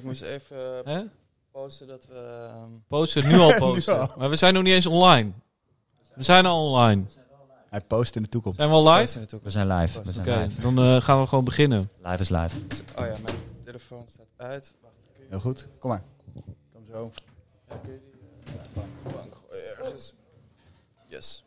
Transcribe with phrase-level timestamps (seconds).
[0.00, 1.02] Ik moest even eh, Hè?
[1.50, 2.14] posten dat we...
[2.52, 4.00] ehm, Posten, nu al posten.
[4.00, 4.08] Al.
[4.18, 5.30] Maar we zijn nog niet eens online.
[6.14, 7.04] We zijn al online.
[7.70, 8.58] Hij post in de toekomst.
[8.58, 9.00] Zijn we al live?
[9.02, 9.56] posten in de We toekomst.
[9.56, 9.92] zijn live.
[9.92, 10.12] We Oké.
[10.12, 10.60] zijn Oké, live.
[10.60, 11.90] dan eh, gaan we gewoon beginnen.
[12.02, 12.56] Live is live.
[12.96, 14.74] Oh ja, mijn telefoon staat uit.
[14.82, 15.68] Wacht, kun je, Heel goed.
[15.78, 16.02] Kom maar.
[16.72, 17.10] Kom zo.
[17.68, 18.00] ja, kun je
[18.44, 20.14] die eh, bank, bank gooien ergens?
[21.08, 21.44] Yes.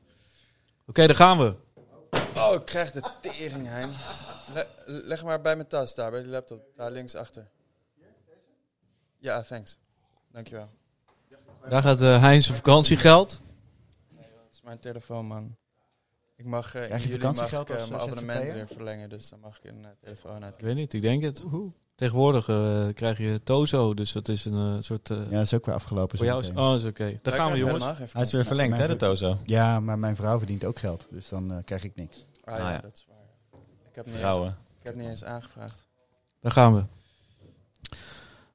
[0.88, 1.56] Oké, daar gaan we.
[2.38, 3.90] Oh, ik krijg de tering, Hein.
[4.54, 6.62] Le- leg maar bij mijn tas daar, bij die laptop.
[6.76, 7.48] Daar links achter.
[9.24, 9.78] Ja, thanks.
[10.32, 10.70] Dankjewel.
[11.70, 13.42] Daar gaat uh, Heinz zijn vakantiegeld.
[14.16, 15.56] Dat is mijn telefoon, man.
[16.36, 18.68] Ik mag, eh Krijg je juli mag vakantiegeld ik, eh, als, mijn eh, abonnement weer
[18.68, 19.10] verlengen.
[19.10, 20.54] Dus dan mag ik een eh, telefoon uit.
[20.56, 21.46] Ik weet niet, ik denk het.
[21.96, 25.10] Tegenwoordig eh, krijg je Tozo, dus dat is een eh, soort...
[25.10, 26.18] eh, Ja, dat is ook weer afgelopen.
[26.18, 26.50] voor jou is...
[26.50, 27.20] Oh, is oké.
[27.22, 28.14] Daar gaan we, jongens.
[28.14, 29.38] Hij is weer verlengd, hè, de Tozo?
[29.46, 31.08] Ja, maar mijn vrouw verdient ook geld.
[31.10, 32.28] Dus dan eh, krijg ik niks.
[32.44, 32.80] Ah, Ah, ja, ja.
[32.80, 33.18] dat is waar.
[33.90, 34.36] Ik heb, niet eens,
[34.80, 35.86] ik heb niet eens aangevraagd.
[36.40, 36.84] Daar gaan we.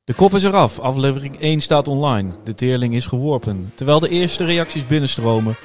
[0.09, 0.79] De kop is eraf.
[0.79, 2.31] Aflevering 1 staat online.
[2.45, 3.73] De teerling is geworpen.
[3.75, 5.57] Terwijl de eerste reacties binnenstromen.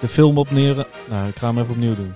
[0.00, 0.86] De film op neer...
[1.08, 2.14] Nou, ik ga hem even opnieuw doen.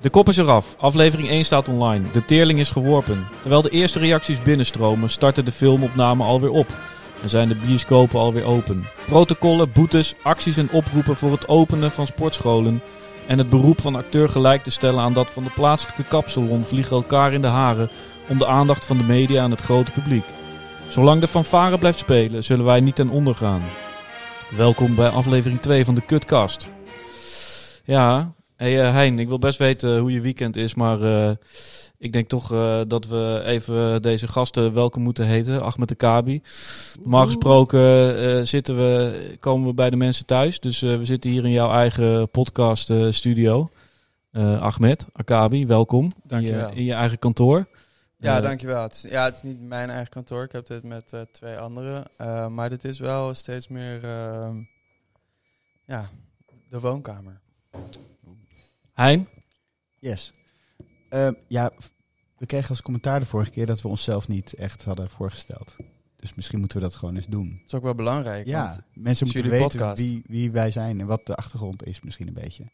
[0.00, 0.74] De kop is eraf.
[0.78, 2.04] Aflevering 1 staat online.
[2.12, 3.28] De teerling is geworpen.
[3.40, 6.76] Terwijl de eerste reacties binnenstromen, starten de filmopnamen alweer op.
[7.22, 8.84] En zijn de bioscopen alweer open.
[9.06, 12.82] Protocollen, boetes, acties en oproepen voor het openen van sportscholen.
[13.26, 16.96] En het beroep van acteur gelijk te stellen aan dat van de plaatselijke kapsalon vliegen
[16.96, 17.90] elkaar in de haren
[18.28, 20.24] om de aandacht van de media en het grote publiek.
[20.92, 23.62] Zolang de fanfare blijft spelen, zullen wij niet ten onder gaan.
[24.56, 26.70] Welkom bij aflevering 2 van de Kutkast.
[27.84, 31.30] Ja, hey, eh, Hein, ik wil best weten hoe je weekend is, maar eh,
[31.98, 36.42] ik denk toch eh, dat we even deze gasten welkom moeten heten, Ahmed de Kabi.
[37.00, 41.52] Normaal gesproken zitten we, komen we bij de mensen thuis, dus we zitten hier in
[41.52, 43.70] jouw eigen podcast studio.
[44.60, 46.70] Ahmed, Akabi, welkom Dankjewel.
[46.70, 47.66] je, in je eigen kantoor.
[48.22, 48.82] Ja, dankjewel.
[48.82, 50.42] Het is, ja, het is niet mijn eigen kantoor.
[50.42, 52.04] Ik heb dit met eh, twee anderen.
[52.16, 54.62] Eh, maar dit is wel steeds meer ehm,
[55.86, 56.10] ja,
[56.68, 57.40] de woonkamer.
[58.92, 59.28] Hein?
[59.98, 60.32] Yes.
[61.08, 61.70] Eh, ja,
[62.38, 65.76] we kregen als commentaar de vorige keer dat we onszelf niet echt hadden voorgesteld.
[66.16, 67.50] Dus misschien moeten we dat gewoon eens doen.
[67.50, 68.46] Dat is ook wel belangrijk.
[68.46, 69.98] Ja, want mensen moeten weten podcast.
[69.98, 72.64] wie, wie wij zijn en wat de achtergrond is misschien een beetje.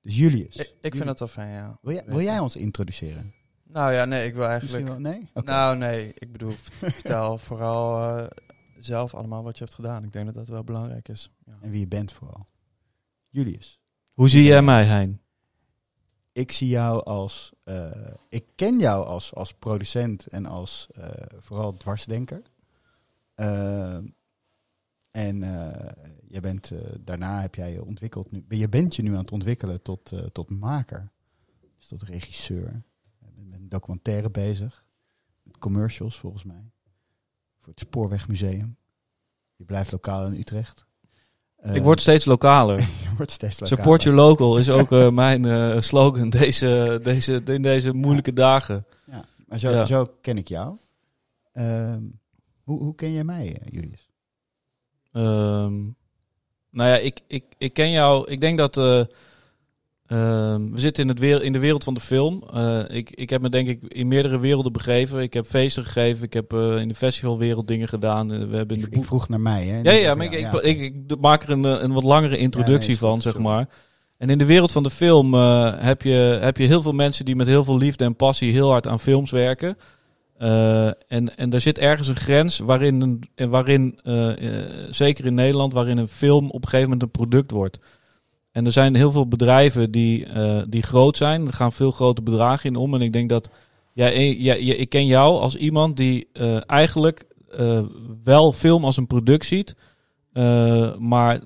[0.00, 1.78] Dus Julius, ik, ik vind dat wel fijn, ja.
[1.82, 3.34] wil, jij, wil jij ons introduceren?
[3.68, 4.84] Nou ja, nee, ik wil eigenlijk...
[4.84, 5.12] Misschien wel?
[5.12, 5.30] Nee?
[5.44, 6.52] Nou nee, ik bedoel,
[7.00, 8.26] vertel vooral eh,
[8.78, 10.04] zelf allemaal wat je hebt gedaan.
[10.04, 11.30] Ik denk dat dat wel belangrijk is.
[11.46, 11.58] Ja.
[11.60, 12.46] En wie je bent vooral.
[13.28, 13.80] Julius,
[14.12, 15.20] Hoe zie jij mij, Hein?
[16.32, 17.52] ik zie jou als...
[17.64, 17.90] eh,
[18.28, 21.10] ik ken jou als, als producent en als eh,
[21.40, 22.42] vooral dwarsdenker.
[25.10, 25.92] En eh,
[26.28, 28.30] je bent, eh, daarna heb jij je ontwikkeld.
[28.32, 31.10] Nu, je bent je nu aan het ontwikkelen tot, eh, tot maker.
[31.76, 32.82] Dus tot regisseur.
[33.18, 34.84] Je bent met een documentaire bezig.
[35.42, 36.70] Met commercials volgens mij.
[37.58, 38.76] Voor het Spoorwegmuseum.
[39.56, 40.86] Je blijft lokaal in Utrecht.
[41.72, 42.80] Ik word steeds lokaler.
[43.04, 43.82] je wordt steeds lokaler.
[43.82, 48.86] Support your local is ook eh, mijn eh, slogan deze, deze, in deze moeilijke dagen.
[49.06, 49.84] Ja, maar zo, Ja.
[49.84, 50.76] zo ken ik jou.
[51.52, 52.02] Ehm,
[52.62, 54.08] hoe, hoe ken jij mij, eh, Julius?
[55.12, 55.82] Ehm,
[56.70, 58.30] nou ja, ik, ik, ik ken jou.
[58.30, 58.76] Ik denk dat.
[60.06, 62.42] Eh, ehm, we zitten in, het wereld, in de wereld van de film.
[62.54, 65.22] Eh, ik, ik heb me denk ik in meerdere werelden begeven.
[65.22, 66.24] Ik heb feesten gegeven.
[66.24, 68.32] Ik heb eh, in de festivalwereld dingen gedaan.
[68.32, 69.80] Eh, we hebben in de Ik, vroeg naar mij, hè?
[69.80, 73.22] Ja, ja, maar ik, ik, ik, ik maak er een, een wat langere introductie van,
[73.22, 73.68] zeg maar.
[74.18, 77.36] En in de wereld van de film heb, je, heb je heel veel mensen die
[77.36, 79.76] met heel veel liefde en passie heel hard aan films werken.
[81.08, 84.00] En, en daar zit ergens een grens waarin, waarin
[84.90, 87.78] zeker in Nederland, waarin een film op een gegeven moment een product wordt.
[88.56, 91.46] En er zijn heel veel bedrijven die, eh, die groot zijn.
[91.46, 92.94] Er gaan veel grote bedragen in om.
[92.94, 93.50] En ik denk dat
[93.92, 97.82] jij- ik ken jou als iemand die eh, eigenlijk eh,
[98.24, 99.76] wel film als een product ziet.
[100.98, 101.40] maar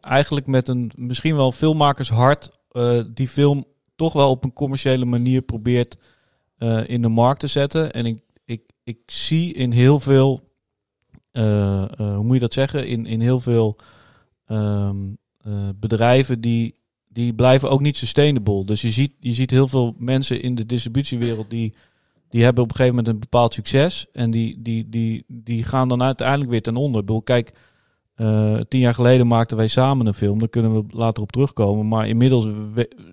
[0.00, 2.50] eigenlijk met een misschien wel filmmakershart
[3.14, 3.64] die film
[3.96, 5.98] toch wel op een commerciële manier probeert
[6.86, 7.92] in de markt te zetten.
[7.92, 10.40] En ik, ik, ik zie in heel veel,
[11.96, 13.76] hoe moet je dat zeggen, in, in heel veel
[14.46, 14.96] ehm,
[15.44, 16.74] eh, bedrijven die,
[17.08, 18.64] die blijven ook niet sustainable.
[18.64, 21.74] Dus je ziet, je ziet heel veel mensen in de distributiewereld die,
[22.28, 24.06] die hebben op een gegeven moment een bepaald succes.
[24.12, 27.14] En die, die, die, die gaan dan uiteindelijk weer ten onder.
[27.16, 27.52] Ik kijk,
[28.14, 30.38] eh, tien jaar geleden maakten wij samen een film.
[30.38, 31.88] Daar kunnen we later op terugkomen.
[31.88, 32.46] Maar inmiddels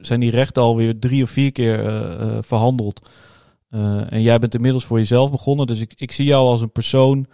[0.02, 3.10] zijn die rechten alweer drie of vier keer eh, verhandeld.
[4.10, 5.68] En jij bent inmiddels voor jezelf begonnen.
[5.68, 7.28] Dus ik, ik zie jou als een persoon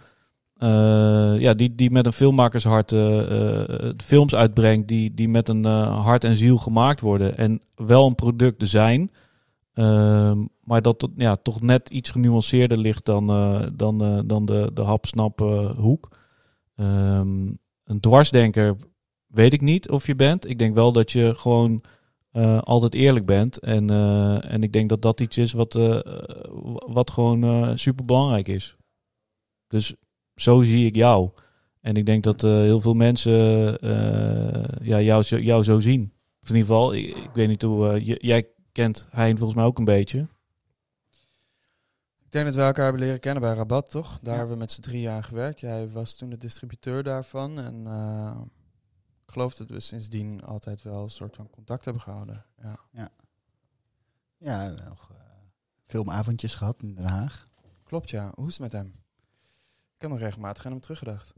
[1.38, 4.88] ja, die, die met een filmmakershart eh, eh, films uitbrengt.
[4.88, 7.36] Die, die met een eh, hart en ziel gemaakt worden.
[7.36, 9.10] En wel een product zijn.
[9.74, 14.70] Ehm, maar dat ja, toch net iets genuanceerder ligt dan, eh, dan, eh, dan de,
[14.74, 16.08] de hap-snap eh, hoek.
[16.76, 17.46] Ehm,
[17.84, 18.76] een dwarsdenker
[19.26, 20.50] weet ik niet of je bent.
[20.50, 21.82] Ik denk wel dat je gewoon
[22.36, 23.58] eh, altijd eerlijk bent.
[23.58, 26.00] En, eh, en ik denk dat dat iets is wat, eh,
[26.86, 28.76] wat gewoon super belangrijk is.
[29.68, 29.94] Dus
[30.36, 31.30] zo zie ik jou.
[31.80, 36.12] En ik denk dat eh, heel veel mensen eh, ja, jou, zo- jou zo zien.
[36.42, 37.88] Of in ieder geval, ik, ik weet niet hoe.
[37.88, 40.26] eh, j- jij kent Hein volgens mij ook een beetje.
[42.24, 44.18] Ik denk dat we elkaar hebben leren kennen bij Rabat, toch?
[44.22, 44.38] Daar Ja.
[44.38, 45.60] hebben we met z'n drieën aan gewerkt.
[45.60, 47.58] Jij was toen de distributeur daarvan.
[47.58, 48.40] En eh,
[49.26, 52.44] ik geloof dat we sindsdien altijd wel een soort van contact hebben gehouden.
[52.62, 52.78] Ja.
[52.92, 53.08] Ja,
[54.58, 55.16] we hebben nog eh,
[55.84, 57.44] filmavondjes gehad in Den Haag.
[57.84, 58.32] Klopt, ja.
[58.34, 58.94] Hoe is het met hem?
[59.96, 61.32] Ik heb nog regelmatig aan hem teruggedacht.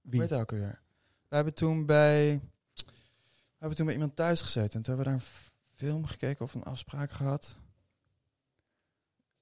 [0.00, 0.20] Wie?
[0.20, 0.80] Weet ook weer.
[1.28, 2.40] We hebben toen bij...
[2.74, 4.76] We hebben toen bij iemand thuis gezeten.
[4.76, 7.56] En toen hebben we daar een film gekeken of een afspraak gehad.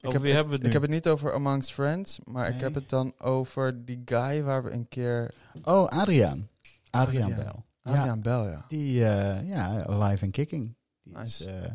[0.00, 2.60] Ik heb, wie hebben we het ik heb het niet over Amongst Friends, maar ik
[2.60, 5.34] heb het dan over die guy waar we een keer...
[5.62, 6.48] Oh, Adriaan.
[6.90, 7.34] Adriaan Adriaan.
[7.34, 7.64] Bel.
[7.82, 8.64] Adriaan Bel, ja.
[8.68, 10.76] Die, eh, ja, Live and Kicking.
[11.02, 11.70] Die is, eh,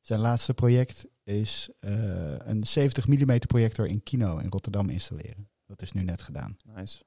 [0.00, 5.48] zijn laatste project is eh, een 70 mm projector in Kino in Rotterdam installeren.
[5.68, 6.56] Dat is nu net gedaan.
[6.64, 6.98] Nice.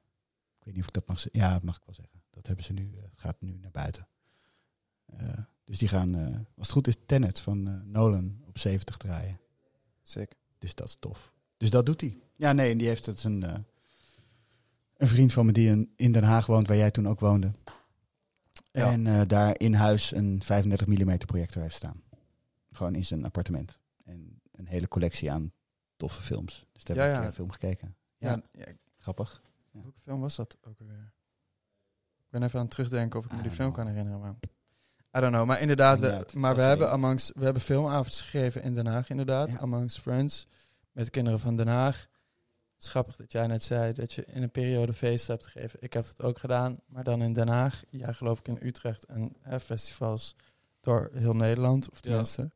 [0.58, 1.42] Ik weet niet of ik dat mag zeggen.
[1.42, 2.22] Ja, dat mag ik wel zeggen.
[2.30, 2.94] Dat hebben ze nu.
[2.98, 4.08] eh, Het gaat nu naar buiten.
[5.06, 8.98] Eh, dus die gaan, eh, als het goed is, Tenet van eh, Nolan op 70
[8.98, 9.40] draaien.
[10.02, 10.36] Sick.
[10.58, 11.34] Dus dat is tof.
[11.58, 12.18] Dus dat doet hij.
[12.36, 13.42] Ja, nee, en die heeft het een,
[14.98, 17.52] een vriend van me die in, Den Haag woont, waar jij toen ook woonde.
[18.72, 18.92] Ja.
[18.92, 22.04] En daar in huis een 35 mm projector heeft staan.
[22.72, 23.80] Gewoon in zijn appartement.
[24.04, 25.52] En een hele collectie aan
[25.98, 26.66] toffe films.
[26.72, 27.28] Dus daar Ja, heb ik ja.
[27.28, 27.96] een film gekeken.
[28.22, 28.42] Ja, Ja.
[28.66, 28.66] ja,
[28.98, 29.42] Grappig.
[29.72, 31.14] welke film was dat ook alweer?
[32.20, 33.86] Ik ben even aan het terugdenken of ik me die don't film know.
[33.86, 34.20] kan herinneren.
[34.22, 34.36] Maar
[35.18, 35.46] I don't know.
[35.46, 39.52] Maar inderdaad, we, maar we hebben, amongst, we hebben filmavonds gegeven in Den Haag inderdaad.
[39.52, 39.58] Ja.
[39.60, 40.48] Amongst Friends.
[40.92, 42.08] Met kinderen van Den Haag.
[42.74, 45.80] Het is grappig dat jij net zei dat je in een periode feesten hebt gegeven.
[45.82, 47.84] Ik heb het ook gedaan, maar dan in Den Haag.
[47.90, 50.36] Ja, geloof ik in Utrecht en hè, festivals
[50.80, 51.90] door heel Nederland.
[51.90, 52.52] Of tenminste,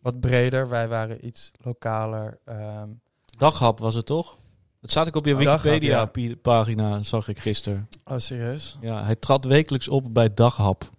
[0.00, 0.68] wat breder.
[0.68, 2.38] Wij waren iets lokaler.
[2.44, 2.90] ehm,
[3.38, 4.38] Daghap was het toch?
[4.82, 7.88] Dat staat ook op je Wikipedia-pagina, zag ik gisteren.
[8.04, 8.78] oh, serieus?
[8.80, 10.90] Ja, hij trad wekelijks op bij Daghap.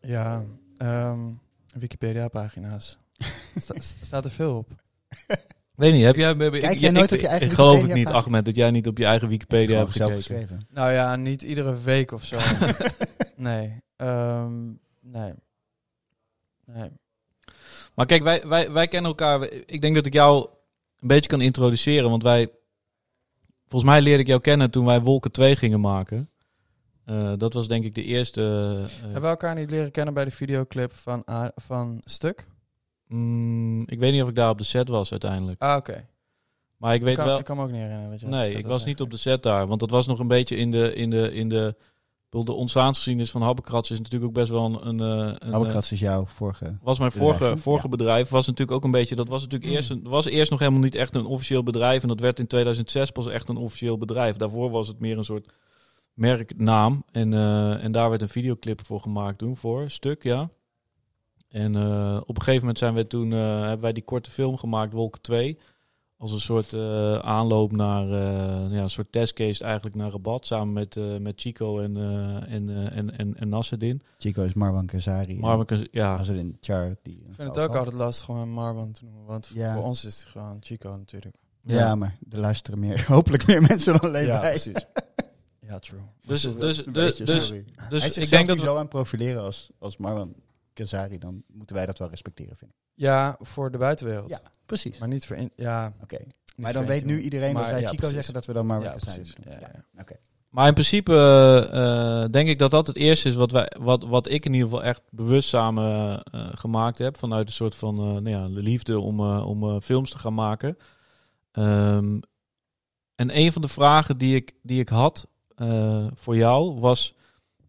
[0.00, 0.44] Ja,
[0.76, 1.18] ehm,
[1.74, 2.98] Wikipedia-pagina's.
[3.56, 4.68] Sta- staat er veel op.
[5.74, 6.36] Weet niet, heb jij...
[6.36, 8.08] Kijk ik- jij nooit ik- op je eigen Ik geloof het niet?
[8.08, 10.66] Ahmed, dat jij niet op je eigen Wikipedia hebt zelf geschreven.
[10.70, 12.38] Nou ja, niet iedere week of zo.
[13.36, 13.82] nee.
[13.96, 14.62] ehm,
[15.00, 15.32] nee.
[16.64, 16.90] Nee.
[17.94, 19.50] Maar kijk, wij, wij, wij kennen elkaar.
[19.50, 20.48] Ik denk dat ik jou
[21.00, 22.10] een beetje kan introduceren.
[22.10, 22.48] Want wij.
[23.66, 26.28] Volgens mij leerde ik jou kennen toen wij Wolken 2 gingen maken.
[27.04, 28.42] Eh, dat was denk ik de eerste.
[28.84, 31.22] eh, Hebben we elkaar niet leren kennen bij de videoclip van,
[31.54, 32.46] van Stuk?
[33.06, 35.62] mm, ik weet niet of ik daar op de set was uiteindelijk.
[35.62, 36.06] Ah, oké.
[36.76, 37.38] Maar ik weet kan, wel.
[37.38, 38.10] ik kan me ook niet herinneren.
[38.10, 39.66] Dat je nee, zei, ik was niet op de set daar.
[39.66, 40.94] Want dat was nog een beetje in de.
[40.94, 41.76] In de, in de
[42.34, 44.88] bedoel, de ontstaansgeschiedenis van Habbekrats is natuurlijk ook best wel een.
[44.88, 46.78] een, eh, een, eh, Habbekrats is jouw vorige.
[46.82, 47.58] was mijn bedrijf, vorige, hè?
[47.58, 48.28] vorige bedrijf.
[48.28, 49.14] Was natuurlijk ook een beetje.
[49.14, 49.90] Dat was natuurlijk eerst.
[49.90, 52.02] Een, was eerst nog helemaal niet echt een officieel bedrijf.
[52.02, 54.36] En dat werd in 2006 pas echt een officieel bedrijf.
[54.36, 55.52] Daarvoor was het meer een soort
[56.14, 57.04] merknaam.
[57.12, 59.56] En, eh, en daar werd een videoclip voor gemaakt toen.
[59.56, 60.50] Voor stuk, ja.
[61.48, 63.32] En eh, op een gegeven moment zijn we toen.
[63.32, 65.58] eh, hebben wij die korte film gemaakt, Wolken 2.
[66.16, 68.04] Als een soort eh, aanloop naar.
[68.10, 70.46] eh, ja, een soort testcase eigenlijk naar Rabat.
[70.46, 74.02] Samen met, eh, met Chico en, eh, en, eh, en, en, en Nasreddin.
[74.18, 75.40] Chico is Marwan Kazari.
[75.40, 75.88] We kunnen.
[75.90, 76.24] Ja,
[76.60, 76.96] Char.
[77.02, 79.24] Die Ik vind het ook altijd lastig om hem Marwan te noemen.
[79.24, 79.74] Want Ja.
[79.74, 81.36] voor ons is het gewoon Chico natuurlijk.
[81.62, 84.50] Ja, maar er luisteren meer, hopelijk meer mensen dan alleen ja, wij.
[84.50, 84.86] precies.
[85.68, 86.00] ja, true.
[86.26, 87.52] Dus, dus, dus, beetje, dus,
[87.88, 90.34] dus ik denk dat we, zo aan profileren als, als Marwan
[90.74, 92.76] Kazari, dan moeten wij dat wel respecteren, vind ik.
[92.94, 94.30] Ja, voor de buitenwereld.
[94.30, 94.98] Ja, precies.
[94.98, 95.36] Maar niet voor...
[95.36, 96.18] In, ja, Oké.
[96.56, 98.14] Maar dan weet nu iedereen Maar dat wij ja, Chico precies.
[98.14, 99.52] zeggen dat we dan Marwan Ja, Kazari doen.
[99.52, 100.00] Ja, ja.
[100.00, 100.16] Oké.
[100.48, 101.14] Maar in principe
[101.72, 104.68] eh, denk ik dat dat het eerste is wat, wij, wat, wat ik in ieder
[104.68, 107.18] geval echt bewust samen eh, gemaakt heb.
[107.18, 110.34] Vanuit een soort van eh, nou ja, liefde om, eh, om eh, films te gaan
[110.34, 110.76] maken.
[111.52, 112.20] Ehm,
[113.14, 115.26] en een van de vragen die ik, die ik had
[115.56, 117.14] eh, voor jou was...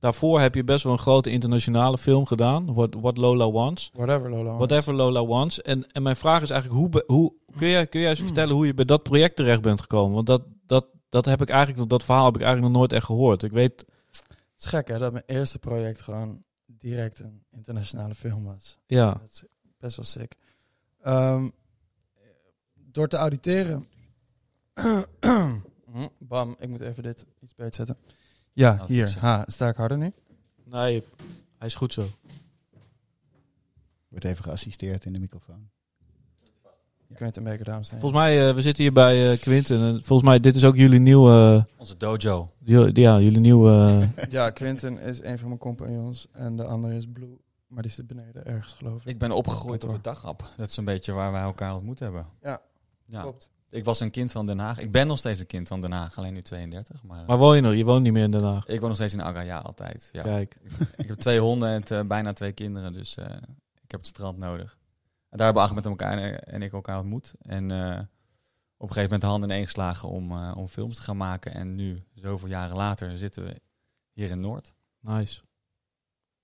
[0.05, 2.73] Daarvoor heb je best wel een grote internationale film gedaan.
[2.73, 3.89] What, What Lola Wants.
[3.93, 4.43] Whatever, Lola.
[4.43, 4.65] wants.
[4.65, 5.61] Whatever Lola Wants.
[5.61, 8.65] En, en mijn vraag is eigenlijk, hoe, hoe kun, jij, kun jij eens vertellen hoe
[8.65, 10.13] je bij dat project terecht bent gekomen?
[10.13, 13.05] Want dat, dat, dat heb ik eigenlijk, dat verhaal heb ik eigenlijk nog nooit echt
[13.05, 13.43] gehoord.
[13.43, 18.43] Ik weet, Het is gek hè, dat mijn eerste project gewoon direct een internationale film
[18.43, 18.77] was.
[18.87, 19.43] ja, Dat is
[19.79, 20.35] best wel sick.
[21.01, 21.49] Ehm,
[22.73, 23.87] door te auditeren.
[26.19, 27.97] Bam, ik moet even dit iets beter zetten.
[28.55, 29.15] Ja, Nou, hier.
[29.19, 30.11] Ha, sta ik harder nu?
[30.63, 31.03] nee,
[31.57, 32.07] hij is goed zo.
[34.07, 35.69] Wordt even geassisteerd in de microfoon.
[37.13, 38.09] Quentin Baker, dames en heren.
[38.09, 39.81] Volgens mij, eh, we zitten hier bij eh, Quinten.
[39.81, 41.65] En volgens mij, dit is ook jullie nieuwe...
[41.77, 42.51] Onze dojo.
[42.63, 43.71] jullie- ja, jullie nieuwe...
[44.15, 47.37] eh, Ja, Quentin is een van mijn compagnons en de andere is Blue.
[47.67, 49.07] Maar die zit beneden ergens, geloof ik.
[49.07, 50.49] Ik ben opgegroeid op de dagap.
[50.57, 52.25] Dat is een beetje waar wij elkaar ontmoet hebben.
[52.41, 52.61] Ja,
[53.05, 53.21] Ja.
[53.21, 53.49] Klopt.
[53.75, 54.79] Ik was een kind van Den Haag.
[54.79, 57.03] Ik ben nog steeds een kind van Den Haag, alleen nu 32.
[57.03, 57.73] Maar, maar woon je nog?
[57.73, 58.67] Je woont niet meer in Den Haag.
[58.67, 60.09] ik woon nog steeds in Aga, ja, altijd.
[60.11, 60.21] Ja.
[60.21, 60.57] Kijk.
[60.97, 63.25] Ik heb twee honden en bijna twee kinderen, dus eh,
[63.81, 64.77] ik heb het strand nodig.
[65.29, 67.33] En daar hebben Ahmed met elkaar en, en ik elkaar ontmoet.
[67.41, 67.99] En eh,
[68.77, 71.17] op een gegeven moment de handen in één geslagen om, eh, om films te gaan
[71.17, 71.53] maken.
[71.53, 73.61] En nu, zoveel jaren later, zitten we
[74.11, 74.73] hier in Noord.
[74.99, 75.41] Nice.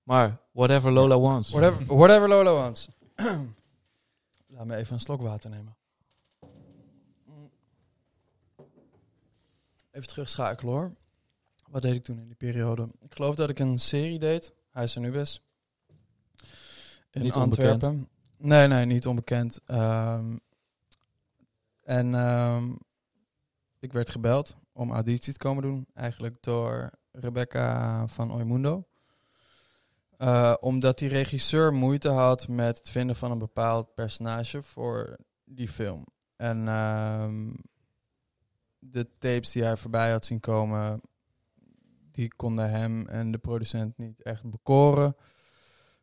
[0.03, 1.49] Maar, whatever Lola wants.
[1.49, 2.89] Whatever, whatever Lola wants.
[4.53, 5.75] Laat me even een slok water nemen.
[9.91, 10.95] Even terugschakelen hoor.
[11.69, 12.89] Wat deed ik toen in die periode?
[12.99, 14.53] Ik geloof dat ik een serie deed.
[14.69, 15.41] Huis en Ubis.
[17.11, 18.09] In Niet Antwerpen.
[18.37, 19.61] Nee, nee, niet onbekend.
[19.65, 20.37] Ehm,
[21.83, 22.71] en ehm,
[23.79, 25.87] ik werd gebeld om auditie te komen doen.
[25.93, 28.87] Eigenlijk door Rebecca van Oimundo.
[30.17, 35.67] Eh, omdat die regisseur moeite had met het vinden van een bepaald personage voor die
[35.67, 36.05] film.
[36.35, 37.53] En ehm,
[38.83, 41.01] de tapes die hij voorbij had zien komen,
[42.11, 45.15] die konden hem en de producent niet echt bekoren.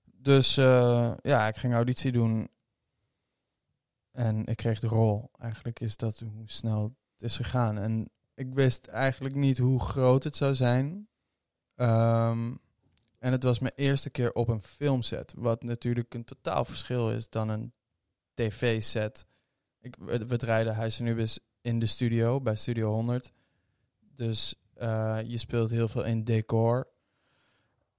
[0.05, 2.49] Dus eh, ja, ik ging auditie doen.
[4.13, 5.31] En ik kreeg de rol.
[5.39, 6.83] Eigenlijk is dat hoe snel
[7.13, 7.79] het is gegaan.
[7.79, 11.09] En ik wist eigenlijk niet hoe groot het zou zijn.
[11.75, 12.55] Ehm,
[13.19, 15.35] en het was mijn eerste keer op een filmset.
[15.37, 17.73] Wat natuurlijk een totaal verschil is dan een
[18.35, 19.27] tv-set.
[19.81, 23.33] Ik, we, draaiden Huis en Ubis in de studio, bij Studio 100.
[24.15, 26.89] Dus eh, je speelt heel veel in decor.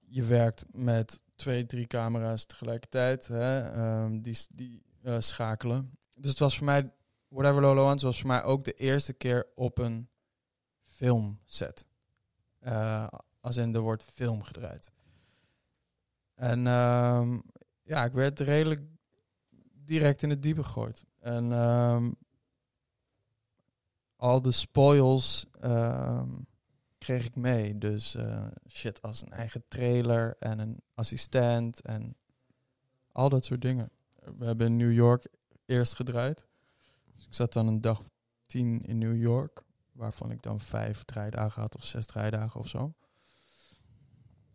[0.06, 3.26] Je werkt met twee, drie camera's tegelijkertijd.
[3.26, 5.98] Hè, ehm, die die eh, schakelen.
[6.16, 6.92] Dus het was voor mij,
[7.28, 10.08] Whatever Lolo Wants, was voor mij ook de eerste keer op een
[10.82, 11.86] filmset.
[12.58, 13.06] Eh,
[13.40, 14.92] als in er wordt film gedraaid.
[16.34, 17.38] En ehm,
[17.82, 18.80] ja, ik werd redelijk
[19.72, 21.04] direct in het diepe gegooid.
[21.18, 22.10] En ehm,
[24.20, 26.28] al de spoils ehm,
[26.98, 27.78] kreeg ik mee.
[27.78, 32.16] Dus eh, shit als een eigen trailer en een assistent en
[33.12, 33.90] al dat soort dingen.
[34.38, 35.26] We hebben in New York
[35.66, 36.46] eerst gedraaid.
[37.14, 38.10] Dus ik zat dan een dag of
[38.46, 39.62] tien in New York.
[39.92, 42.94] Waarvan ik dan vijf draaidagen had of zes draaidagen of zo.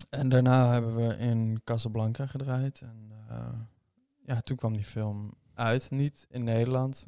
[0.10, 2.81] En daarna hebben we in Casablanca gedraaid.
[2.81, 3.60] En eh,
[4.25, 5.91] ja, toen kwam die film uit.
[5.91, 7.07] Niet in Nederland.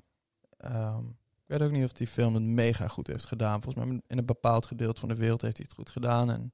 [0.57, 1.03] Ehm,
[1.47, 3.61] weet ook niet of die film het mega goed heeft gedaan.
[3.61, 6.31] Volgens mij in een bepaald gedeelte van de wereld heeft hij het goed gedaan.
[6.31, 6.51] En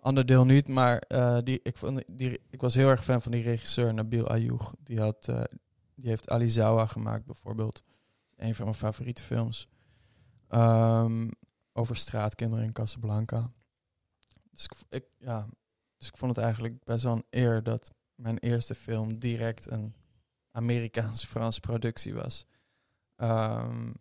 [0.00, 0.68] ander deel niet.
[0.68, 4.28] Maar eh, die, ik, vond, die, ik was heel erg fan van die regisseur, Nabil
[4.28, 4.72] Ayoub.
[4.78, 5.42] Die, had, eh,
[5.94, 7.82] die heeft Alizawa gemaakt bijvoorbeeld.
[8.36, 9.68] Een van mijn favoriete films.
[10.48, 11.28] Ehm,
[11.72, 13.52] over straatkinderen in Casablanca.
[14.50, 15.46] Dus ik, ik, ja,
[15.96, 19.94] dus ik vond het eigenlijk best wel een eer dat mijn eerste film direct een
[20.50, 22.46] Amerikaans-Franse productie was.
[23.20, 23.92] Ehm,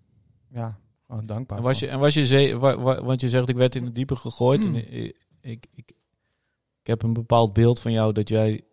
[0.50, 1.58] ja, gewoon dankbaar.
[1.58, 3.84] En was je, en was je zee, wa- wa- want je zegt ik werd in
[3.86, 4.66] het diepe gegooid.
[4.66, 5.92] en ik, ik, ik,
[6.82, 8.64] ik heb een bepaald beeld van jou dat jij,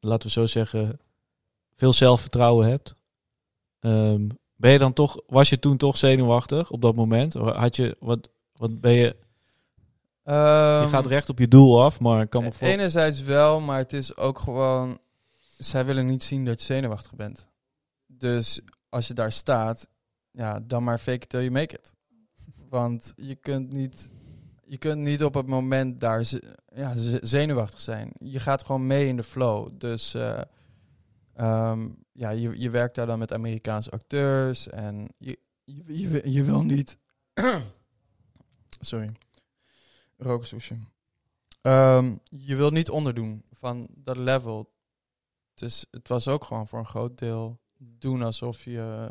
[0.00, 1.00] laten we zo zeggen,
[1.74, 2.94] veel zelfvertrouwen hebt.
[3.80, 7.34] Ehm, ben je dan toch, was je toen toch zenuwachtig op dat moment?
[7.34, 9.16] Had je, wat, wat ben je,
[10.24, 12.66] je Ehm, gaat recht op je doel af, maar ik kan me voor...
[12.68, 14.98] Enerzijds wel, maar het is ook gewoon...
[15.58, 17.48] Zij willen niet zien dat je zenuwachtig bent.
[18.06, 18.60] Dus
[18.96, 19.88] als je daar staat,
[20.30, 21.94] ja, dan maar fake it till you make it.
[22.68, 24.10] Want je kunt niet,
[24.64, 26.24] je kunt niet op het moment daar
[26.74, 28.10] ja, ze- zenuwachtig zijn.
[28.18, 29.68] Je gaat gewoon mee in de flow.
[29.78, 30.40] Dus eh,
[31.34, 36.44] ehm, ja, je, je werkt daar dan met Amerikaanse acteurs en je, je, je, wil-
[36.44, 36.98] wil niet...
[38.80, 39.12] Sorry.
[40.16, 40.76] Rooksoesje.
[41.60, 44.74] Ehm, je wilt niet onderdoen van dat level.
[45.54, 49.10] Dus het was ook gewoon voor een groot deel doen alsof je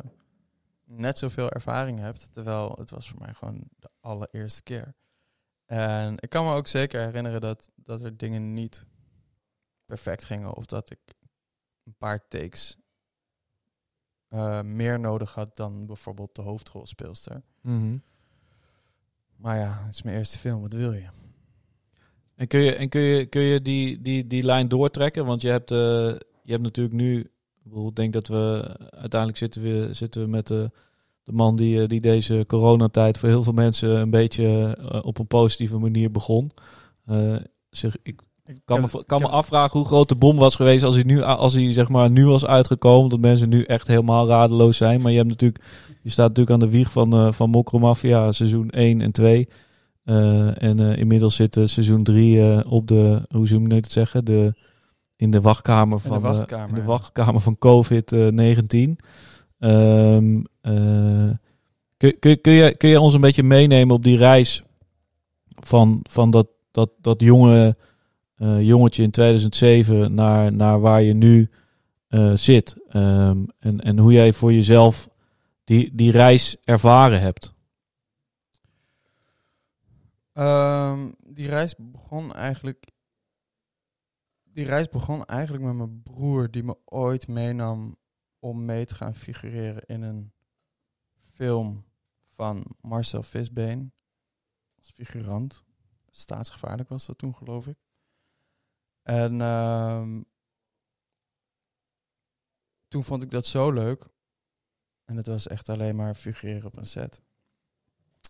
[0.84, 2.34] net zoveel ervaring hebt.
[2.34, 4.93] Terwijl het was voor mij gewoon de allereerste keer.
[5.65, 8.86] En ik kan me ook zeker herinneren dat, dat er dingen niet
[9.86, 10.53] perfect gingen.
[10.53, 11.00] Of dat ik
[11.84, 12.77] een paar takes
[14.27, 17.41] eh, meer nodig had dan bijvoorbeeld de hoofdrolspeelster.
[17.62, 17.98] Mhm.
[19.36, 21.07] Maar ja, het is mijn eerste film, wat wil je?
[22.36, 25.25] En kun je, en kun je, kun je die, die, die lijn doortrekken?
[25.25, 25.77] Want je hebt, eh,
[26.43, 27.29] je hebt natuurlijk nu...
[27.74, 28.75] Ik denk dat we...
[28.89, 30.72] Uiteindelijk zitten we, zitten we met de,
[31.24, 33.17] de man die, eh, die deze coronatijd...
[33.17, 36.51] voor heel veel mensen een beetje eh, op een positieve manier begon.
[37.05, 37.36] Eh,
[37.69, 38.22] zich, ik
[38.65, 41.53] kan me, kan me afvragen hoe groot de bom was geweest als hij nu, als
[41.53, 43.10] hij zeg maar nu was uitgekomen.
[43.10, 45.01] Dat mensen nu echt helemaal radeloos zijn.
[45.01, 45.63] Maar je hebt natuurlijk,
[46.01, 49.48] je staat natuurlijk aan de wieg van, eh van Mokro Mafia seizoen 1 en 2.
[50.05, 54.53] Eh, en inmiddels zit seizoen 3 eh, op de, hoe zou je het zeggen, de,
[55.15, 59.00] in de wachtkamer In de van, eh, wachtkamer, in de wachtkamer van COVID-19.
[59.60, 61.29] Ehm, eh,
[61.98, 64.63] kun, kun, kun, je, kun je ons een beetje meenemen op die reis
[65.48, 67.75] van, van dat, dat, dat jonge
[68.36, 71.50] eh, jongetje in 2007 naar, naar waar je nu
[72.07, 72.75] eh, zit?
[72.89, 75.10] Ehm, en, en hoe jij voor jezelf
[75.63, 77.53] die, die reis ervaren hebt?
[80.34, 82.86] Ehm, die reis begon eigenlijk.
[84.55, 87.97] Die reis begon eigenlijk met mijn broer, die me ooit meenam
[88.39, 90.33] om mee te gaan figureren in een
[91.13, 91.85] film
[92.29, 93.93] van Marcel Visbeen.
[94.77, 95.63] Als figurant.
[96.09, 97.77] Staatsgevaarlijk was dat toen, geloof ik.
[99.01, 100.21] En ehm,
[102.88, 104.07] toen vond ik dat zo leuk.
[105.05, 107.21] En het was echt alleen maar figureren op een set.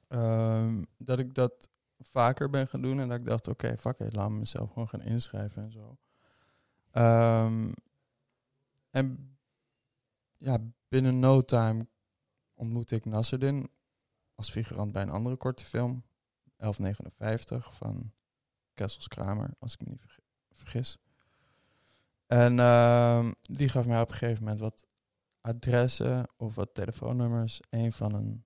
[0.08, 3.00] Ehm, dat ik dat vaker ben gaan doen.
[3.00, 5.98] En dat ik dacht, oké, fuck it, laat me mezelf gewoon gaan inschrijven en zo.
[6.96, 7.72] Ehm,
[8.90, 9.38] en
[10.38, 11.88] ja, binnen no time
[12.54, 13.70] ontmoette ik Nasserdin
[14.36, 16.04] als figurant bij een andere korte film.
[16.58, 18.12] 1159 van
[18.74, 20.22] Kessels Kramer, als ik me niet vergi-
[20.52, 20.98] vergis.
[22.28, 24.86] En ehm, die gaf mij op een gegeven moment wat
[25.42, 27.60] adressen of wat telefoonnummers.
[27.70, 28.46] Een van een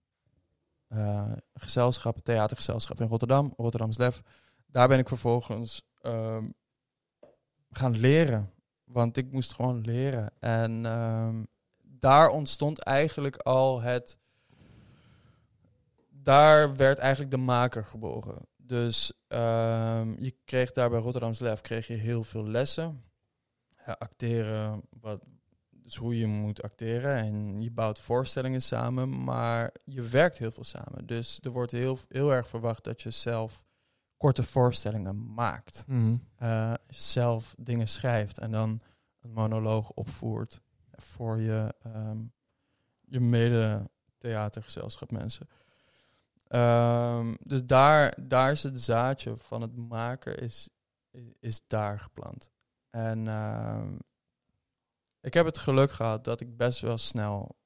[0.88, 4.22] eh, gezelschap, theatergezelschap in Rotterdam, Rotterdams Lef.
[4.66, 6.50] Daar ben ik vervolgens ehm,
[7.70, 8.52] gaan leren.
[8.84, 10.32] Want ik moest gewoon leren.
[10.40, 11.44] En ehm,
[11.82, 14.20] daar ontstond eigenlijk al het.
[16.10, 18.48] Daar werd eigenlijk de maker geboren.
[18.58, 23.04] Dus ehm, je kreeg daar bij Rotterdams Lef kreeg je heel veel lessen.
[23.86, 25.22] Ja, acteren, wat,
[25.70, 27.16] dus hoe je moet acteren.
[27.16, 31.06] En je bouwt voorstellingen samen, maar je werkt heel veel samen.
[31.06, 33.64] Dus er wordt heel, heel erg verwacht dat je zelf
[34.20, 35.84] korte voorstellingen maakt.
[36.36, 38.82] Eh, zelf dingen schrijft en dan
[39.22, 42.18] een monoloog opvoert voor je, ehm,
[43.02, 45.48] je mede theatergezelschap mensen.
[46.48, 50.70] Ehm, dus daar, daar is het zaadje van het maken is,
[51.40, 52.50] is, daar geplant.
[52.90, 53.96] En ehm,
[55.22, 57.58] ik heb het geluk gehad dat ik best wel snel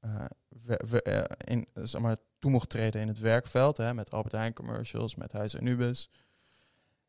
[0.00, 3.76] eh, we- we- eh, in, zeg maar, toe mocht treden in het werkveld.
[3.76, 6.10] Hè, met Albert Heijn commercials, met Huis en Nubis.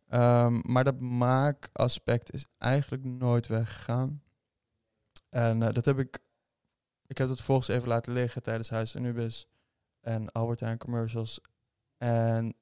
[0.08, 4.24] Ehm, maar dat maakaspect is eigenlijk nooit weggegaan.
[5.30, 6.20] En eh, dat heb ik...
[7.08, 9.48] Ik heb het vervolgens even laten liggen tijdens Huis en Nubis
[10.02, 11.42] en Albert Heijn commercials.
[11.98, 12.56] En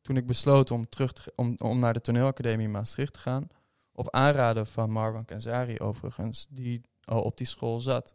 [0.00, 3.48] toen ik besloot om, terug te, om, om naar de toneelacademie Maastricht te gaan...
[3.92, 8.14] op aanraden van Marwan Kenzari overigens, die al op die school zat...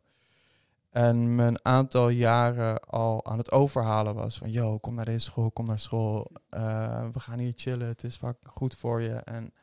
[0.95, 4.51] En een aantal jaren al aan het overhalen was van...
[4.51, 6.31] Yo, kom naar deze school, kom naar school.
[6.49, 9.13] Eh, we gaan hier chillen, het is vaak goed voor je.
[9.13, 9.53] En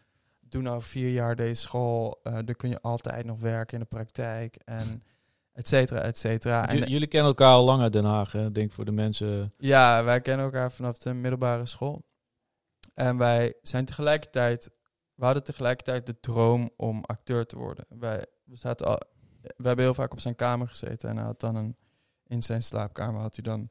[0.40, 2.20] doe nou vier jaar deze school.
[2.22, 4.56] eh dan kun je altijd nog werken in de praktijk.
[4.64, 5.02] En
[5.60, 6.68] et cetera, et cetera.
[6.68, 8.46] En, jullie kennen elkaar al lang uit Den Haag, hè?
[8.46, 9.52] Ik denk voor de mensen.
[9.56, 12.02] ja, wij kennen elkaar vanaf de middelbare school.
[12.94, 14.70] En wij zijn tegelijkertijd...
[15.14, 17.86] We hadden tegelijkertijd de droom om acteur te worden.
[17.88, 19.00] Wij, we, zaten al,
[19.42, 21.08] we hebben heel vaak op zijn kamer gezeten.
[21.08, 21.76] En hij had dan een...
[22.26, 23.68] In zijn slaapkamer had hij dan...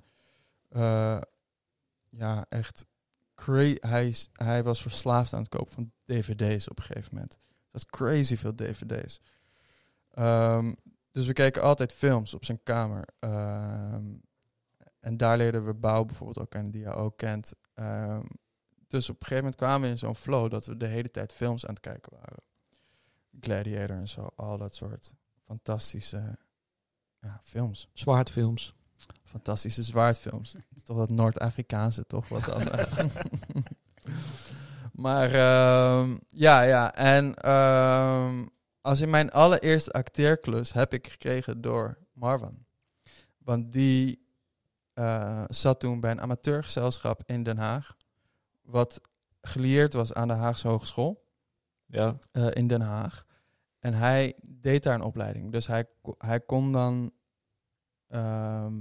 [0.70, 1.22] eh,
[2.10, 2.86] ja, echt...
[3.80, 7.40] Hij, hij was verslaafd aan het kopen van dvd's op een gegeven moment.
[7.72, 9.22] Dat crazy veel dvd's.
[10.12, 10.74] Ehm,
[11.12, 13.08] dus we keken altijd films op zijn kamer.
[13.20, 14.14] Ehm,
[15.00, 17.54] en daar leerden we Bouw bijvoorbeeld ook kennen, die je ook kent.
[17.74, 18.26] Ehm,
[18.88, 21.34] dus op een gegeven moment kwamen we in zo'n flow dat we de hele tijd
[21.34, 22.44] films aan het kijken waren.
[23.40, 25.14] Gladiator en zo, al dat soort
[25.52, 26.38] fantastische
[27.20, 27.90] ja, films.
[27.94, 28.74] Zwaardfilms.
[29.24, 30.52] Fantastische zwaardfilms.
[30.52, 32.28] Dat is toch dat Noord-Afrikaanse, toch?
[32.28, 32.62] Wat dan,
[35.06, 36.94] maar ehm, ja, ja.
[36.96, 38.48] En ehm,
[38.82, 42.66] als in mijn allereerste acteerklus heb ik gekregen door Marwan.
[43.38, 44.28] Want die
[44.94, 47.98] eh, zat toen bij een amateurgezelschap in Den Haag.
[48.62, 49.02] Wat
[49.42, 51.30] gelieerd was aan de Haagse Hogeschool
[51.86, 52.18] Ja.
[52.32, 53.26] eh, in Den Haag.
[53.82, 55.52] En hij deed daar een opleiding.
[55.52, 55.86] Dus hij,
[56.18, 57.12] hij kon dan
[58.08, 58.74] ehm,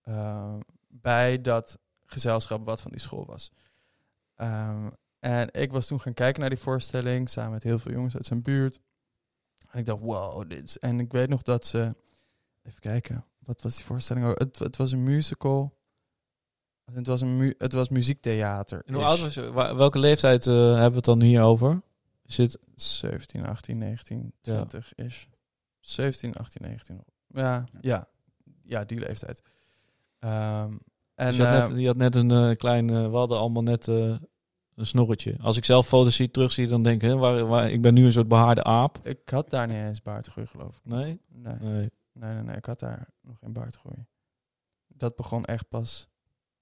[0.00, 0.56] eh,
[0.88, 3.52] bij dat gezelschap wat van die school was.
[4.34, 8.14] Ehm, en ik was toen gaan kijken naar die voorstelling samen met heel veel jongens
[8.14, 8.80] uit zijn buurt.
[9.70, 10.78] En ik dacht, wow, dit is...
[10.78, 11.94] En ik weet nog dat ze...
[12.62, 14.26] Even kijken, wat was die voorstelling?
[14.26, 14.38] ook?
[14.38, 15.80] Het, het was een musical.
[16.92, 18.82] Het was, een mu het was muziektheater.
[18.86, 19.34] En hoe oud was
[19.74, 21.82] Welke leeftijd eh, hebben we het dan hier over?
[22.26, 24.54] Is het 17, 18, 19, Ja.
[24.64, 25.28] 20 is.
[25.80, 27.04] 17, 18, 19.
[27.26, 28.08] Ja, ja.
[28.62, 29.42] ja die leeftijd.
[30.18, 30.76] Ehm,
[31.14, 32.90] en Dus je, had net, je had net een eh, klein...
[32.90, 34.16] eh, we hadden allemaal net eh,
[34.74, 35.36] een snorretje.
[35.40, 37.08] Als ik zelf foto's zie, terugzie, dan denk ik...
[37.08, 38.98] Hè, waar, waar, ik ben nu een soort behaarde aap.
[39.06, 40.84] ik had daar niet eens baardgroei, geloof ik.
[40.84, 41.20] Nee?
[41.28, 41.90] Nee, Nee.
[42.12, 44.06] nee, nee, nee, ik had daar nog geen baardgroei.
[44.88, 46.08] Dat begon echt pas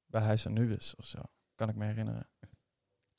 [0.06, 1.18] bij Huis en Nubis of zo.
[1.54, 2.28] Kan ik me herinneren.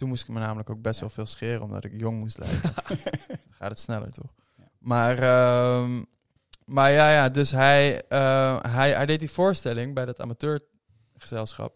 [0.02, 2.74] Toen moest ik me namelijk ook best wel veel scheren, omdat ik jong moest lijken.
[3.58, 4.34] Gaat het sneller, toch?
[4.78, 6.04] Maar, ehm,
[6.66, 11.76] maar ja, ja, dus hij, eh, hij, hij deed die voorstelling bij dat amateurgezelschap.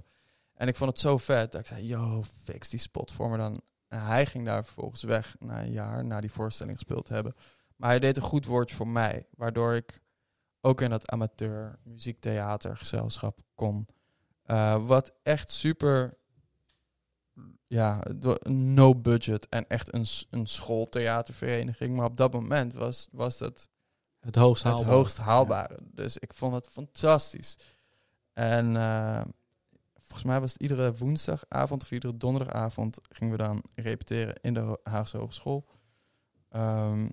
[0.53, 3.37] En ik vond het zo vet dat ik zei, yo, fix die spot voor me
[3.37, 3.61] dan.
[3.87, 7.35] En hij ging daar vervolgens weg na een jaar, na die voorstelling gespeeld te hebben.
[7.75, 10.01] Maar hij deed een goed woordje voor mij, waardoor ik
[10.61, 13.87] ook in dat amateur muziektheatergezelschap kon.
[14.43, 16.17] Eh, wat echt super,
[17.67, 18.03] ja,
[18.49, 21.95] no budget en echt een, een schooltheatervereniging.
[21.95, 23.69] Maar op dat moment was, was dat
[24.19, 24.93] Het hoogst het haalbaar.
[24.93, 25.77] hoogst haalbare.
[25.81, 27.57] Dus ik vond het fantastisch.
[28.33, 29.21] En eh,
[29.93, 34.79] volgens mij was het iedere woensdagavond of iedere donderdagavond gingen we dan repeteren in de
[34.83, 35.65] Haagse Hogeschool.
[36.49, 37.05] Ehm,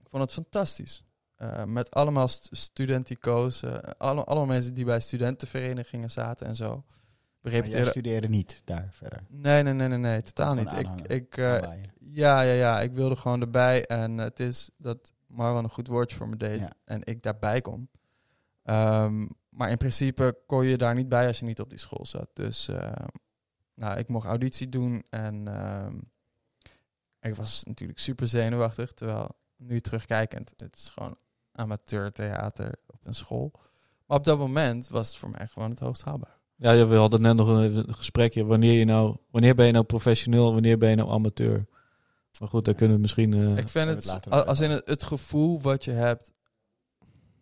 [0.00, 1.04] ik vond het fantastisch.
[1.34, 6.84] Eh, met allemaal st studentico's, eh, alle, allemaal mensen die bij studentenverenigingen zaten en zo.
[7.50, 7.90] Repeteerden...
[7.90, 9.20] studeerde niet daar verder.
[9.28, 10.72] Nee, nee, nee, nee, nee, totaal niet.
[10.72, 11.90] Ik, ik, Aanwaaien.
[11.98, 12.80] ja, ja, ja.
[12.80, 13.86] Ik wilde gewoon erbij.
[13.86, 16.58] En het is dat Marwan een goed woordje voor me deed.
[16.58, 16.72] Ja.
[16.84, 17.88] En ik daarbij kon.
[18.62, 22.06] Ehm, maar in principe kon je daar niet bij als je niet op die school
[22.06, 22.28] zat.
[22.32, 22.92] Dus eh,
[23.74, 25.04] nou, ik mocht auditie doen.
[25.10, 25.98] En ehm,
[27.20, 28.92] ik was natuurlijk super zenuwachtig.
[28.92, 31.16] Terwijl nu terugkijkend, het is gewoon
[31.52, 33.50] amateurtheater op een school.
[34.06, 36.33] Maar op dat moment was het voor mij gewoon het hoogst haalbaar.
[36.56, 38.44] Ja, ja, we hadden net nog een, gesprekje.
[38.44, 41.66] Wanneer, je nou, wanneer ben je nou professioneel, wanneer ben je nou amateur?
[42.40, 43.34] Maar goed, daar kunnen we misschien...
[43.34, 46.32] eh, Ik vind het, als in het, het gevoel wat je hebt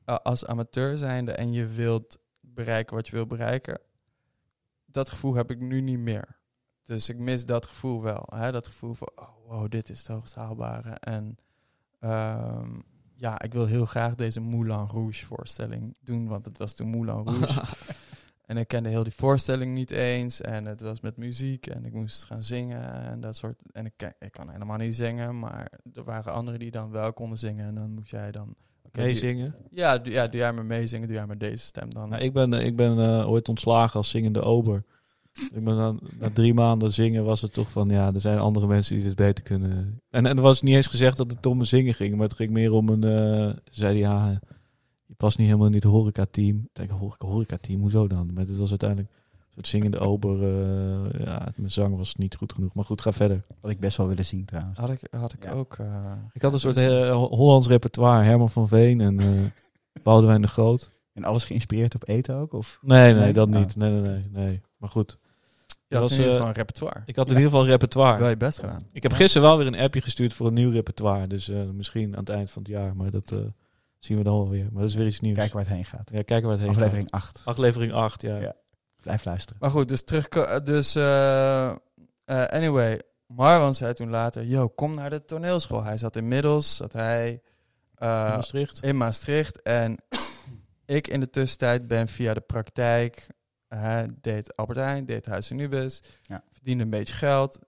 [0.06, 3.80] uh, als amateur zijnde en je wilt bereiken wat je wil bereiken,
[4.86, 6.40] dat gevoel heb ik nu niet meer.
[6.84, 8.26] Dus ik mis dat gevoel wel.
[8.34, 8.52] Hè?
[8.52, 10.90] Dat gevoel van, oh wow, dit is het hoogst haalbare.
[10.90, 11.36] En
[12.00, 12.70] ehm,
[13.14, 17.14] ja, ik wil heel graag deze Moulin Rouge voorstelling doen, want het was toen Moulin
[17.24, 17.62] Rouge.
[18.46, 20.40] En ik kende heel die voorstelling niet eens.
[20.40, 23.62] En het was met muziek en ik moest gaan zingen en dat soort.
[23.72, 27.38] En ik, ik kan helemaal niet zingen, maar er waren anderen die dan wel konden
[27.38, 27.66] zingen.
[27.66, 28.54] En dan moest jij dan...
[28.92, 29.54] meezingen.
[29.70, 32.08] Ja, doe, ja, doe jij maar meezingen, doe jij maar deze stem dan.
[32.08, 34.84] Nou, ik ben, ik ben eh, ooit ontslagen als zingende ober.
[35.32, 38.66] Ik ben dan, na drie maanden zingen was het toch van, ja, er zijn andere
[38.66, 40.00] mensen die dit beter kunnen.
[40.10, 42.50] En, en er was niet eens gezegd dat het om zingen ging, maar het ging
[42.50, 44.40] meer om een, eh zei hij, ja,
[45.12, 46.56] je past niet helemaal in dit horeca-team.
[46.56, 48.30] Ik denk, horeca, horeca-team, hoezo dan?
[48.32, 52.52] Maar het was uiteindelijk een soort zingende ober, eh, ja, mijn zang was niet goed
[52.52, 52.74] genoeg.
[52.74, 53.44] Maar goed, ga verder.
[53.60, 54.78] Had ik best wel willen zien trouwens.
[54.78, 55.50] had ik, had ik Ja.
[55.52, 55.76] ook...
[55.78, 59.28] eh, Ik had een soort eh, Hollands repertoire, Herman van Veen en eh
[60.04, 60.92] Boudewijn de Groot.
[61.12, 62.52] En alles geïnspireerd op eten ook?
[62.52, 62.78] Of?
[62.82, 63.32] Nee, nee, Nee?
[63.32, 63.54] dat Oh.
[63.54, 63.76] niet.
[63.76, 64.60] Nee, nee, nee, nee.
[64.76, 65.18] Maar goed,
[65.88, 67.02] Je had was, in ieder geval een repertoire.
[67.06, 68.18] ik had in ieder geval een repertoire.
[68.18, 68.80] Wel je best gedaan.
[68.92, 71.26] Ik heb gisteren wel weer een appje gestuurd voor een nieuw repertoire.
[71.26, 72.96] Dus eh, misschien aan het eind van het jaar.
[72.96, 73.38] Maar dat eh,
[74.04, 74.68] zien we dan wel weer.
[74.72, 75.36] Maar dat is weer iets nieuws.
[75.36, 76.10] Kijken waar het heen gaat.
[76.12, 77.36] Ja, kijken waar het heen Aflevering 8.
[77.38, 77.46] gaat.
[77.46, 78.36] Aflevering 8, ja.
[78.36, 78.54] Ja.
[79.02, 79.56] Blijf luisteren.
[79.60, 80.28] Maar goed, dus terug.
[80.62, 81.74] Dus, eh, eh,
[82.24, 85.84] anyway, Marwan zei toen later: Yo, kom naar de toneelschool.
[85.84, 87.42] Hij zat inmiddels, zat hij
[87.94, 88.82] eh, In Maastricht.
[88.82, 89.62] in Maastricht.
[89.62, 89.98] En
[90.84, 93.26] ik in de tussentijd ben via de praktijk,
[93.68, 96.44] eh, deed Albert Heijn, deed Huis en Nubis, Ja.
[96.52, 97.58] verdiende een beetje geld.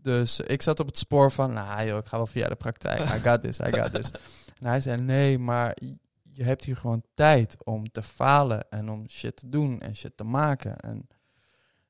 [0.00, 3.00] Dus ik zat op het spoor van, nou joh, ik ga wel via de praktijk.
[3.00, 4.10] I got this, I got this.
[4.60, 5.76] En hij zei, nee, maar
[6.22, 10.16] je hebt hier gewoon tijd om te falen en om shit te doen en shit
[10.16, 10.76] te maken.
[10.78, 11.08] En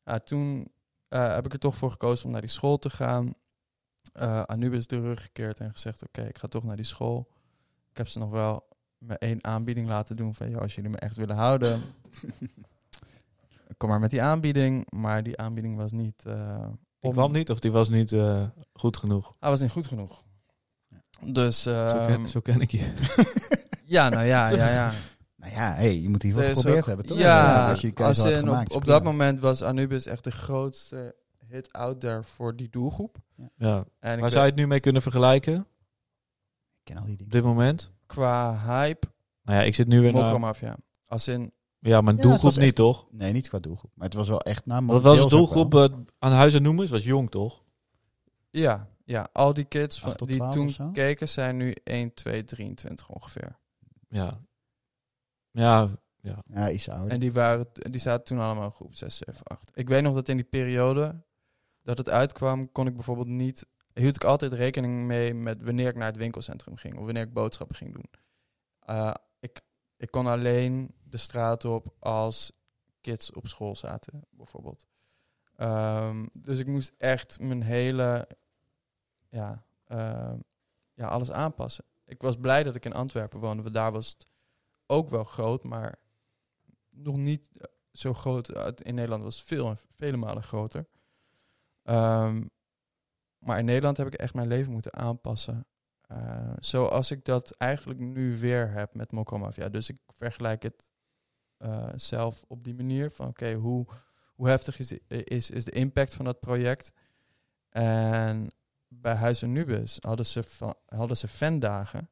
[0.04, 0.72] ja, toen
[1.08, 3.34] eh, heb ik er toch voor gekozen om naar die school te gaan.
[4.12, 7.28] Eh Anubis de rug gekeerd en gezegd, oké, ik ga toch naar die school.
[7.90, 10.96] Ik heb ze nog wel me één aanbieding laten doen van, joh, als jullie me
[10.98, 11.80] echt willen houden,
[13.76, 14.90] kom maar met die aanbieding.
[14.90, 16.24] Maar die aanbieding was niet...
[16.26, 18.16] eh, Die kwam niet of die was niet
[18.72, 19.34] goed genoeg.
[19.38, 20.24] Hij was niet goed genoeg.
[21.26, 22.92] Dus, Zo, ehm, ken, zo ken ik je.
[23.84, 24.92] ja, nou ja, ja, ja.
[25.36, 27.18] Nou ja, hey, je moet in ieder geval Dus geprobeerd ook- hebben, toch?
[27.18, 31.14] Ja, als je als in, gemaakt, op, op dat moment was Anubis echt de grootste
[31.46, 33.16] hit out there voor die doelgroep.
[33.56, 33.84] Ja.
[33.98, 35.64] En ik Waar zou je het nu mee kunnen vergelijken Ik
[36.82, 37.32] ken al die op dingen.
[37.32, 37.92] dit moment?
[38.06, 39.06] qua hype,
[39.42, 40.40] Nou ja, ik zit nu weer naar...
[40.40, 40.76] Mafia.
[41.06, 43.06] Als in, Ja, maar Ja, doelgroep niet, echt- toch?
[43.10, 43.90] Nee, niet qua doelgroep.
[43.94, 44.66] Maar het was wel echt...
[44.66, 45.84] Nou, Wat was de doelgroep eh,
[46.18, 46.82] aan huizen noemen?
[46.82, 47.62] Het was jong, toch?
[48.50, 50.90] ja, ja, al die kids van, die 12 toen zo?
[50.90, 53.58] keken zijn nu 1, 2, 23 ongeveer.
[54.08, 54.40] Ja.
[55.50, 55.90] Ja,
[56.20, 56.42] Ja.
[56.52, 57.10] Ja, iets ouder.
[57.10, 59.70] En die, waren, die zaten toen allemaal in groep 6, 7, 8.
[59.74, 61.24] Ik weet nog dat in die periode
[61.82, 63.66] dat het uitkwam, kon ik bijvoorbeeld niet...
[63.92, 66.98] Hield ik altijd rekening mee met wanneer ik naar het winkelcentrum ging.
[66.98, 68.10] Of wanneer ik boodschappen ging doen.
[68.80, 69.60] Eh, ik,
[69.96, 72.52] ik kon alleen de straat op als
[73.00, 74.86] kids op school zaten, bijvoorbeeld.
[75.56, 78.28] Ehm, dus ik moest echt mijn hele...
[79.28, 80.38] Ja, ehm,
[80.94, 81.84] ja, alles aanpassen.
[82.04, 84.30] Ik was blij dat ik in Antwerpen woonde, want daar was het
[84.86, 85.98] ook wel groot, maar
[86.90, 88.54] nog niet eh, zo groot.
[88.54, 90.86] Uit- In Nederland was het veel vele malen groter.
[91.82, 92.46] Ehm,
[93.38, 95.66] maar in Nederland heb ik echt mijn leven moeten aanpassen.
[96.00, 99.68] Eh, zoals ik dat eigenlijk nu weer heb met Mokko Mafia.
[99.68, 100.90] Dus ik vergelijk het
[101.56, 103.10] eh, zelf op die manier.
[103.10, 103.86] Van oké, hoe,
[104.34, 106.92] hoe heftig is, is, is de impact van dat project?
[107.68, 108.50] En
[108.88, 110.44] bij Huis en Nubis hadden ze,
[110.86, 112.10] hadden ze fandagen.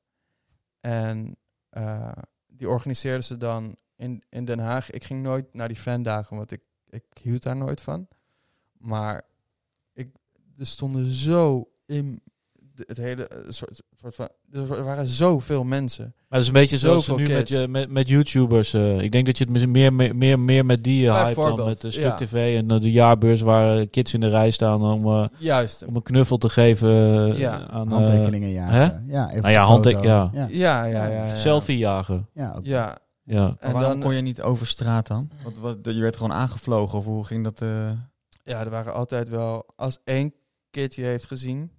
[0.80, 1.36] En
[1.68, 2.12] eh,
[2.46, 4.90] die organiseerden ze dan in, in Den Haag.
[4.90, 8.08] Ik ging nooit naar die fandagen, want ik, ik hield daar nooit van.
[8.72, 9.22] Maar
[9.92, 10.14] ik,
[10.58, 12.22] er stonden zo in
[12.86, 14.28] het hele eh, soort, soort van.
[14.52, 16.04] Er waren zoveel mensen.
[16.04, 18.74] Maar dat is een beetje zoals Zoveel nu met, je, met, met YouTubers.
[18.74, 19.00] eh.
[19.00, 21.90] ik denk dat je het meer, meer, meer, meer met die hype dan met de
[21.90, 22.14] Stuk ja.
[22.14, 25.84] TV en eh, de jaarbeurs waar kids in de rij staan om, Juist.
[25.84, 26.88] om een knuffel te geven
[27.36, 27.66] Ja.
[27.68, 29.02] aan eh, Handtekeningen jagen.
[29.06, 29.60] Ja, even Nou ja,
[30.02, 30.30] ja.
[30.32, 31.06] Ja, Ja, ja, ja.
[31.26, 31.34] ja.
[31.34, 32.28] selfie jagen.
[32.34, 32.64] ja, ook.
[32.66, 32.98] Ja.
[33.24, 33.40] Ja.
[33.42, 35.30] Maar En waarom dan, kon je niet over straat dan?
[35.42, 37.60] Want wat, je werd gewoon aangevlogen of hoe ging dat?
[37.62, 37.90] eh?
[38.44, 39.66] Ja, er waren altijd wel.
[39.76, 40.34] Als één
[40.70, 41.70] kid je heeft gezien,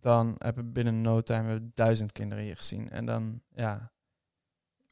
[0.00, 2.90] dan hebben binnen no time we duizend kinderen je gezien.
[2.90, 3.92] En dan, ja,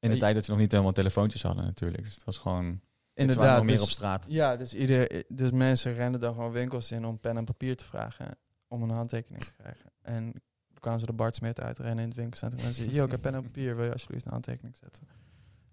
[0.00, 2.02] In de tijd dat ze nog niet helemaal telefoontjes hadden natuurlijk.
[2.02, 2.80] Dus het was gewoon
[3.14, 3.56] inderdaad.
[3.56, 4.24] nog meer dus- op straat.
[4.28, 7.84] Ja, dus, ieder, dus mensen renden dan gewoon winkels in om pen en papier te
[7.84, 8.38] vragen.
[8.68, 9.92] Om een handtekening te krijgen.
[10.02, 10.32] En
[10.68, 12.64] toen kwamen ze de Bart Smit uitrennen in het winkelcentrum.
[12.66, 13.76] En zeiden, yo, ik heb pen en papier.
[13.76, 15.08] Wil je alsjeblieft een handtekening zetten?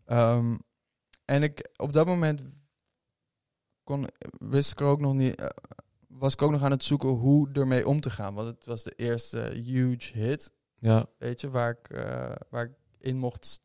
[0.06, 0.58] Ehm,
[1.26, 2.42] en ik, op dat moment
[3.84, 4.08] kon,
[4.40, 5.36] wist ik er ook nog niet...
[5.36, 5.48] eh,
[6.18, 8.34] was ik ook nog aan het zoeken hoe ermee om te gaan.
[8.34, 11.06] Want het was de eerste huge hit, Ja.
[11.18, 13.60] weet je, waar ik, eh, waar ik in mocht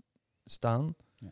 [0.45, 0.95] staan.
[1.15, 1.31] Ja.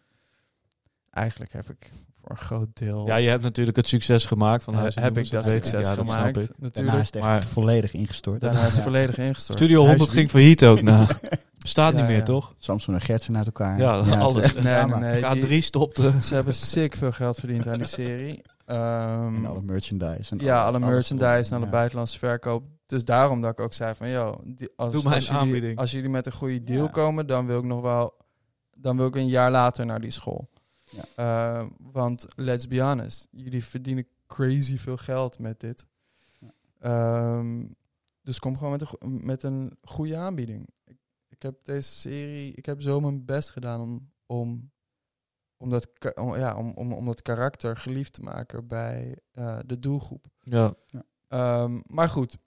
[1.10, 1.88] Eigenlijk heb ik
[2.20, 3.06] voor een groot deel...
[3.06, 5.94] ja, je hebt natuurlijk het succes gemaakt van Huis heb ik dat weet succes Ja,
[5.94, 6.34] dat snap gemaakt, ik.
[6.42, 6.74] natuurlijk.
[6.74, 8.40] Daarna is het echt Maar- volledig ingestort.
[8.40, 8.82] Daarna is Ja.
[8.82, 9.58] volledig ingestort.
[9.58, 11.06] Studio Huis 100 die- ging failliet ook na.
[11.58, 12.22] Bestaat Ja, niet meer, ja.
[12.22, 12.54] toch?
[12.58, 13.78] Samson en Gertsen uit elkaar.
[13.78, 14.54] Ja, het alles.
[14.54, 15.22] Nee, nee, nee.
[15.22, 16.12] K3 die- stopte.
[16.22, 18.42] Ze hebben sick veel geld verdiend aan die serie.
[18.68, 20.30] Ehm, En alle merchandise.
[20.32, 21.70] En ja, alle merchandise en alle ja.
[21.70, 22.64] buitenlandse verkoop.
[22.86, 24.06] Dus daarom dat ik ook zei van,
[24.44, 25.78] die, als, Doe als, jullie, aanbieding.
[25.78, 26.90] als jullie met een goede deal Ja.
[26.90, 28.14] komen, dan wil ik nog wel,
[28.76, 30.48] dan wil ik een jaar later naar die school.
[30.90, 31.04] Ja.
[31.60, 35.88] Eh, want let's be honest, jullie verdienen crazy veel geld met dit.
[36.40, 36.52] Ja.
[36.80, 37.66] Ehm,
[38.22, 40.68] dus kom gewoon met een, met een goede aanbieding.
[40.84, 40.96] Ik,
[41.28, 44.70] ik heb deze serie, ik heb zo mijn best gedaan om, om,
[45.58, 50.26] om, dat, ja, om, om, om dat karakter geliefd te maken bij eh, de doelgroep.
[50.40, 50.74] Ja.
[51.28, 52.38] Ehm, maar goed,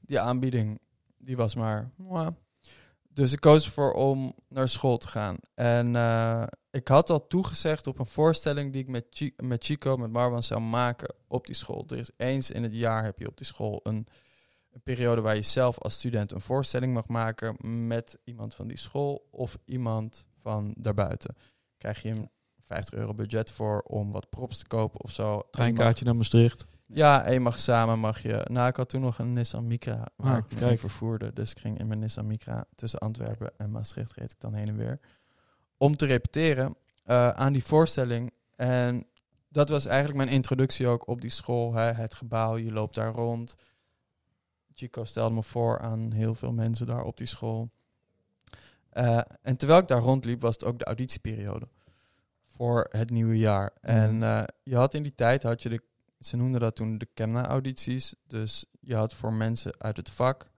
[0.00, 0.80] die aanbieding,
[1.18, 1.90] die was maar...
[1.96, 2.34] mwah.
[3.12, 5.36] Dus ik koos ervoor om naar school te gaan.
[5.54, 8.88] En eh, ik had al toegezegd op een voorstelling die ik
[9.36, 11.84] met Chico, met Marwan zou maken op die school.
[11.88, 14.06] Er is eens in het jaar heb je op die school een,
[14.70, 17.56] een periode waar je zelf als student een voorstelling mag maken
[17.86, 21.36] met iemand van die school of iemand van daarbuiten.
[21.80, 22.30] Krijg je een
[22.64, 25.42] 50 euro budget voor om wat props te kopen of zo.
[25.50, 26.66] Treinkaartje naar Maastricht.
[26.86, 28.46] ja, en je mag samen mag je.
[28.50, 31.32] Nou, ik had toen nog een Nissan Micra waar Ah, ik me vervoerde.
[31.32, 34.68] Dus ik ging in mijn Nissan Micra tussen Antwerpen en Maastricht reed ik dan heen
[34.68, 35.00] en weer.
[35.76, 38.32] Om te repeteren eh, aan die voorstelling.
[38.56, 39.06] En
[39.48, 41.74] dat was eigenlijk mijn introductie ook op die school.
[41.74, 41.92] Hè.
[41.92, 43.54] Het gebouw, je loopt daar rond.
[44.74, 47.70] Chico stelde me voor aan heel veel mensen daar op die school.
[49.00, 51.68] Eh, en terwijl ik daar rondliep, was het ook de auditieperiode
[52.44, 53.72] voor het nieuwe jaar.
[53.80, 55.82] En eh, je had in die tijd, had je de,
[56.18, 58.14] ze noemden dat toen de Kemna-audities.
[58.26, 60.50] Dus je had voor mensen uit het vak,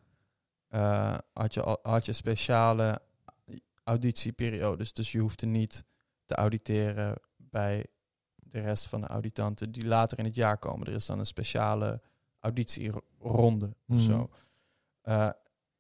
[0.68, 3.00] eh, had, je had je speciale
[3.85, 4.92] auditieperiodes.
[4.92, 5.85] Dus je hoefde niet
[6.26, 7.87] te auditeren bij
[8.35, 10.87] de rest van de auditanten die later in het jaar komen.
[10.87, 12.00] Er is dan een speciale
[12.40, 14.00] auditieronde of Mhm.
[14.00, 14.31] zo.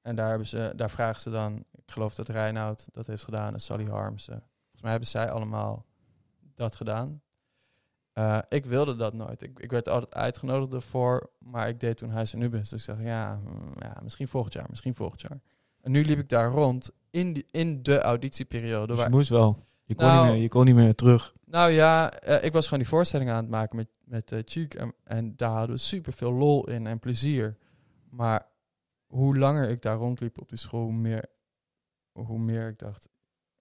[0.02, 3.60] En daar, hebben ze, daar vragen ze dan, geloof dat Reinoud dat heeft gedaan en
[3.60, 4.42] Sally Harmsen.
[4.60, 5.86] Volgens mij hebben zij allemaal
[6.54, 7.22] dat gedaan.
[8.12, 9.42] Eh, ik wilde dat nooit.
[9.42, 12.68] Ik, ik werd altijd uitgenodigd ervoor, maar ik deed toen Huis en Nubis.
[12.68, 15.40] Dus ik dacht, ja, mm, ja, misschien volgend jaar, misschien volgend jaar.
[15.80, 18.86] En nu liep ik daar rond in, die, in de auditieperiode.
[18.86, 19.66] Dus waar, je moest wel.
[19.84, 21.34] Je kon, Nou- niet, meer, je kon niet meer terug.
[21.44, 24.74] nou ja, eh, ik was gewoon die voorstelling aan het maken met, met eh Cheek.
[24.74, 27.56] En, en daar hadden we super veel lol in en plezier.
[28.10, 28.46] Maar
[29.06, 31.24] hoe langer ik daar rondliep op die school, hoe meer,
[32.12, 33.08] hoe meer ik dacht,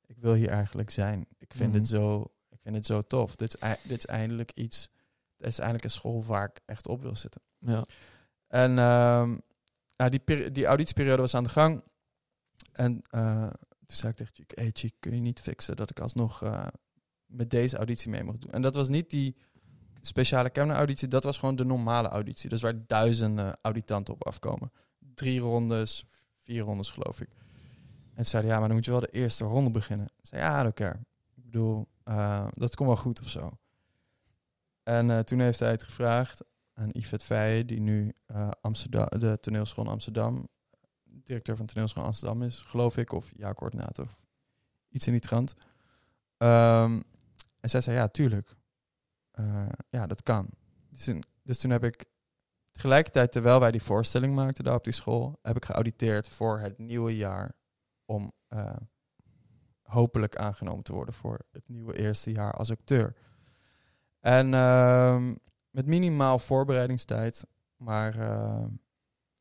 [0.06, 1.28] ik wil hier eigenlijk zijn.
[1.38, 1.80] Ik vind, Mhm.
[1.80, 3.36] het, zo, ik vind het zo tof.
[3.36, 4.90] Dit is, dit is eindelijk iets,
[5.38, 7.42] dit is eindelijk een school waar ik echt op wil zitten.
[7.58, 7.86] Ja.
[8.48, 9.38] En ehm,
[9.96, 11.84] nou, die, die auditieperiode was aan de gang.
[12.72, 13.50] En eh,
[13.86, 16.68] toen zei ik tegen Chick, hey Chick, kun je niet fixen dat ik alsnog eh,
[17.26, 18.52] met deze auditie mee mocht doen?
[18.52, 19.36] En dat was niet die
[20.02, 22.50] speciale camera-auditie, dat was gewoon de normale auditie.
[22.50, 24.72] Dus waar duizenden auditanten op afkomen.
[25.00, 26.06] Drie rondes,
[26.38, 27.30] vier rondes geloof ik.
[28.14, 30.06] En ze zeiden, ja, maar dan moet je wel de eerste ronde beginnen.
[30.06, 31.00] Ik zei, ja, care.
[31.36, 33.58] Ik bedoel, eh, dat komt wel goed of zo.
[34.84, 36.44] En eh, toen heeft hij het gevraagd
[36.74, 40.48] aan Yvette Feijen, die nu eh, Amsterdam, de toneelschool Amsterdam,
[41.04, 44.20] directeur van toneelschool Amsterdam is, geloof ik, of ja-coördinator, of
[44.90, 45.56] iets in die trant.
[46.38, 47.02] Ehm,
[47.60, 48.56] en zij zei, ja, tuurlijk.
[49.90, 50.50] Ja, dat kan.
[50.90, 52.06] Dus, dus toen heb ik
[52.72, 56.78] tegelijkertijd, terwijl wij die voorstelling maakten daar op die school, heb ik geauditeerd voor het
[56.78, 57.56] nieuwe jaar
[58.12, 58.76] om eh,
[59.82, 63.16] hopelijk aangenomen te worden voor het nieuwe eerste jaar als acteur.
[64.20, 65.36] En ehm,
[65.70, 67.46] met minimaal voorbereidingstijd,
[67.76, 68.66] maar eh,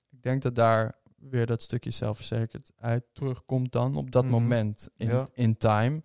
[0.09, 4.33] ik denk dat daar weer dat stukje zelfverzekerdheid terugkomt dan op dat Mhm.
[4.33, 5.27] moment in, Ja.
[5.35, 6.03] in time.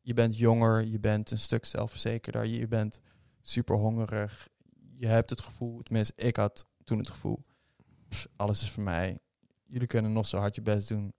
[0.00, 3.00] Je bent jonger, je bent een stuk zelfverzekerder, je bent
[3.40, 4.48] super hongerig.
[4.94, 7.44] Je hebt het gevoel, tenminste ik had toen het gevoel,
[8.36, 9.18] alles is voor mij.
[9.66, 11.12] Jullie kunnen nog zo hard je best doen.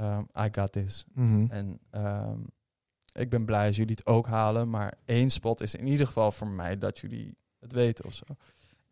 [0.00, 1.04] Um, I got this.
[1.12, 1.46] Mhm.
[1.50, 2.40] En ehm,
[3.12, 4.70] ik ben blij als jullie het ook halen.
[4.70, 8.24] Maar één spot is in ieder geval voor mij dat jullie het weten of zo.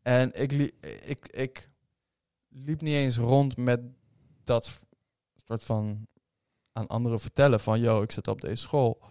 [0.03, 0.73] En ik, li-
[1.05, 1.71] ik, ik
[2.49, 3.81] liep niet eens rond met
[4.45, 4.81] dat
[5.47, 6.07] soort van
[6.73, 7.81] aan anderen vertellen van...
[7.81, 9.03] yo, ik zit op deze school.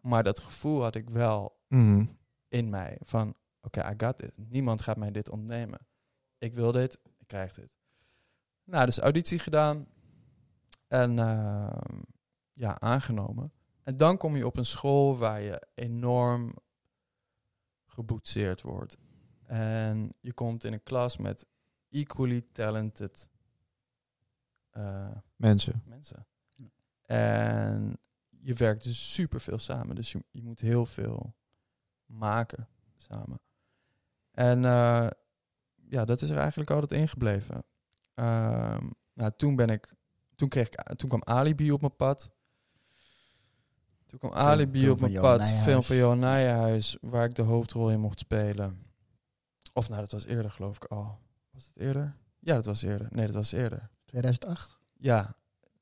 [0.00, 2.06] Maar dat gevoel had ik wel Mhm.
[2.48, 3.34] in mij van...
[3.60, 4.30] oké, I got this.
[4.48, 5.78] Niemand gaat mij dit ontnemen.
[6.38, 7.76] Ik wil dit, ik krijg dit.
[8.64, 9.86] Nou, dus auditie gedaan.
[10.88, 12.00] En ehm,
[12.52, 13.52] ja, aangenomen.
[13.82, 16.54] En dan kom je op een school waar je enorm
[17.86, 18.96] geboetseerd wordt.
[19.42, 21.46] En je komt in een klas met
[21.90, 23.28] equally talented
[24.70, 25.82] eh, Mensen.
[25.84, 26.26] mensen.
[27.02, 27.98] En
[28.28, 29.94] je werkt dus super veel samen.
[29.94, 31.34] Dus je, je moet heel veel
[32.06, 33.40] maken samen.
[34.30, 35.08] En eh,
[35.74, 37.64] ja, dat is er eigenlijk altijd ingebleven.
[38.14, 39.94] Ehm, nou, toen ben ik,
[40.38, 42.30] toen kreeg ik, toen kwam Alibi op mijn pad.
[44.06, 45.62] Toen kwam Alibi film op mijn pad, Nijhuis.
[45.62, 48.82] film van Johan Nijhuis, waar ik de hoofdrol in mocht spelen.
[49.72, 51.18] Of nou, dat was eerder geloof ik al.
[51.50, 52.16] Was het eerder?
[52.38, 53.08] Ja, dat was eerder.
[53.10, 53.90] Nee, dat was eerder.
[54.04, 54.78] 2008?
[54.96, 55.36] Ja,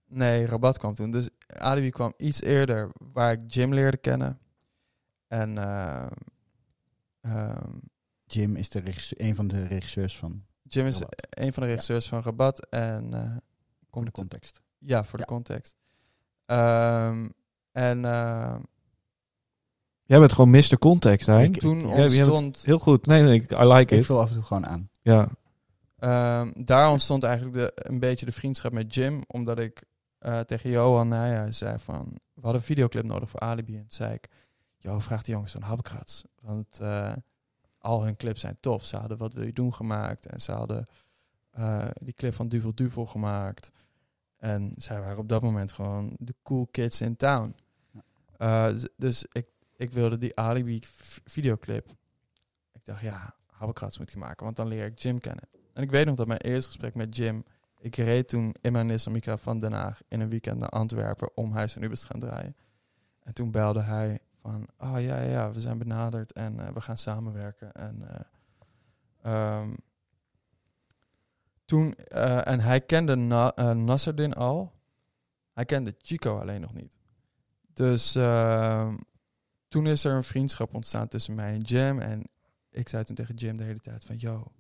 [0.07, 1.11] nee, Rabat kwam toen.
[1.11, 4.38] Dus Alibi kwam iets eerder, waar ik Jim leerde kennen.
[5.29, 6.12] En ehm,
[7.21, 7.79] ehm,
[8.25, 11.27] Jim is de regisseur, een van de regisseurs van Jim is Rabat.
[11.31, 12.66] een van de regisseurs van Rabat.
[12.66, 13.37] En eh,
[13.96, 14.61] voor de context.
[14.78, 15.24] Ja, voor Ja.
[15.24, 15.76] de context.
[16.46, 17.28] Ehm,
[17.72, 18.61] en ehm,
[20.04, 20.78] Jij bent gewoon Mr.
[20.78, 21.42] Context, hè?
[21.42, 22.62] Ik- toen ja, je bent- ontstond...
[22.64, 23.06] Heel goed.
[23.06, 24.06] Nee, nee, ik- I like Ik it.
[24.06, 24.90] vul af en toe gewoon aan.
[25.02, 25.28] Ja.
[25.98, 29.22] Ehm, daar ontstond eigenlijk de, een beetje de vriendschap met Jim.
[29.26, 29.82] Omdat ik
[30.18, 32.04] eh, tegen Johan Nijhuis zei van...
[32.35, 33.72] We hadden een videoclip nodig voor Alibi.
[33.72, 34.28] En toen zei ik...
[34.78, 36.24] Joh, vraag die jongens van Habkrats.
[36.40, 37.12] Want eh,
[37.78, 38.85] al hun clips zijn tof.
[38.85, 40.26] Ze hadden Wat Wil Je Doen gemaakt.
[40.26, 40.87] En ze hadden
[41.50, 43.70] eh, die clip van Duvel Duvel gemaakt.
[44.37, 47.55] En zij waren op dat moment gewoon de cool kids in town.
[48.37, 49.46] Eh, dus- ik,
[49.77, 50.81] ik wilde die Alibi
[51.25, 51.90] videoclip.
[52.72, 54.44] Ik dacht, ja, Habkrats moet ik maken.
[54.44, 55.49] Want dan leer ik Jim kennen.
[55.72, 57.44] En ik weet nog dat mijn eerste gesprek met Jim...
[57.79, 61.37] Ik reed toen in mijn Nissan Micra van Den Haag in een weekend naar Antwerpen
[61.37, 62.57] om Huis en Ubers te gaan draaien.
[63.22, 66.81] En toen belde hij van, oh ja, ja, ja, we zijn benaderd en eh, we
[66.81, 67.72] gaan samenwerken.
[67.72, 68.20] En, eh,
[69.22, 69.75] ehm,
[71.66, 74.72] toen, eh, en hij kende Na eh, Nasserdin al.
[75.52, 76.98] Hij kende Chico alleen nog niet.
[77.72, 78.96] Dus ehm,
[79.68, 82.00] toen is er een vriendschap ontstaan tussen mij en Jim.
[82.00, 82.22] En
[82.70, 84.52] ik zei toen tegen Jim de hele tijd van, yo,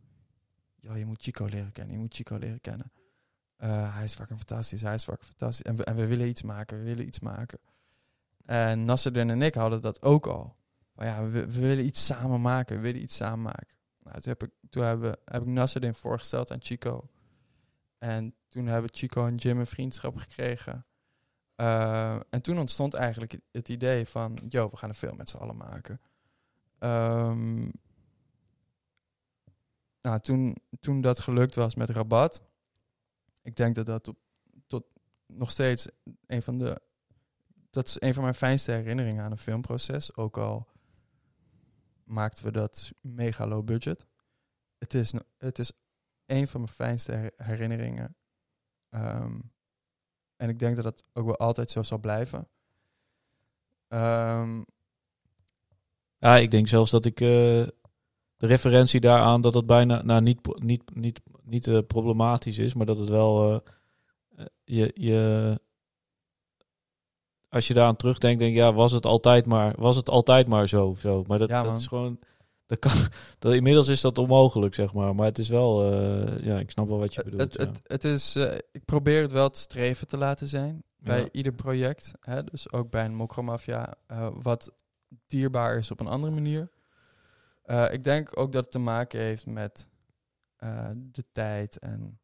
[0.76, 1.94] yo je moet Chico leren kennen.
[1.94, 2.92] Je moet Chico leren kennen.
[3.56, 5.66] Eh, hij is fucking fantastisch, hij is fucking fantastisch.
[5.66, 7.58] En we, en we willen iets maken, we willen iets maken.
[8.44, 10.56] En Nasserdin en ik hadden dat ook al.
[10.96, 13.76] Ja, we, we willen iets samen maken, we willen iets samen maken.
[14.06, 17.08] Nou, toen heb ik, toen hebben, heb ik Nasserdin voorgesteld aan Chico.
[17.98, 20.86] En toen hebben Chico en Jim een vriendschap gekregen.
[21.54, 25.36] Eh, en toen ontstond eigenlijk het, idee van, yo, we gaan een film met z'n
[25.36, 26.00] allen maken.
[26.78, 27.70] Ehm,
[30.00, 32.42] nou, toen, toen dat gelukt was met Rabat,
[33.42, 34.16] ik denk dat dat tot,
[34.66, 34.84] tot
[35.26, 35.88] nog steeds
[36.26, 36.80] een van de,
[37.70, 40.16] dat is een van mijn fijnste herinneringen aan een filmproces.
[40.16, 40.66] Ook al
[42.06, 44.06] maakten we dat mega low budget.
[44.78, 45.72] Het is, het is
[46.26, 48.16] een van mijn fijnste her- herinneringen.
[48.88, 49.40] Ehm,
[50.36, 52.48] en ik denk dat dat ook wel altijd zo zal blijven.
[53.88, 54.62] Ehm,
[56.18, 57.28] Ja, ik denk zelfs dat ik eh,
[58.36, 62.86] de referentie daaraan dat het bijna nou, niet, niet, niet, niet eh, problematisch is, maar
[62.86, 63.62] dat het wel
[64.36, 65.60] eh, je, je
[67.56, 70.68] als je daaraan terugdenkt, denk ik, ja, was het altijd maar, was het altijd maar
[70.68, 71.24] zo of zo.
[71.26, 72.18] Maar dat, Ja, dat is gewoon,
[72.66, 72.92] dat kan,
[73.38, 75.14] dat, inmiddels is dat onmogelijk, zeg maar.
[75.14, 77.42] Maar het is wel, eh, ja, ik snap wel wat je bedoelt.
[77.42, 77.60] het, ja.
[77.66, 81.28] het, het is, eh, ik probeer het wel te streven te laten zijn bij Ja.
[81.32, 82.12] ieder project.
[82.20, 82.44] Hè?
[82.44, 84.72] Dus ook bij een Mokromafia, eh wat
[85.26, 86.70] dierbaar is op een andere manier.
[87.62, 89.88] Eh, ik denk ook dat het te maken heeft met
[90.56, 92.20] eh, de tijd en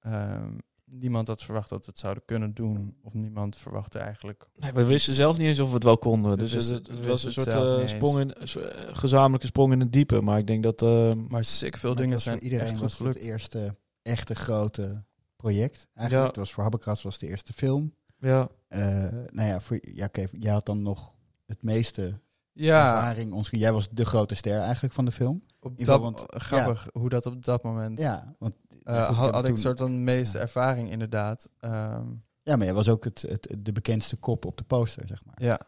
[0.00, 0.58] ehm,
[0.90, 2.96] niemand had verwacht dat we het zouden kunnen doen.
[3.02, 4.48] Of niemand verwachtte eigenlijk.
[4.54, 6.30] Nee, we wisten zelf niet eens of we het wel konden.
[6.30, 9.46] We Dus wisten- het, was een soort eh, niet sprong in, een soort, eh, gezamenlijke
[9.46, 10.20] sprong in het diepe.
[10.20, 10.82] Maar ik denk dat...
[10.82, 13.32] eh, Maar sick veel Maar dingen was zijn iedereen echt goed was het het gelukt.
[13.32, 15.04] eerste echte grote
[15.36, 15.86] project.
[15.94, 16.10] Eigenlijk.
[16.22, 16.26] Ja.
[16.26, 17.94] Het was voor Habbekras was de eerste film.
[18.18, 18.80] ja, Eh,
[19.26, 21.14] nou ja, voor, ja oké, jij had dan nog
[21.46, 22.20] het meeste
[22.52, 23.32] Ja, ervaring.
[23.32, 25.42] Ons, jij was de grote ster eigenlijk van de film.
[25.60, 28.56] op dat, geval, want- grappig hoe dat op dat moment Ja, want
[28.96, 30.42] ja, goed, had, ja, had ik toen- soort van de meeste ja.
[30.42, 31.48] ervaring inderdaad.
[31.60, 32.04] Ehm,
[32.42, 35.34] Ja, maar jij was ook het, het, de bekendste kop op de poster, zeg maar.
[35.42, 35.60] ja,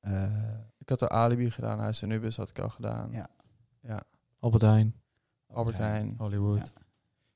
[0.00, 0.24] Eh,
[0.78, 3.08] ik had de Alibi gedaan, Huis en Nubis had ik al gedaan.
[3.82, 4.02] Ja.
[4.40, 4.94] Albert Heijn.
[5.52, 6.14] Albert Heijn.
[6.18, 6.72] Hollywood.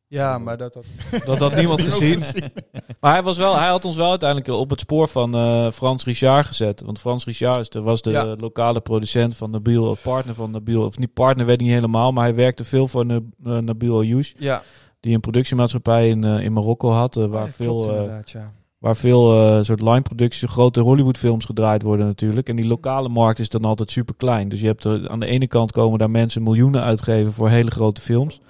[0.06, 0.84] Ja, maar dat had...
[1.26, 2.22] Dat had niemand gezien.
[3.00, 6.04] Maar hij, was wel, hij had ons wel uiteindelijk op het spoor van eh, Frans
[6.04, 6.80] Richard gezet.
[6.80, 8.34] Want Frans Richard was de Ja.
[8.36, 10.84] lokale producent van Nabil, partner van Nabil.
[10.84, 12.12] Of niet partner, weet ik niet helemaal.
[12.12, 14.32] Maar hij werkte veel voor Nab- eh, Nabil Ayouch.
[14.36, 14.62] Ja,
[15.04, 17.16] Die een productiemaatschappij in, eh, in Marokko had.
[17.16, 18.52] eh, waar Ja, veel, klopt eh, ja.
[18.78, 22.48] waar veel soort line-producties, grote Hollywoodfilms gedraaid worden natuurlijk.
[22.48, 24.48] En die lokale markt is dan altijd super klein.
[24.48, 27.70] Dus je hebt er, aan de ene kant komen daar mensen miljoenen uitgeven voor hele
[27.70, 28.40] grote films.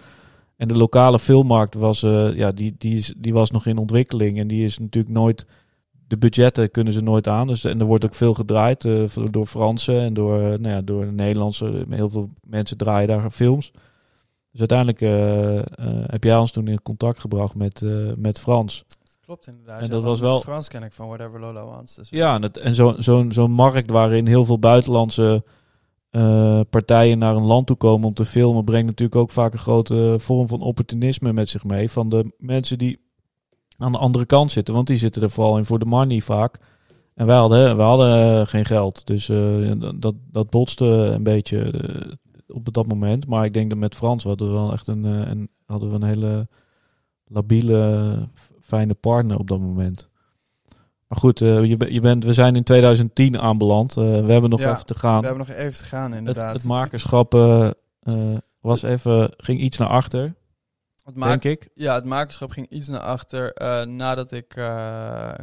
[0.56, 2.00] En de lokale filmmarkt was,
[2.34, 4.38] ja, die, die, is, die was nog in ontwikkeling.
[4.38, 5.46] En die is natuurlijk nooit.
[6.08, 7.46] De budgetten kunnen ze nooit aan.
[7.46, 8.88] Dus, en er wordt ook veel gedraaid
[9.30, 11.84] door Fransen en door, nou ja, door Nederlandse.
[11.90, 13.72] Heel veel mensen draaien daar films.
[14.54, 15.64] Dus uiteindelijk eh, eh,
[16.06, 18.84] heb jij ons toen in contact gebracht met, eh, met Frans.
[19.20, 19.80] Klopt inderdaad.
[19.82, 21.94] En dat was wel- Frans ken ik van Whatever Lola Wants.
[21.94, 25.44] Dus Ja, en, zo'n zo'n markt waarin heel veel buitenlandse
[26.70, 30.16] partijen naar een land toe komen om te filmen, brengt natuurlijk ook vaak een grote
[30.18, 31.90] vorm van opportunisme met zich mee.
[31.90, 32.98] Van de mensen die
[33.78, 36.58] aan de andere kant zitten, want die zitten er vooral in voor de money vaak.
[37.14, 39.26] En wij hadden, wij hadden geen geld, dus
[39.96, 41.72] dat, dat botste een beetje
[42.48, 43.26] op dat moment.
[43.26, 45.94] Maar ik denk dat met Frans hadden we wel echt een, eh, een, hadden we
[45.94, 46.48] een hele
[47.26, 48.28] labiele,
[48.60, 50.08] fijne partner op dat moment.
[51.08, 53.96] Maar goed, eh, je, je bent, we zijn in 2010 aanbeland.
[53.96, 55.20] Eh, we hebben nog Ja, even te gaan.
[55.20, 56.52] We hebben nog even te gaan Het, inderdaad.
[56.54, 57.70] het makerschap eh,
[58.00, 60.34] eh, was even, ging iets naar achter,
[61.04, 61.70] Het maak- denk ik.
[61.74, 63.52] Ja, het makerschap ging iets naar achter
[63.88, 64.48] nadat ik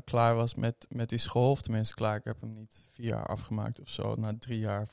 [0.06, 1.49] klaar was met, met die school.
[1.49, 4.16] Of tenminste klaar, ik heb hem niet vier jaar afgemaakt of zo.
[4.16, 4.88] Na drie jaar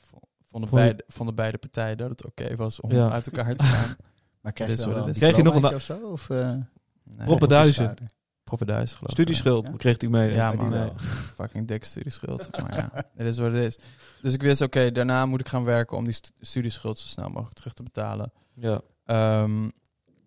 [0.49, 3.09] Vond je- beide, vonden beide partijen dat het oké was om Ja.
[3.11, 3.95] uit elkaar te gaan.
[4.41, 5.11] maar krijg Dit je wel.
[5.11, 5.97] Krijg nog een of zo?
[6.11, 6.55] Of, eh,
[7.03, 8.95] Nee, Proppen duizen.
[8.95, 9.17] Geloof ik.
[9.17, 9.73] Studieschuld Ja.
[9.75, 10.31] kreeg hij mee.
[10.31, 10.93] Ja, wel.
[11.37, 12.51] Fucking dik studieschuld.
[12.51, 13.79] Maar ja, het is wat het is.
[14.21, 17.29] Dus ik wist, oké, daarna moet ik gaan werken om die stu- studieschuld zo snel
[17.29, 18.31] mogelijk terug te betalen.
[18.53, 18.81] Ja.
[19.05, 19.69] Ehm,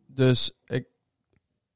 [0.07, 0.87] dus ik,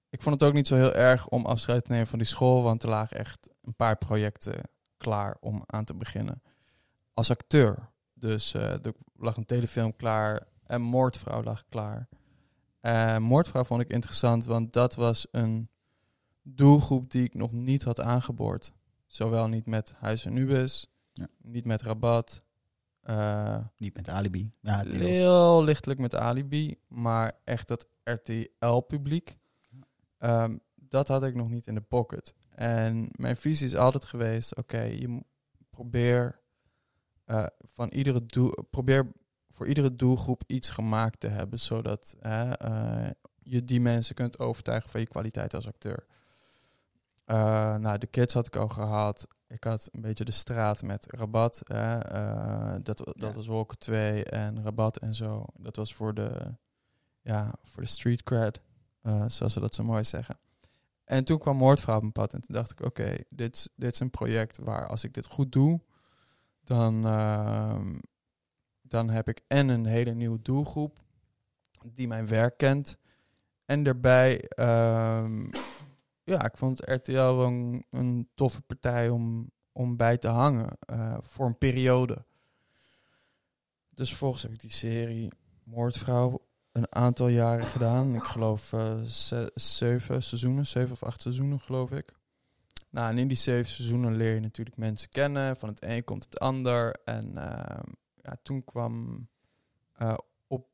[0.09, 2.63] ik vond het ook niet zo heel erg om afscheid te nemen van die school,
[2.63, 4.55] want er lagen echt een paar projecten
[4.97, 6.43] klaar om aan te beginnen.
[7.15, 7.91] Als acteur.
[8.19, 12.09] Dus eh, er lag een telefilm klaar en Moordvrouw lag klaar.
[12.81, 15.69] Eh, Moordvrouw vond ik interessant, want dat was een
[16.43, 18.73] doelgroep die ik nog niet had aangeboord.
[19.07, 21.27] Zowel niet met Huis en Nubis, Ja.
[21.43, 22.43] niet met Rabat.
[23.01, 24.51] eh, Niet met alibi.
[24.61, 24.97] Ja, deels.
[24.97, 29.37] Heel lichtelijk met Alibi, maar echt dat RTL-publiek,
[30.19, 32.35] ehm, dat had ik nog niet in de pocket.
[32.55, 35.21] En mijn visie is altijd geweest, oké, je
[35.71, 36.41] probeer
[37.27, 39.13] eh, van iedere doel, probeer
[39.51, 43.11] voor iedere doelgroep iets gemaakt te hebben, zodat eh,
[43.43, 46.07] je die mensen kunt overtuigen van je kwaliteit als acteur.
[47.25, 49.27] Eh, nou, de kids had ik al gehad.
[49.49, 51.63] Ik had een beetje de straat met Rabat.
[52.83, 53.33] Dat dat Ja.
[53.33, 55.45] was Walker 2 en Rabat en zo.
[55.59, 56.55] Dat was voor de,
[57.23, 58.61] ja, voor de street cred,
[59.27, 60.39] zoals ze dat zo mooi zeggen.
[61.05, 64.01] En toen kwam Moordvrouw op mijn pad en toen dacht ik, oké, dit, dit is
[64.01, 65.81] een project waar als ik dit goed doe,
[66.67, 67.99] dan, ehm,
[68.83, 70.99] dan heb ik en een hele nieuwe doelgroep
[71.85, 72.99] die mijn werk kent.
[73.65, 75.45] En daarbij, ehm,
[76.25, 77.45] ja, ik vond RTL wel
[77.91, 82.25] een, toffe partij om, om bij te hangen eh, voor een periode.
[83.91, 85.33] Dus vervolgens heb ik die serie
[85.65, 88.15] Moordvrouw een aantal jaren gedaan.
[88.15, 92.13] Ik geloof eh, ze- zeven seizoenen, zeven of acht seizoenen geloof ik.
[92.97, 95.57] Nou, en in die zeven seizoenen leer je natuurlijk mensen kennen.
[95.57, 96.97] Van het een komt het ander.
[97.05, 97.91] En ehm,
[98.23, 99.27] ja, toen kwam
[99.93, 100.17] eh,
[100.47, 100.69] op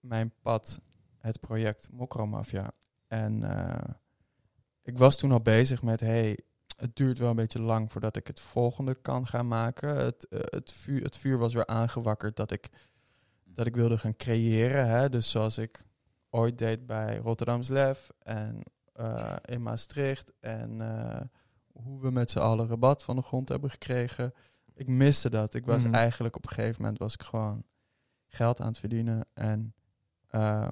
[0.00, 0.80] mijn pad
[1.18, 2.70] het project Mokro Mafia.
[3.06, 3.94] En eh,
[4.82, 6.38] ik was toen al bezig met, hey,
[6.76, 9.96] het duurt wel een beetje lang voordat ik het volgende kan gaan maken.
[9.96, 12.68] Het, eh, het, vuur, het vuur was weer aangewakkerd dat ik,
[13.44, 14.88] dat ik wilde gaan creëren.
[14.88, 15.08] Hè?
[15.08, 15.84] Dus zoals ik
[16.30, 18.62] ooit deed bij Rotterdams Lef en
[19.44, 20.32] in Maastricht.
[20.40, 20.80] En
[21.82, 24.34] hoe we met z'n allen rabat van de grond hebben gekregen.
[24.74, 25.54] Ik miste dat.
[25.54, 25.94] Ik was Mhm.
[25.94, 27.64] eigenlijk op een gegeven moment was ik gewoon
[28.26, 29.26] geld aan het verdienen.
[29.34, 29.74] En
[30.28, 30.70] eh,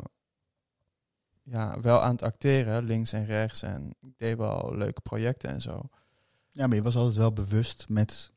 [1.42, 3.62] ja, wel aan het acteren, links en rechts.
[3.62, 5.88] En ik deed wel leuke projecten en zo.
[6.48, 8.32] Ja, maar je was altijd wel bewust met,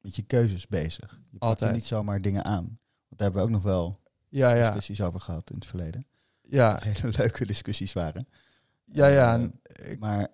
[0.00, 1.20] met je keuzes bezig.
[1.30, 2.64] Je pakte niet zomaar dingen aan.
[3.08, 6.06] Want daar hebben we ook nog wel Ja, ja, discussies over gehad in het verleden.
[6.40, 8.28] ja, hele leuke discussies waren.
[8.84, 9.38] ja, ja.
[9.62, 10.28] Eh, ik, Maar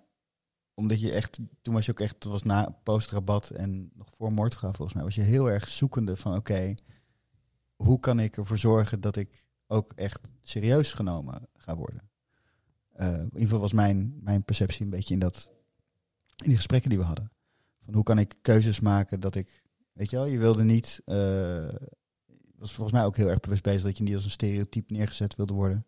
[0.77, 4.33] omdat je echt, toen was je ook echt, het was na postrabat en nog voor
[4.33, 6.75] moordvrouw volgens mij, was je heel erg zoekende van oké,
[7.75, 12.09] hoe kan ik ervoor zorgen dat ik ook echt serieus genomen ga worden?
[12.91, 15.51] Eh, in ieder geval was mijn, mijn perceptie een beetje in dat,
[16.35, 17.31] in die gesprekken die we hadden.
[17.83, 19.63] Van hoe kan ik keuzes maken dat ik,
[19.93, 23.63] weet je wel, je wilde niet, eh, je was volgens mij ook heel erg bewust
[23.63, 25.85] bezig dat je niet als een stereotype neergezet wilde worden,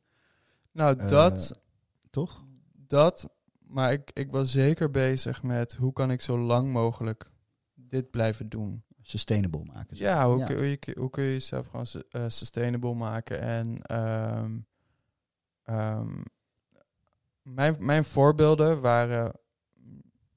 [0.71, 1.61] nou, eh, dat,
[2.09, 2.45] toch?
[2.87, 3.37] dat.
[3.69, 7.31] Maar ik, ik was zeker bezig met hoe kan ik zo lang mogelijk
[7.73, 8.83] dit blijven doen.
[9.01, 9.97] Sustainable maken.
[9.97, 13.39] zeg Ja, hoe, Kun, hoe kun je jezelf gewoon eh, sustainable maken?
[13.39, 14.57] En ehm,
[15.63, 16.21] ehm,
[17.41, 19.31] mijn, mijn voorbeelden waren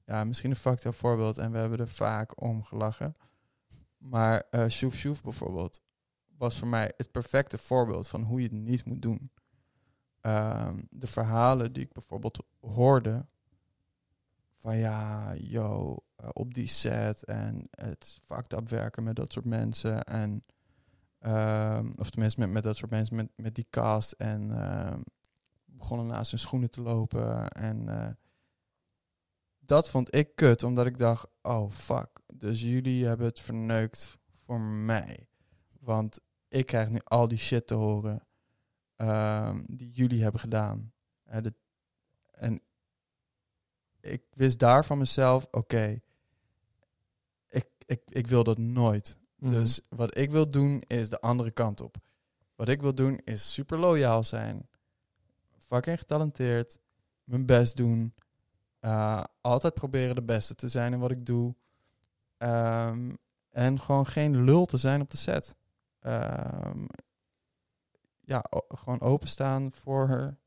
[0.05, 3.15] ja, misschien een factor voorbeeld en we hebben er vaak om gelachen.
[3.97, 5.81] Maar eh Shoef Shoef bijvoorbeeld
[6.37, 9.31] was voor mij het perfecte voorbeeld van hoe je het niet moet doen.
[10.23, 13.25] Ehm, de verhalen die ik bijvoorbeeld hoorde
[14.55, 19.45] van ja, yo, eh, op die set en het fucked up werken met dat soort
[19.45, 20.43] mensen en
[21.19, 25.01] ehm, of tenminste met, met dat soort mensen, met, met die cast en ehm,
[25.65, 28.09] begonnen naast hun schoenen te lopen en eh,
[29.59, 34.59] dat vond ik kut, omdat ik dacht, oh fuck, dus jullie hebben het verneukt voor
[34.61, 35.27] mij,
[35.79, 38.23] want ik krijg nu al die shit te horen
[38.95, 40.93] ehm, die jullie hebben gedaan.
[41.23, 41.53] Eh, de-
[42.31, 42.61] en
[43.99, 45.99] ik wist daar van mezelf, oké,
[47.47, 49.17] ik, ik, ik wil dat nooit.
[49.35, 49.49] Mhm.
[49.51, 51.95] Dus wat ik wil doen is de andere kant op.
[52.55, 54.67] Wat ik wil doen is super loyaal zijn.
[55.57, 56.77] Fucking getalenteerd.
[57.23, 58.13] Mijn best doen.
[58.79, 61.55] eh, altijd proberen de beste te zijn in wat ik doe.
[62.37, 63.15] Ehm,
[63.49, 65.55] en gewoon geen lul te zijn op de set.
[65.99, 66.85] Ehm,
[68.25, 70.37] ja, gewoon openstaan voor haar,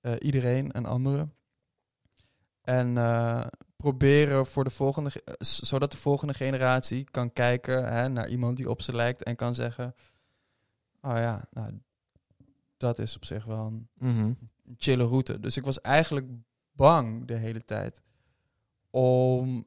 [0.00, 1.34] eh, iedereen en anderen.
[2.60, 8.08] En eh, proberen voor de volgende, ge- eh, zodat de volgende generatie kan kijken hè,
[8.08, 9.94] naar iemand die op ze lijkt en kan zeggen:
[11.00, 11.80] Oh ja, nou,
[12.76, 13.88] dat is op zich wel een
[14.66, 15.40] een chille route.
[15.40, 16.26] Dus ik was eigenlijk
[16.72, 18.02] bang de hele tijd
[18.90, 19.66] om,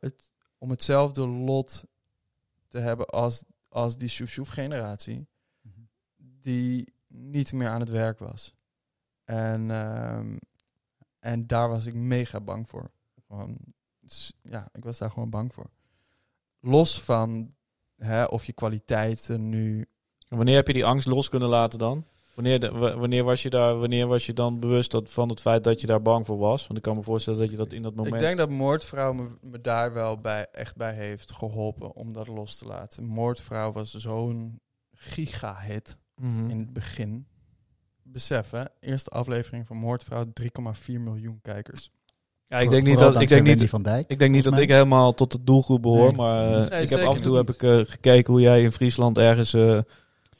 [0.00, 1.84] het, om hetzelfde lot
[2.68, 5.26] te hebben als, als die Shoef generatie
[6.42, 8.54] die niet meer aan het werk was.
[9.24, 10.36] En, ehm,
[11.18, 12.90] en daar was ik mega bang voor.
[14.42, 15.70] Ja, ik was daar gewoon bang voor.
[16.60, 17.52] Los van
[17.96, 19.86] hè, of je kwaliteiten nu
[20.28, 22.04] En wanneer heb je die angst los kunnen laten dan?
[22.34, 25.64] Wanneer, de- wanneer, was je daar, wanneer was je dan bewust dat, van het feit
[25.64, 26.66] dat je daar bang voor was?
[26.66, 28.14] Want ik kan me voorstellen dat je dat in dat moment...
[28.14, 32.26] Ik denk dat Moordvrouw me, me daar wel bij, echt bij heeft geholpen om dat
[32.26, 33.04] los te laten.
[33.04, 34.60] Moordvrouw was zo'n
[34.92, 36.50] giga-hit Mhm.
[36.50, 37.26] in het begin.
[38.02, 41.90] Besef hè, eerste aflevering van Moordvrouw, 3,4 miljoen kijkers.
[42.44, 44.04] Ja, ik denk niet dat ik denk niet, van Dijk.
[44.10, 46.16] ik denk niet dat ik helemaal tot de doelgroep behoor, Nee.
[46.16, 48.72] maar eh, Nee, ik heb af en toe heb ik eh, gekeken hoe jij in
[48.72, 49.78] Friesland ergens eh,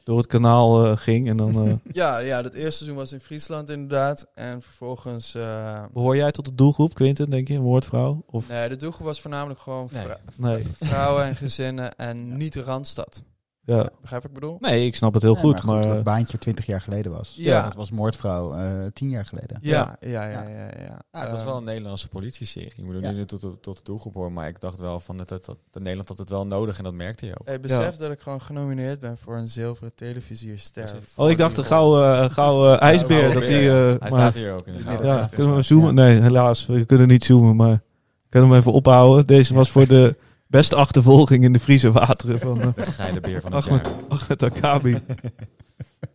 [0.04, 3.20] door het kanaal eh, ging en dan eh, Ja, ja, dat eerste seizoen was in
[3.20, 4.26] Friesland inderdaad.
[4.34, 5.34] En vervolgens...
[5.34, 8.22] eh, behoor jij tot de doelgroep, Quinten, denk je, een woordvrouw?
[8.26, 10.02] Of nee, de doelgroep was voornamelijk gewoon Nee.
[10.02, 10.64] vrou- Nee.
[10.80, 13.22] vrouwen en gezinnen en niet de Randstad.
[13.64, 13.88] Ja.
[14.00, 14.56] Begrijp wat ik bedoel?
[14.60, 17.34] Nee, ik snap het heel Ja, goed, maar, dat eh, baantje 20 jaar geleden was.
[17.38, 17.62] Ja.
[17.64, 19.58] Dat was moordvrouw eh 10 jaar geleden.
[19.60, 20.48] Ja, ja, ja, ja.
[20.48, 22.72] ja, Ja, het was Ehm, wel een Nederlandse politieserie.
[22.76, 23.10] Ik bedoel, Ja.
[23.10, 25.56] niet tot, de- tot de doelgroep hoor, maar ik dacht wel van dat, dat, dat,
[25.70, 27.46] dat Nederland had het wel nodig en dat merkte je ook.
[27.46, 30.98] Hey, besef dat ik gewoon genomineerd ben voor een zilveren televisierster.
[31.16, 33.68] Oh, ik dacht de gouden, uh, gouden ijsbeer, dat die...
[33.68, 35.62] eh, Hij maar- staat hier ook in de Ja, gouden Ja, Ja, kunnen we ja.
[35.62, 35.94] zoomen?
[35.94, 36.66] Nee, helaas.
[36.66, 37.80] We kunnen niet zoomen, maar ik
[38.28, 39.26] kan hem even ophouden.
[39.26, 40.16] Deze was voor de
[40.52, 43.94] beste achtervolging in de Friese wateren van eh, De geile beer van het Ahmed, jaar.
[44.08, 45.02] Ahmed Akabi.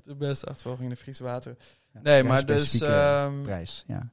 [0.03, 1.55] De beste achtervolging in de Friese water.
[1.93, 2.81] Ja, Nee, maar dus...
[2.81, 4.11] ehm, prijs, ja.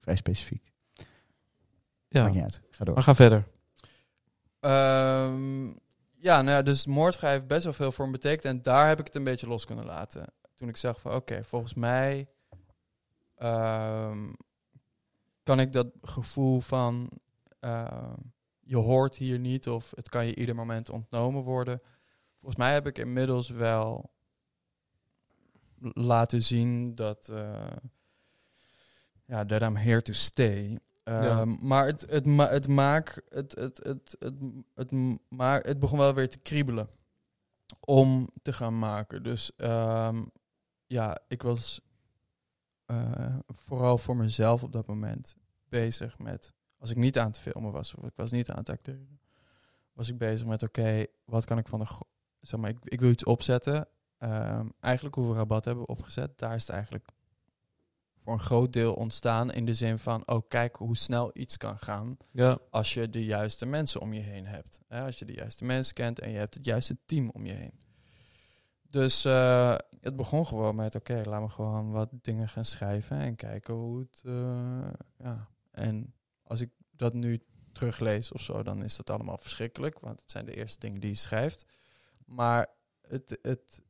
[0.00, 0.72] Vrij specifiek.
[2.08, 2.60] Ja, Maakt niet uit.
[2.70, 2.94] Ga door.
[2.94, 3.46] maar ga verder.
[4.60, 5.66] Ehm,
[6.16, 8.44] ja, nou ja, dus moordvrij heeft best wel veel voor me betekend.
[8.44, 10.24] En daar heb ik het een beetje los kunnen laten.
[10.54, 12.28] Toen ik zag van, oké, volgens mij
[13.36, 14.32] ehm,
[15.42, 17.10] kan ik dat gevoel van
[17.60, 18.14] ehm,
[18.70, 21.80] je hoort hier niet of het kan je ieder moment ontnomen worden.
[22.38, 24.10] Volgens mij heb ik inmiddels wel
[25.92, 27.76] laten zien dat uh,
[29.24, 30.78] ja, that I'm here to stay.
[31.04, 31.40] Ja.
[31.40, 34.34] Um, Maar het, het, ma het maak, het, het, het, het,
[34.74, 34.92] het,
[35.28, 36.88] maar het begon wel weer te kriebelen
[37.80, 39.22] om te gaan maken.
[39.22, 40.30] Dus um,
[40.86, 41.80] ja, ik was
[42.86, 45.36] uh, vooral voor mezelf op dat moment
[45.68, 48.70] bezig met, als ik niet aan het filmen was of ik was niet aan het
[48.70, 49.20] acteren,
[49.92, 51.86] was ik bezig met, oké, okay, wat kan ik van de,
[52.40, 53.88] zeg maar, ik, ik wil iets opzetten.
[54.18, 57.08] Um, eigenlijk hoe we rabat hebben opgezet, daar is het eigenlijk
[58.22, 61.78] voor een groot deel ontstaan in de zin van, oh kijk hoe snel iets kan
[61.78, 62.58] gaan Ja.
[62.70, 64.80] als je de juiste mensen om je heen hebt.
[64.88, 67.80] Als je de juiste mensen kent en je hebt het juiste team om je heen.
[68.82, 73.18] Dus uh, het begon gewoon met, oké, okay, laat me gewoon wat dingen gaan schrijven
[73.18, 75.48] en kijken hoe het, uh, ja.
[75.70, 76.14] En
[76.50, 77.42] als ik dat nu
[77.72, 81.10] teruglees of zo, dan is dat allemaal verschrikkelijk, want het zijn de eerste dingen die
[81.10, 81.66] je schrijft.
[82.24, 82.66] Maar
[83.02, 83.82] het, het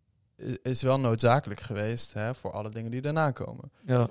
[0.62, 3.72] is wel noodzakelijk geweest hè, voor alle dingen die daarna komen.
[3.86, 4.08] Ja.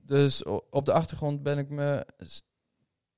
[0.00, 2.06] Dus op de achtergrond ben ik me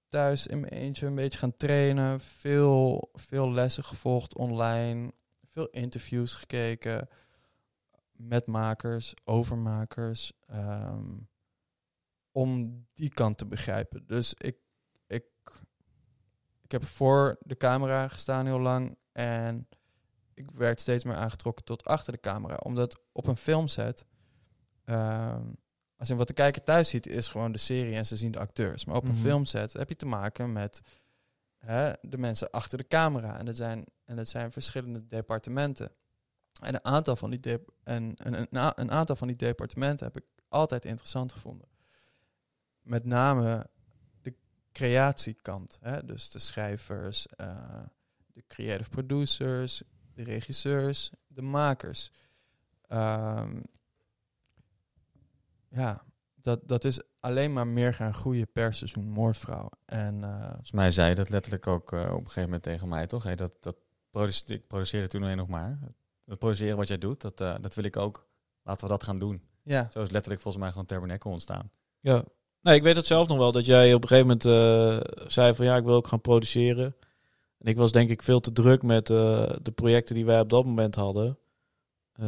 [0.09, 2.21] thuis in mijn eentje een beetje gaan trainen.
[2.21, 5.13] Veel, veel lessen gevolgd online.
[5.45, 7.09] Veel interviews gekeken.
[8.13, 10.33] Met makers, over makers.
[10.51, 11.29] Um,
[12.37, 14.07] om die kant te begrijpen.
[14.07, 14.57] Dus ik,
[15.07, 15.25] ik,
[16.63, 18.99] ik heb voor de camera gestaan heel lang.
[19.13, 19.69] En
[20.35, 22.57] ik werd steeds meer aangetrokken tot achter de camera.
[22.57, 24.07] Omdat op een filmset...
[24.85, 25.57] Um,
[25.97, 28.39] als in wat de kijker thuis ziet, is gewoon de serie en ze zien de
[28.39, 28.85] acteurs.
[28.85, 29.21] Maar op een Mhm.
[29.21, 30.81] filmset heb je te maken met
[31.59, 33.39] hè, de mensen achter de camera.
[33.39, 35.93] En dat zijn, en dat zijn verschillende departementen.
[36.63, 38.49] En een aantal van die, dep- en, en, een,
[38.81, 41.69] een aantal van die departementen heb ik altijd interessant gevonden.
[42.87, 43.67] Met name
[44.23, 44.35] de
[44.73, 45.79] creatiekant.
[45.81, 46.05] Hè?
[46.05, 47.83] Dus de schrijvers, eh,
[48.27, 49.83] de creative producers,
[50.15, 52.13] de regisseurs, de makers.
[52.83, 53.61] Ehm,
[55.69, 59.69] ja, dat, dat is alleen maar meer gaan groeien per seizoen Moordvrouw.
[59.85, 62.89] En eh, Volgens mij zei je dat letterlijk ook eh, op een gegeven moment tegen
[62.89, 63.23] mij, toch?
[63.23, 63.77] Hey, dat, dat
[64.11, 65.79] produce- ik produceerde toen alleen nog maar.
[66.25, 68.29] Dat produceren wat jij doet, dat, dat wil ik ook.
[68.63, 69.43] Laten we dat gaan doen.
[69.63, 71.71] ja, Zo is letterlijk volgens mij gewoon Tabernacle ontstaan.
[72.01, 72.25] Ja.
[72.67, 73.53] Nee, ik weet het zelf nog wel.
[73.53, 76.97] Dat jij op een gegeven moment eh, zei van ja, ik wil ook gaan produceren.
[77.59, 80.49] En ik was denk ik veel te druk met eh, de projecten die wij op
[80.49, 81.39] dat moment hadden.
[82.13, 82.27] Eh,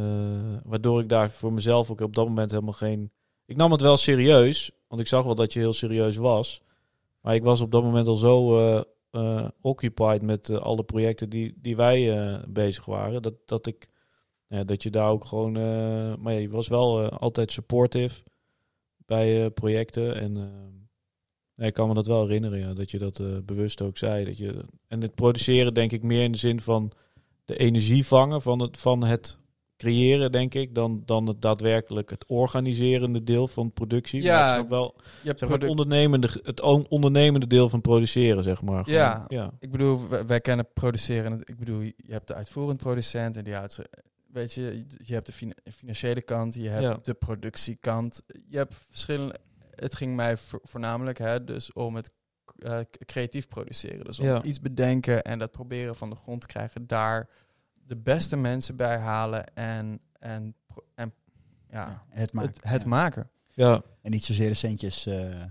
[0.63, 3.11] waardoor ik daar voor mezelf ook op dat moment helemaal geen...
[3.45, 6.61] Ik nam het wel serieus, want ik zag wel dat je heel serieus was.
[7.21, 8.93] Maar ik was op dat moment al zo
[9.61, 12.15] occupied met alle projecten die, die wij
[12.47, 13.21] bezig waren.
[13.21, 13.89] Dat, dat ik...
[14.65, 15.51] Dat je daar ook gewoon...
[16.21, 18.23] maar je was wel altijd supportive
[19.09, 20.15] bij eh, projecten.
[20.15, 20.33] En
[21.55, 24.25] nee, ik kan me dat wel herinneren, ja, dat je dat eh, bewust ook zei.
[24.25, 26.91] Dat je, en het produceren denk ik meer in de zin van
[27.45, 29.37] de energie vangen van het, van het
[29.77, 34.21] creëren, denk ik, dan, dan het daadwerkelijk het organiserende deel van productie.
[34.21, 38.61] Ja, maar snap wel zeg maar, het, ondernemende, het on- ondernemende deel van produceren, zeg
[38.61, 38.83] maar.
[38.83, 39.25] Gewoon, Ja.
[39.27, 39.51] ja.
[39.59, 41.39] Ik bedoel, wij, wij kennen produceren.
[41.43, 43.53] Ik bedoel, je hebt de uitvoerend producent en die
[44.31, 46.99] Weet je, je hebt de fina- financiële kant, je hebt Ja.
[47.03, 48.21] de productiekant.
[48.47, 49.35] Je hebt verschillende.
[49.75, 52.09] Het ging mij vo- voornamelijk hè, dus om het
[52.59, 54.05] eh, creatief produceren.
[54.05, 54.43] Dus om Ja.
[54.43, 56.87] iets bedenken en dat proberen van de grond te krijgen.
[56.87, 57.29] Daar
[57.73, 60.55] de beste mensen bij halen en, en,
[60.95, 61.13] en
[61.69, 62.51] ja, Ja, het maken.
[62.53, 62.87] het, het ja.
[62.87, 63.29] maken.
[63.53, 63.81] ja.
[64.01, 65.41] En niet zozeer de centjes eh,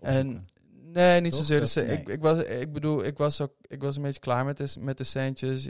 [0.00, 0.46] En
[0.82, 1.40] nee, niet Toch?
[1.40, 1.56] zozeer.
[1.56, 1.96] De Dat- ce- nee.
[1.96, 4.74] ik, ik, was, ik bedoel, ik was, ook, ik was een beetje klaar met de,
[4.80, 5.68] met de centjes.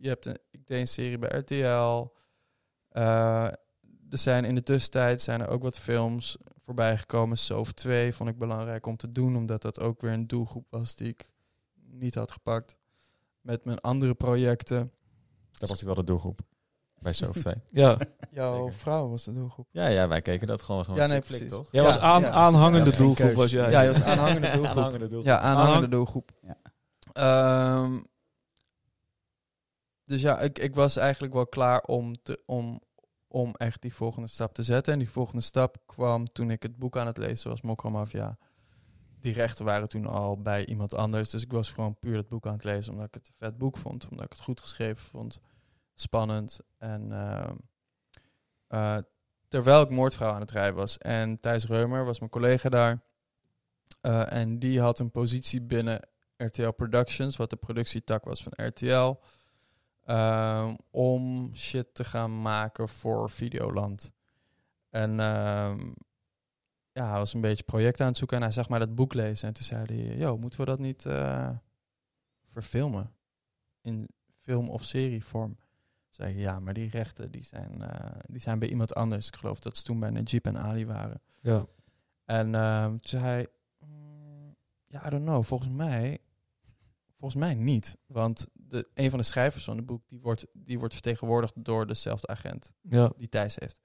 [0.00, 2.06] Je hebt een, ik deed een serie bij RTL.
[2.88, 3.44] Eh,
[4.10, 7.36] er zijn in de tussentijd zijn er ook wat films voorbij gekomen.
[7.38, 10.96] Soof 2 vond ik belangrijk om te doen, omdat dat ook weer een doelgroep was
[10.96, 11.30] die ik
[11.90, 12.76] niet had gepakt.
[13.40, 14.92] Met mijn andere projecten.
[15.52, 16.40] Dat was ik wel de doelgroep.
[16.98, 17.54] Bij Sof 2.
[17.70, 17.98] ja.
[18.30, 18.72] Jouw Zeker.
[18.72, 19.68] vrouw was de doelgroep.
[19.70, 20.84] ja, ja, wij keken dat gewoon.
[20.84, 21.48] gewoon Ja, nee, precies.
[21.48, 21.68] toch?
[21.70, 23.70] Jij Ja, was aan, ja, aanhangende doelgroep, was jij.
[23.70, 24.76] Ja, je was aanhangende doelgroep.
[24.76, 25.24] Aanhangende doelgroep.
[25.24, 26.30] Ja, aanhangende Aanhang- doelgroep.
[26.42, 26.56] Ja.
[27.12, 28.02] Ehm,
[30.08, 32.80] dus ja, ik, ik was eigenlijk wel klaar om, te, om,
[33.26, 34.92] om echt die volgende stap te zetten.
[34.92, 38.38] En die volgende stap kwam toen ik het boek aan het lezen was, Mokromafia.
[39.20, 41.30] Die rechten waren toen al bij iemand anders.
[41.30, 43.58] Dus ik was gewoon puur het boek aan het lezen omdat ik het een vet
[43.58, 44.08] boek vond.
[44.08, 45.40] Omdat ik het goed geschreven vond.
[45.94, 46.60] Spannend.
[46.78, 47.56] En ehm,
[48.66, 48.98] eh,
[49.48, 50.98] terwijl ik moordvrouw aan het rijden was.
[50.98, 53.02] En Thijs Reumer was mijn collega daar.
[54.00, 59.16] Eh, en die had een positie binnen RTL Productions, wat de productietak was van RTL,
[60.08, 64.12] ehm, om shit te gaan maken voor Videoland.
[64.90, 65.92] En ehm,
[66.92, 69.14] ja, hij was een beetje project aan het zoeken en hij zag maar dat boek
[69.14, 69.48] lezen.
[69.48, 71.50] En toen zei hij, yo, moeten we dat niet eh,
[72.46, 73.12] verfilmen?
[73.82, 74.08] In
[74.40, 75.58] film- of serievorm.
[76.08, 79.26] Zei ik, ja, maar die rechten die zijn, eh, die zijn bij iemand anders.
[79.26, 81.20] Ik geloof dat ze toen bij Najib en Ali waren.
[81.40, 81.64] Ja.
[82.24, 83.46] En ehm, toen zei hij,
[83.78, 84.56] "Mm,
[84.86, 86.18] ja, I don't know, volgens mij,
[87.18, 87.96] volgens mij niet.
[88.06, 91.86] Want de, een van de schrijvers van het boek, die wordt, die wordt vertegenwoordigd door
[91.86, 93.12] dezelfde agent Ja.
[93.16, 93.80] die Thijs heeft.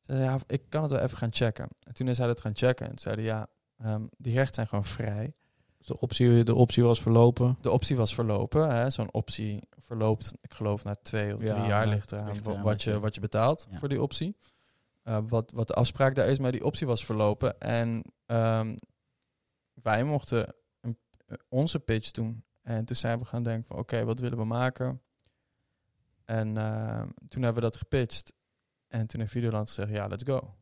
[0.00, 1.68] Zei hij, ja, ik kan het wel even gaan checken.
[1.80, 2.88] En toen is hij dat gaan checken.
[2.90, 3.48] En zei hij, ja,
[3.78, 5.34] ehm, die rechten zijn gewoon vrij.
[5.78, 7.58] Dus De optie, de optie was verlopen.
[7.60, 8.68] De optie was verlopen.
[8.76, 8.90] hè.
[8.90, 12.44] Zo'n optie verloopt, ik geloof, na twee of drie Ja, jaar ja, ligt eraan ligt
[12.44, 13.78] wa- eraan wat, je, wat je betaalt Ja.
[13.78, 14.36] voor die optie.
[15.02, 17.58] Eh, wat, wat de afspraak daar is, maar die optie was verlopen.
[17.60, 18.74] En ehm,
[19.74, 22.44] wij mochten een, eh, onze pitch doen.
[22.62, 25.02] En toen zijn we gaan denken van, oké, wat willen we maken?
[26.24, 28.32] En ehm, toen hebben we dat gepitcht.
[28.88, 30.54] En toen heeft Videoland gezegd, ja, let's go.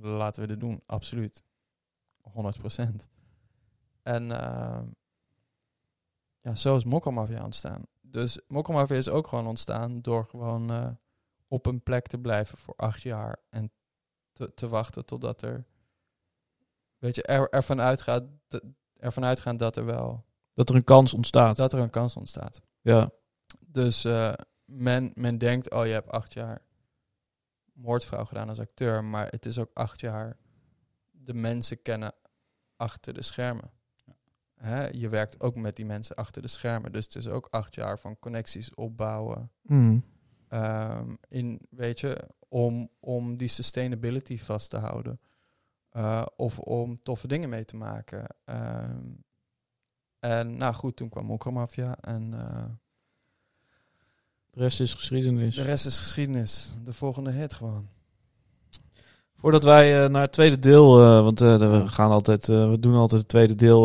[0.00, 1.42] Laten we dit doen, absoluut.
[2.22, 3.08] 100%.
[4.02, 4.86] En ehm,
[6.40, 7.82] ja, zo is Mokkelmafia ontstaan.
[8.00, 10.90] Dus Mokkelmafia is ook gewoon ontstaan door gewoon eh,
[11.48, 13.72] op een plek te blijven voor acht jaar en
[14.32, 15.66] te, te wachten totdat er,
[16.98, 18.64] weet je, er, ervan uitgaat, dat-
[19.76, 20.24] er wel,
[20.58, 21.56] Dat er een kans ontstaat.
[21.56, 22.60] dat er een kans ontstaat.
[22.80, 23.10] Ja.
[23.66, 24.32] Dus eh,
[24.64, 26.62] men, men denkt, oh je hebt acht jaar
[27.72, 30.36] moordvrouw gedaan als acteur, maar het is ook acht jaar
[31.10, 32.14] de mensen kennen
[32.76, 33.70] achter de schermen.
[34.54, 34.88] Hè?
[34.88, 37.98] Je werkt ook met die mensen achter de schermen, dus het is ook acht jaar
[37.98, 39.50] van connecties opbouwen.
[39.62, 39.98] Mhm.
[40.48, 45.20] Ehm, in, weet je, om, om die sustainability vast te houden.
[45.88, 48.26] Eh, of om toffe dingen mee te maken.
[48.44, 49.06] Ehm,
[50.20, 52.64] en nou goed, toen kwam Mokromafia en eh,
[54.50, 55.54] De rest is geschiedenis.
[55.54, 56.68] de rest is geschiedenis.
[56.84, 57.86] De volgende hit gewoon.
[59.36, 63.20] Voordat wij eh, naar het tweede deel, eh, want we gaan altijd, we doen altijd
[63.20, 63.82] het tweede deel,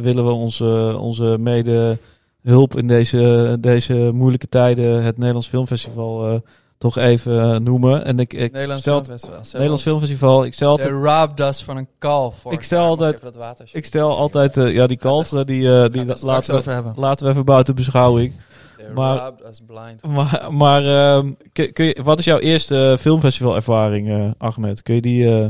[0.00, 1.98] willen we onze, onze mede
[2.46, 6.40] hulp in deze, deze moeilijke tijden, het Nederlands Filmfestival, eh,
[6.78, 8.04] toch even eh, noemen.
[8.04, 9.40] En ik, ik Nederlands stel, Filmfestival.
[9.52, 12.44] Nederlands Filmfestival, ik stel altijd, De us van een kalf.
[12.44, 12.88] Ik stel jaar.
[12.88, 16.62] Altijd- even dat water, ik stel altijd, eh, ja die kalveren, die, we die laten,
[16.64, 18.32] we, laten we even buiten beschouwing.
[18.94, 19.32] Maar-
[19.66, 20.02] blind.
[20.02, 24.82] Maar, maar ehm, kun, kun je, wat is jouw eerste filmfestivalervaring, eh Ahmed?
[24.82, 25.38] Kun je die...
[25.38, 25.46] eh,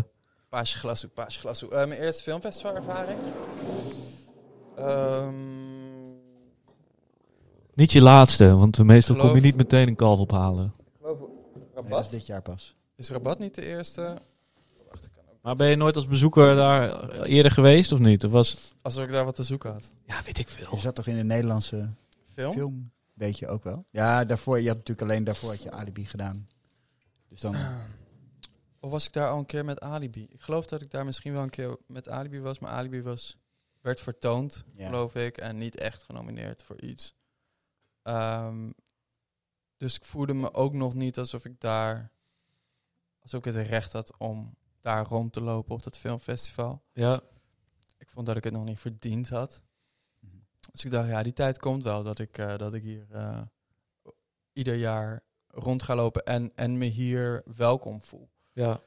[0.48, 1.68] Paasje glasoe, paasje glasoe.
[1.70, 3.18] Mijn eerste filmfestivalervaring?
[4.76, 5.34] Ehm
[7.76, 10.72] niet je laatste, want meestal kom je niet meteen een kalf ophalen.
[11.84, 12.74] Nee, dat is dit jaar pas.
[12.94, 14.16] Is Rabat niet de eerste?
[14.90, 15.38] Wacht, ik kan ook.
[15.42, 18.24] Maar ben je nooit als bezoeker daar eerder geweest of niet?
[18.24, 18.74] Of was...
[18.82, 19.92] Alsof ik daar wat te zoeken had.
[20.06, 20.68] Ja, weet ik veel.
[20.74, 21.90] Je zat toch in de Nederlandse
[22.24, 22.52] Film?
[22.52, 22.90] film?
[23.14, 23.84] Weet je ook wel?
[23.90, 26.48] Ja, daarvoor, je had natuurlijk alleen daarvoor had je Alibi gedaan.
[27.28, 27.56] Dus dan,
[28.80, 30.26] Of was ik daar al een keer met Alibi?
[30.30, 33.36] Ik geloof dat ik daar misschien wel een keer met Alibi was, maar Alibi was,
[33.80, 34.86] werd vertoond, Ja.
[34.86, 37.14] geloof ik, en niet echt genomineerd voor iets.
[38.02, 38.70] Ehm,
[39.76, 42.10] dus ik voelde me ook nog niet alsof ik daar,
[43.22, 46.82] alsof ik het recht had om daar rond te lopen op dat filmfestival.
[46.92, 47.20] Ja,
[47.98, 49.62] Ik vond dat ik het nog niet verdiend had.
[50.20, 50.36] Mhm.
[50.72, 53.42] Dus ik dacht, ja, die tijd komt wel dat ik, eh, dat ik hier eh,
[54.52, 58.30] ieder jaar rond ga lopen en, en me hier welkom voel.
[58.52, 58.80] ja.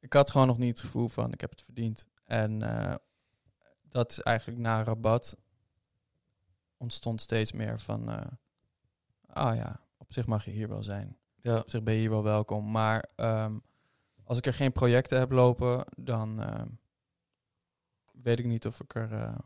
[0.00, 2.06] Ik had gewoon nog niet het gevoel van, ik heb het verdiend.
[2.24, 2.94] En eh,
[3.82, 5.36] dat is eigenlijk na Rabat
[6.76, 8.26] ontstond steeds meer van, eh,
[9.26, 11.16] ah ja, op zich mag je hier wel zijn.
[11.40, 11.58] ja.
[11.58, 12.70] Op zich ben je hier wel welkom.
[12.70, 13.58] Maar ehm,
[14.24, 16.68] als ik er geen projecten heb lopen, dan ehm,
[18.22, 19.38] weet ik niet of ik er eh,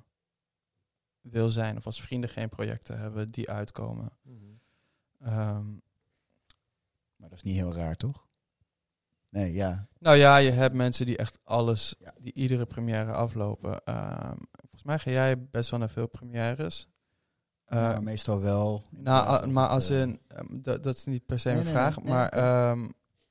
[1.21, 1.77] wil zijn.
[1.77, 4.13] Of als vrienden geen projecten hebben die uitkomen.
[5.19, 5.67] Ehm,
[7.17, 8.29] maar dat is niet heel raar, toch?
[9.29, 9.89] Nee, ja.
[9.99, 12.15] nou ja, je hebt mensen die echt alles, Ja.
[12.21, 13.85] die iedere première aflopen.
[13.85, 16.89] Ehm, volgens mij ga jij best wel naar veel premières.
[17.71, 18.83] Maar Ehm, meestal wel.
[18.91, 21.63] Nou, ah, maar als eh, in, ehm, dat, dat is niet per se Nee, een
[21.65, 22.89] nee, vraag, nee, nee, maar ehm,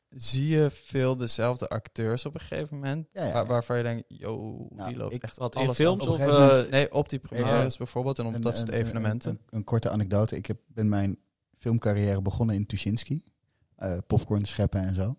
[0.09, 4.03] zie je veel dezelfde acteurs op een gegeven moment, Ja, ja, waar- waarvan je denkt,
[4.07, 6.19] yo, Nou, die loopt ik- echt Wat in alles films Op of...
[6.19, 9.31] een moment- eh, Nee, op die premières bijvoorbeeld en op een- dat soort een- evenementen.
[9.31, 10.35] Een, een, een korte anekdote.
[10.35, 11.17] Ik heb, ben mijn
[11.57, 13.23] filmcarrière begonnen in Tuschinski.
[13.75, 15.15] Eh, popcorn scheppen en zo.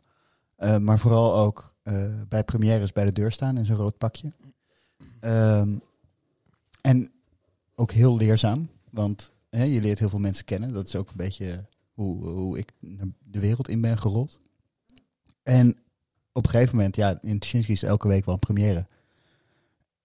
[0.56, 4.32] Eh, maar vooral ook eh, bij premières bij de deur staan in zo'n rood pakje.
[5.20, 5.76] Ehm,
[6.80, 7.12] en
[7.74, 8.68] ook heel leerzaam.
[8.90, 10.72] Want hè, je leert heel veel mensen kennen.
[10.72, 12.72] Dat is ook een beetje hoe, hoe ik
[13.18, 14.40] de wereld in ben gerold.
[15.42, 15.78] En
[16.32, 18.86] op een gegeven moment, ja, in Tuschinski is elke week wel een première.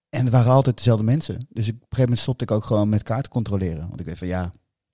[0.08, 1.34] En het waren altijd dezelfde mensen.
[1.34, 3.88] Dus op een gegeven moment stopte ik ook gewoon met kaarten controleren.
[3.88, 4.52] Want ik weet van ja,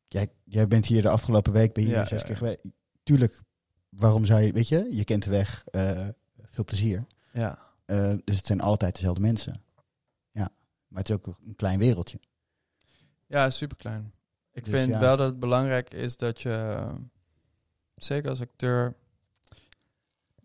[0.09, 2.65] jij, jij bent hier de afgelopen week, ben je hier Ja, zes ja, keer geweest.
[3.03, 3.41] Tuurlijk,
[3.89, 5.65] waarom zou je, weet je, je kent de weg.
[5.71, 6.09] eh,
[6.51, 7.07] veel plezier.
[7.33, 7.59] Ja.
[7.85, 9.63] Eh, dus het zijn altijd dezelfde mensen.
[10.31, 10.49] Ja,
[10.89, 12.19] maar het is ook een klein wereldje.
[13.33, 14.13] Ja, super klein.
[14.53, 15.01] Ik Dus vind ja.
[15.01, 16.95] wel dat het belangrijk is dat je, eh,
[17.95, 18.97] zeker als acteur,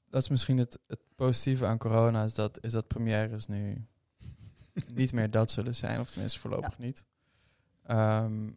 [0.10, 3.88] dat is misschien het, het positieve aan corona, is dat, is dat premières nu
[4.94, 7.06] niet meer dat zullen zijn, of tenminste voorlopig niet.
[7.84, 8.50] Ehm,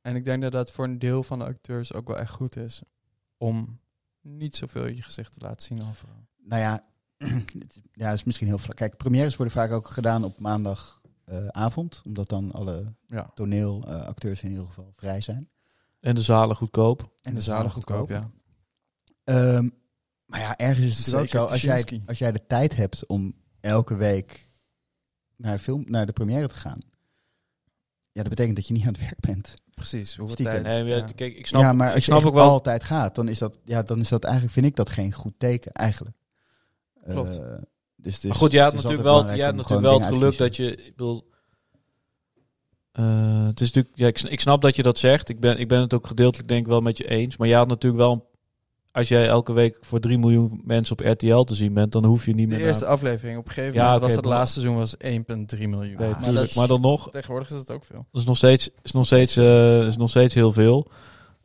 [0.00, 2.56] en ik denk dat dat voor een deel van de acteurs ook wel echt goed
[2.56, 2.82] is
[3.36, 3.80] om
[4.20, 6.26] niet zoveel je gezicht te laten zien overal.
[6.36, 6.84] Nou ja,
[7.92, 8.76] ja, is misschien heel vlak.
[8.76, 10.40] Kijk, premières worden vaak ook gedaan op
[11.26, 13.30] maandagavond, omdat dan alle Ja.
[13.34, 15.48] toneelacteurs in ieder geval vrij zijn.
[16.00, 17.16] En de zalen goedkoop.
[17.22, 18.30] En de zalen goedkoop, ja.
[19.24, 19.68] Ehm,
[20.26, 21.72] maar ja, ergens is het natuurlijk ook Zeker zo.
[21.72, 24.44] Als jij, als jij de tijd hebt om elke week
[25.36, 26.80] naar de, film, naar de première te gaan.
[28.12, 29.54] Ja, dat betekent dat je niet aan het werk bent.
[29.74, 30.16] Precies.
[30.16, 30.62] Hoeveel Stiekem.
[30.62, 30.84] tijd?
[30.84, 32.48] Nee, ja, kijk, ik snap, ja, maar als je ook wel.
[32.48, 35.34] altijd gaat, dan is dat, ja, dan is dat eigenlijk, vind ik dat geen goed
[35.38, 36.16] teken, eigenlijk.
[37.04, 37.38] Klopt.
[37.38, 37.54] Eh,
[38.14, 40.38] dus, Maar goed, je had het is natuurlijk wel, je had natuurlijk wel het geluk
[40.38, 40.70] dat je.
[40.76, 41.28] Ik bedoel,
[42.92, 45.28] eh, het is natuurlijk, ja, ik, sn- ik snap dat je dat zegt.
[45.28, 47.36] Ik ben, ik ben het ook gedeeltelijk denk ik wel met je eens.
[47.36, 48.30] Maar je had natuurlijk wel,
[48.90, 52.26] als jij elke week voor 3 miljoen mensen op RTL te zien bent, dan hoef
[52.26, 52.66] je niet De meer.
[52.66, 54.94] eerste naar, aflevering, op een gegeven Ja, moment was het laatste seizoen was
[55.56, 55.96] 1,3 miljoen.
[55.96, 58.06] Nee, maar maar, dat dan nog, tegenwoordig is het ook veel.
[58.12, 60.90] is nog steeds, is nog steeds, eh, is nog steeds heel veel.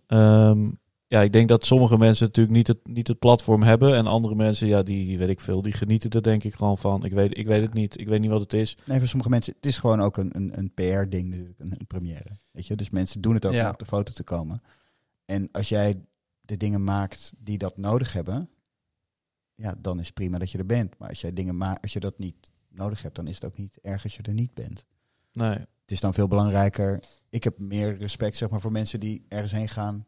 [0.08, 0.70] Ehm,
[1.12, 3.96] ja, ik denk dat sommige mensen natuurlijk niet het, niet het platform hebben.
[3.96, 7.06] En andere mensen, ja, die weet ik veel, die genieten er denk ik gewoon van.
[7.06, 8.00] Ik weet, ik weet het niet.
[8.00, 8.78] Ik weet niet wat het is.
[8.86, 11.88] Nee, voor sommige mensen, het is gewoon ook een, een, een PR-ding natuurlijk, een, een
[11.88, 12.38] première.
[12.52, 13.66] Weet je, dus mensen doen het ook Ja.
[13.66, 14.62] om op de foto te komen.
[15.26, 16.02] En als jij
[16.42, 18.50] de dingen maakt die dat nodig hebben,
[19.56, 20.98] ja, dan is het prima dat je er bent.
[20.98, 22.36] Maar als jij dingen maakt, als je dat niet
[22.70, 24.86] nodig hebt, dan is het ook niet erg als je er niet bent.
[25.34, 25.58] Nee.
[25.58, 27.04] Het is dan veel belangrijker.
[27.30, 30.06] Ik heb meer respect zeg maar, voor mensen die ergens heen gaan.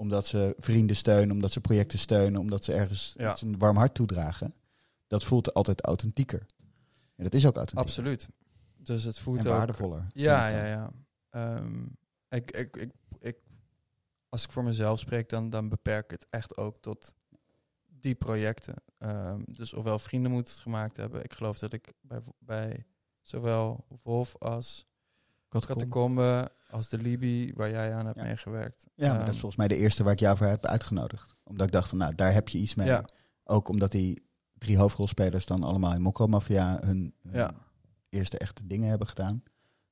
[0.00, 3.36] Omdat ze vrienden steunen, omdat ze projecten steunen, omdat ze ergens Ja.
[3.40, 4.54] een warm hart toedragen.
[5.06, 6.46] Dat voelt altijd authentieker.
[7.16, 7.84] En dat is ook authentiek.
[7.84, 8.28] Absoluut.
[8.76, 9.52] Dus het voelt En ook...
[9.56, 10.06] waardevoller.
[10.12, 10.90] Ja, ja, ja.
[11.30, 11.82] Ehm,
[12.28, 12.90] ik, ik, ik,
[13.20, 13.36] ik,
[14.28, 17.14] als ik voor mezelf spreek, dan, dan beperk ik het echt ook tot
[17.86, 18.74] die projecten.
[18.98, 21.24] Ehm, dus ofwel vrienden moeten het gemaakt hebben.
[21.24, 22.84] Ik geloof dat ik bij, bij
[23.22, 24.86] zowel Wolf als
[25.50, 28.24] Catacombe als de Libi, waar jij aan hebt Ja.
[28.24, 28.86] meegewerkt.
[28.94, 31.34] Ja, maar Ehm, dat is volgens mij de eerste waar ik jou voor heb uitgenodigd.
[31.44, 32.86] Omdat ik dacht van, nou, daar heb je iets mee.
[32.86, 33.04] Ja.
[33.44, 34.22] Ook omdat die
[34.58, 37.50] drie hoofdrolspelers dan allemaal in Mokko Mafia hun, hun Ja.
[38.08, 39.42] eerste echte dingen hebben gedaan.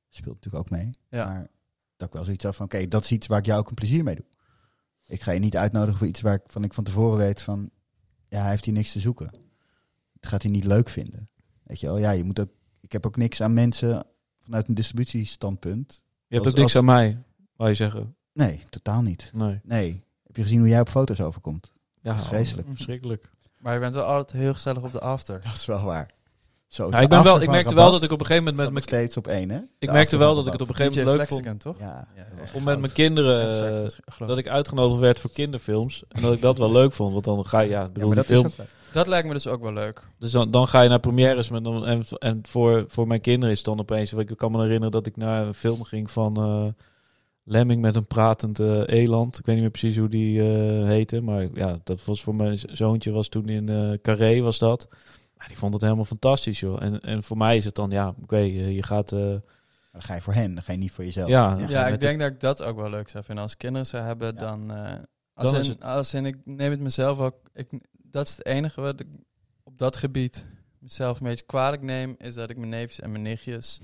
[0.08, 0.90] Speelt natuurlijk ook mee.
[1.08, 1.24] Ja.
[1.24, 1.48] Maar
[1.96, 3.74] dat ik wel zoiets had van, oké, dat is iets waar ik jou ook een
[3.74, 4.24] plezier mee doe.
[5.06, 7.70] Ik ga je niet uitnodigen voor iets waar ik van, ik van tevoren weet van,
[8.28, 9.26] ja, hij heeft hier niks te zoeken.
[10.12, 11.28] Het gaat hij niet leuk vinden.
[11.62, 12.50] Weet je wel, ja, je moet ook,
[12.80, 14.06] ik heb ook niks aan mensen
[14.48, 16.02] vanuit een distributiestandpunt.
[16.26, 17.22] Je hebt ook niks als- aan mij,
[17.56, 18.16] wou je zeggen.
[18.32, 19.30] Nee, totaal niet.
[19.34, 19.60] Nee.
[19.62, 20.04] Nee.
[20.26, 21.72] Heb je gezien hoe jij op foto's overkomt?
[22.02, 22.68] Ja, Dat is vreselijk.
[22.70, 23.30] Verschrikkelijk.
[23.58, 25.40] Maar je bent wel altijd heel gezellig op de after.
[25.42, 26.10] Dat is wel waar.
[26.66, 28.64] Zo, Ja, ik, ben wel, ik merkte wel dat ik op een gegeven moment met
[28.74, 29.00] nog mijn...
[29.02, 29.60] steeds op één, hè?
[29.78, 31.60] Ik merkte wel dat ik het op een gegeven moment leuk vond.
[31.60, 31.78] Toch?
[31.78, 32.08] Ja,
[32.52, 33.56] Om met mijn kinderen...
[33.72, 33.88] Ja,
[34.18, 34.48] eh, dat ik.
[34.48, 36.04] uitgenodigd werd voor kinderfilms.
[36.08, 37.12] En dat ik dat wel leuk vond.
[37.12, 37.68] Want dan ga je...
[37.68, 38.50] Ja, bedoel, die film...
[38.92, 40.02] Dat lijkt me dus ook wel leuk.
[40.18, 43.56] Dus dan, dan ga je naar premières met en, en voor, voor mijn kinderen is
[43.58, 44.12] het dan opeens.
[44.12, 46.66] Ik kan me herinneren dat ik naar een film ging van eh,
[47.44, 49.38] Lemming met een pratend eh, eland.
[49.38, 52.58] Ik weet niet meer precies hoe die eh, heette, maar ja, dat was voor mijn
[52.72, 54.88] zoontje was toen in eh Carré was dat.
[55.38, 56.82] Ja, die vond het helemaal fantastisch, joh.
[56.82, 59.18] En, en voor mij is het dan, ja, oké, je gaat, eh,
[59.92, 61.28] Dan ga je voor hen, dan ga je niet voor jezelf.
[61.28, 61.58] Ja.
[61.68, 61.86] ja.
[61.86, 63.42] Ik denk dat ik dat ook wel leuk zou vinden.
[63.44, 64.40] Als ik kinderen zou hebben, Ja.
[64.46, 64.70] dan...
[64.72, 64.92] eh,
[65.34, 67.34] als, Dan in, is het- als in, ik neem het mezelf ook...
[67.54, 67.68] Ik,
[68.10, 69.06] dat is het enige wat ik
[69.62, 70.46] op dat gebied
[70.78, 72.14] mezelf een beetje kwalijk neem...
[72.18, 73.80] is dat ik mijn neefjes en mijn nichtjes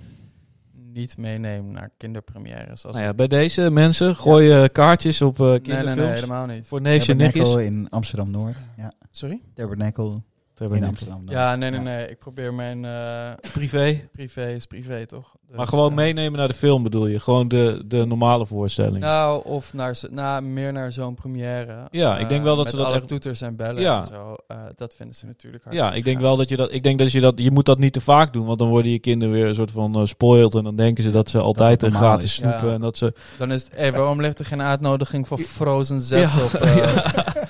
[0.72, 2.84] niet meeneem naar kinderpremières.
[2.84, 5.96] Als nou ja, bij deze mensen gooi je kaartjes op eh nee, kinderfilms.
[5.96, 6.66] nee, nee, helemaal niet.
[6.66, 7.54] Voor neefje en nichtjes.
[7.54, 8.58] In Amsterdam-Noord.
[8.76, 9.40] Ja, Sorry?
[9.54, 10.22] Tabernacle
[10.60, 11.30] in Amsterdam-Noord.
[11.30, 11.84] Ja, nee, nee, Ja.
[11.84, 12.08] nee.
[12.08, 14.08] Ik probeer mijn eh, Privé.
[14.12, 15.32] privé is privé, toch?
[15.46, 17.20] Dus, Maar gewoon eh, meenemen naar de film bedoel je?
[17.20, 18.98] Gewoon de, de normale voorstelling.
[18.98, 21.88] Nou, of naar, zo- nou, meer naar zo'n première.
[21.90, 23.98] Ja, ik denk wel dat met ze dat alle echt- toeters en bellen Ja.
[23.98, 24.36] en zo.
[24.46, 26.26] eh, dat vinden ze natuurlijk Ja, hartstikke ik denk gaaf.
[26.26, 26.72] wel dat je dat.
[26.72, 27.32] Ik denk dat je dat.
[27.38, 29.70] Je moet dat niet te vaak doen, want dan worden je kinderen weer een soort
[29.70, 30.54] van eh spoiled.
[30.54, 32.34] En dan denken ze dat ze altijd een gratis is.
[32.34, 32.68] snoepen.
[32.68, 32.74] Ja.
[32.74, 33.12] En dat ze.
[33.38, 36.42] Dan is het, hey, waarom ligt er geen uitnodiging voor Frozen 6 Ja.
[36.44, 36.50] op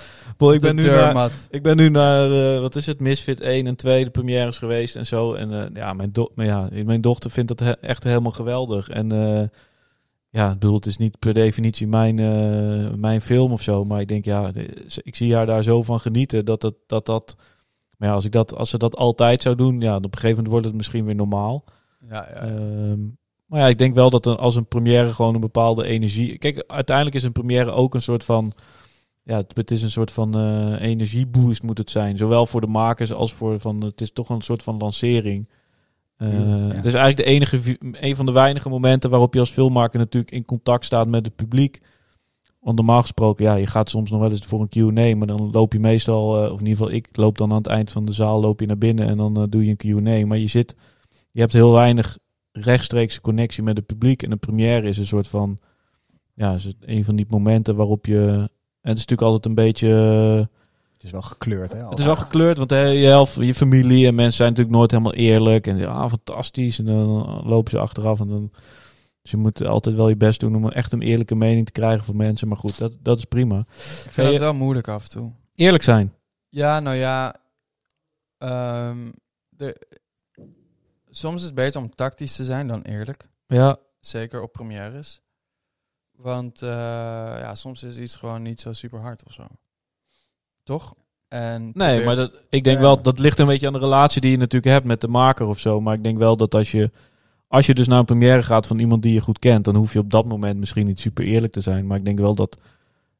[0.52, 4.04] ik ben nu naar, ik ben nu naar wat is het, Misfit 1 en 2
[4.04, 5.34] de premières geweest en zo.
[5.34, 8.88] En eh, ja, mijn, do maar ja, mijn dochter vindt dat he- echt helemaal geweldig.
[8.88, 9.42] En eh,
[10.30, 13.84] ja, ik bedoel, het is niet per definitie mijn, eh, mijn film of zo.
[13.84, 14.50] Maar ik denk, ja,
[15.02, 16.74] ik zie haar daar zo van genieten dat dat.
[16.86, 17.36] dat, dat
[17.96, 20.30] maar ja, als, ik dat, als ze dat altijd zou doen, ja, op een gegeven
[20.30, 21.64] moment wordt het misschien weer normaal.
[22.08, 22.34] Ja, ja.
[22.34, 23.00] Ehm,
[23.46, 26.38] maar ja, ik denk wel dat een, als een première gewoon een bepaalde energie...
[26.38, 28.52] Kijk, uiteindelijk is een première ook een soort van...
[29.24, 32.16] Ja, het, het is een soort van eh, energieboost moet het zijn.
[32.16, 33.84] Zowel voor de makers als voor van...
[33.84, 35.48] Het is toch een soort van lancering.
[36.16, 36.74] Eh, Ja.
[36.74, 40.32] Het is eigenlijk de enige, een van de weinige momenten waarop je als filmmaker natuurlijk
[40.32, 41.80] in contact staat met het publiek.
[42.60, 45.50] Want normaal gesproken, ja, je gaat soms nog wel eens voor een Q&A, maar dan
[45.50, 48.04] loop je meestal, eh, of in ieder geval ik loop dan aan het eind van
[48.04, 50.26] de zaal, loop je naar binnen en dan doe je een Q&A.
[50.26, 50.76] Maar je zit,
[51.30, 52.18] je hebt heel weinig
[52.52, 54.22] rechtstreekse connectie met het publiek.
[54.22, 55.58] En een première is een soort van,
[56.34, 58.50] ja, is het een van die momenten waarop je,
[58.84, 59.88] en het is natuurlijk altijd een beetje...
[60.92, 61.88] Het is wel gekleurd, hè?
[61.88, 64.90] het is wel gekleurd, want hè, je helft, je familie en mensen zijn natuurlijk nooit
[64.90, 65.66] helemaal eerlijk.
[65.66, 66.78] En zeggen, ah, fantastisch.
[66.78, 68.20] En dan lopen ze achteraf.
[68.20, 68.50] En dan,
[69.22, 72.04] dus je moet altijd wel je best doen om echt een eerlijke mening te krijgen
[72.04, 72.48] van mensen.
[72.48, 73.58] Maar goed, dat, dat is prima.
[73.58, 75.32] ik vind Hey, het wel moeilijk af en toe.
[75.54, 76.14] Eerlijk zijn.
[76.48, 77.36] Ja, nou ja.
[78.38, 79.10] ehm,
[79.48, 79.86] de,
[81.10, 83.28] soms is het beter om tactisch te zijn dan eerlijk.
[83.46, 85.20] Ja, Zeker op premières.
[86.16, 86.68] Want eh,
[87.40, 89.46] ja, soms is iets gewoon niet zo super hard of zo.
[90.62, 90.94] Toch?
[91.28, 92.82] En nee, probeer- maar dat, ik denk Ja.
[92.82, 95.46] wel, dat ligt een beetje aan de relatie die je natuurlijk hebt met de maker
[95.46, 95.80] of zo.
[95.80, 96.90] Maar ik denk wel dat als je,
[97.48, 99.92] als je dus naar een première gaat van iemand die je goed kent, dan hoef
[99.92, 101.86] je op dat moment misschien niet super eerlijk te zijn.
[101.86, 102.58] Maar ik denk wel dat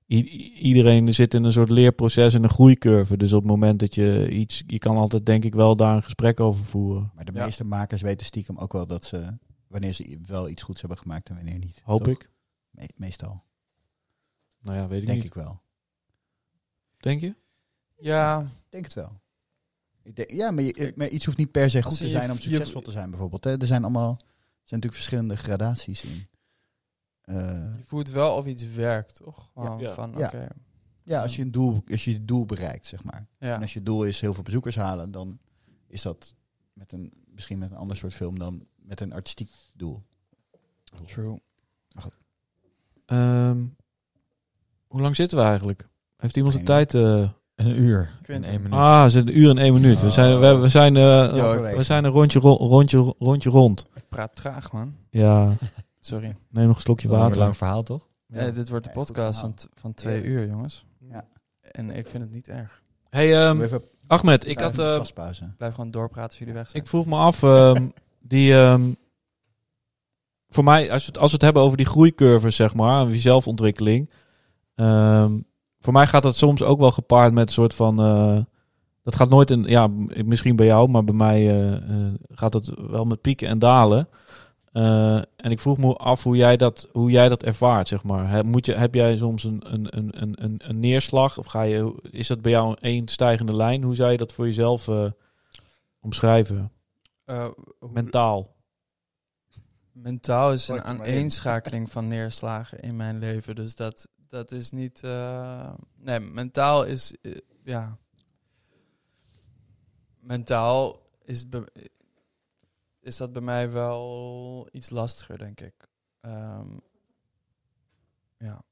[0.06, 3.16] iedereen zit in een soort leerproces en een groeicurve.
[3.16, 6.02] Dus op het moment dat je iets, je kan altijd denk ik wel daar een
[6.02, 7.10] gesprek over voeren.
[7.14, 7.44] Maar de Ja.
[7.44, 9.26] meeste makers weten stiekem ook wel dat ze,
[9.68, 11.80] wanneer ze wel iets goeds hebben gemaakt en wanneer niet.
[11.84, 12.14] Hoop Toch?
[12.14, 12.30] ik.
[12.74, 13.42] Me- meestal,
[14.60, 15.26] Nou ja, weet ik denk niet.
[15.26, 15.60] ik wel.
[16.96, 17.34] Denk je?
[17.96, 19.20] Ja, Ik denk het wel.
[20.02, 22.38] Ik denk, ja, maar, je, maar iets hoeft niet per se goed te zijn om
[22.38, 23.44] succesvol te zijn, bijvoorbeeld.
[23.44, 23.58] Hè?
[23.58, 24.16] Er zijn allemaal, er
[24.68, 26.26] zijn natuurlijk verschillende gradaties in.
[27.20, 29.50] Eh, je voelt wel of iets werkt, toch?
[29.54, 29.94] Ja.
[29.94, 30.26] van, Ja.
[30.26, 30.48] oké.
[31.02, 33.28] ja, als je, een doel, als je je doel bereikt, zeg maar.
[33.38, 33.54] Ja.
[33.54, 35.38] En als je doel is heel veel bezoekers halen, dan
[35.86, 36.34] is dat
[36.72, 40.02] met een, misschien met een ander soort film dan met een artistiek doel.
[41.06, 41.40] True.
[43.06, 43.58] Ehm,
[44.86, 45.88] hoe lang zitten we eigenlijk?
[46.16, 46.94] Heeft iemand de tijd?
[46.94, 48.78] eh Een uur en één minuut.
[48.78, 50.00] Ah, we zitten een uur en één minuut.
[50.00, 53.86] We zijn, we, we zijn, eh, Ja, we zijn een rondje, ro- rondje, rondje rond.
[53.94, 54.94] Ik praat traag, man.
[55.10, 55.52] Ja,
[56.00, 56.36] Sorry.
[56.50, 57.38] neem nog een slokje Wat een water.
[57.38, 58.08] lang verhaal, toch?
[58.26, 58.50] Ja.
[58.50, 60.28] Dit wordt de podcast van, van twee Ja.
[60.28, 60.84] uur, jongens.
[61.10, 61.24] Ja.
[61.60, 62.82] En ik vind het niet erg.
[63.10, 65.52] Hey, ehm, even Ahmed, ik, had, een eh, paspauze.
[65.56, 66.82] Blijf gewoon doorpraten als jullie weg zijn.
[66.82, 67.88] ik vroeg me af, ehm,
[68.32, 68.92] die, ehm,
[70.54, 73.10] voor mij, als we, het, als we het hebben over die groeicurves, zeg maar, en
[73.10, 74.10] die zelfontwikkeling.
[74.74, 75.38] ehm,
[75.80, 78.38] voor mij gaat dat soms ook wel gepaard met een soort van, eh,
[79.02, 79.86] dat gaat nooit in, ja,
[80.24, 84.08] misschien bij jou, maar bij mij eh, eh, gaat het wel met pieken en dalen.
[85.36, 88.28] En ik vroeg me af hoe jij dat, hoe jij dat ervaart, zeg maar.
[88.30, 91.38] He- moet je, heb jij soms een, een, een, een, een, een neerslag?
[91.38, 93.82] Of ga je, is dat bij jou één stijgende lijn?
[93.82, 94.88] Hoe zou je dat voor jezelf
[96.00, 96.70] omschrijven?
[97.26, 98.53] Hoe- Mentaal.
[99.94, 103.54] Mentaal is een aaneenschakeling van neerslagen in mijn leven.
[103.54, 105.02] Dus dat, dat is niet.
[105.02, 107.14] eh, nee, mentaal is.
[107.22, 107.98] eh, ja.
[110.20, 111.44] Mentaal is,
[113.00, 115.74] is dat bij mij wel iets lastiger, denk ik.
[116.20, 116.68] Ehm,
[118.38, 118.62] ja.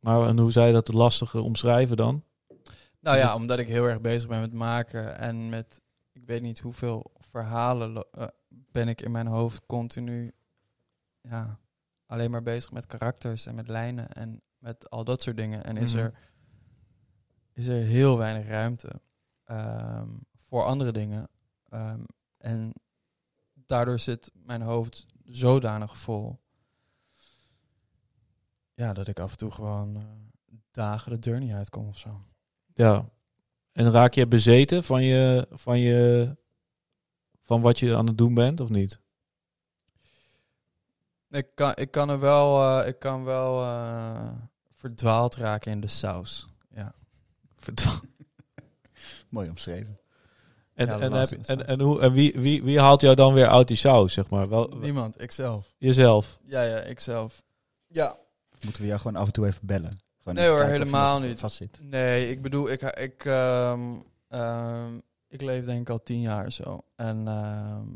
[0.00, 2.24] Maar en hoe zou je dat lastige omschrijven dan?
[3.00, 5.80] Nou Is ja, het- omdat ik heel erg bezig ben met maken en met.
[6.12, 10.32] Ik weet niet hoeveel verhalen eh, ben ik in mijn hoofd continu.
[11.28, 11.58] Ja,
[12.06, 15.64] alleen maar bezig met karakters en met lijnen en met al dat soort dingen.
[15.64, 16.02] En is, Mhm.
[16.02, 16.14] er,
[17.52, 19.00] is er heel weinig ruimte
[19.44, 21.28] ehm, voor andere dingen.
[21.68, 22.00] Ehm,
[22.38, 22.72] en
[23.54, 26.38] daardoor zit mijn hoofd zodanig vol.
[28.74, 30.02] Ja, dat ik af en toe gewoon eh,
[30.70, 32.20] dagen de deur niet uitkom of zo.
[32.74, 33.08] Ja.
[33.72, 36.36] En raak je bezeten van je, van je,
[37.42, 39.00] van wat je aan het doen bent of niet?
[41.30, 44.28] Ik kan, ik kan er wel, eh, ik kan wel eh,
[44.72, 46.46] verdwaald raken in de saus.
[46.74, 46.94] Ja.
[49.28, 49.96] Mooi omschreven.
[50.74, 53.48] En, Ja, en, heb, en, en, hoe, en wie, wie, wie haalt jou dan weer
[53.48, 54.48] uit die saus, zeg maar?
[54.48, 55.74] Wel, Niemand, ikzelf.
[55.78, 56.38] jezelf.
[56.42, 57.42] Ja, ja, ikzelf.
[57.86, 58.16] Ja.
[58.64, 60.00] Moeten we jou gewoon af en toe even bellen?
[60.18, 61.38] Gewoon Nee even hoor, helemaal niet.
[61.38, 61.78] Vast zit.
[61.82, 64.98] Nee, ik bedoel, ik, ik, ehm, ehm,
[65.28, 66.80] ik leef denk ik al tien jaar zo.
[66.96, 67.86] En ehm,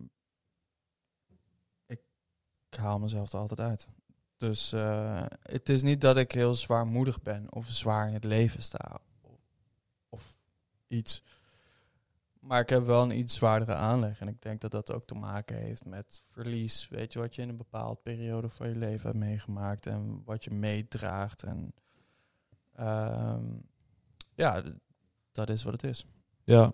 [2.72, 3.88] ik haal mezelf er altijd uit.
[4.36, 8.62] Dus eh, het is niet dat ik heel zwaarmoedig ben of zwaar in het leven
[8.62, 9.00] sta.
[10.08, 10.38] Of,
[10.88, 11.22] iets.
[12.40, 14.20] Maar ik heb wel een iets zwaardere aanleg.
[14.20, 16.88] En ik denk dat dat ook te maken heeft met verlies.
[16.90, 19.86] Weet je, wat je in een bepaalde periode van je leven hebt meegemaakt.
[19.86, 21.42] En wat je meedraagt.
[21.42, 21.74] En
[22.76, 23.44] Ehm,
[24.34, 24.62] ja,
[25.32, 26.06] dat is wat het is.
[26.44, 26.72] Ja.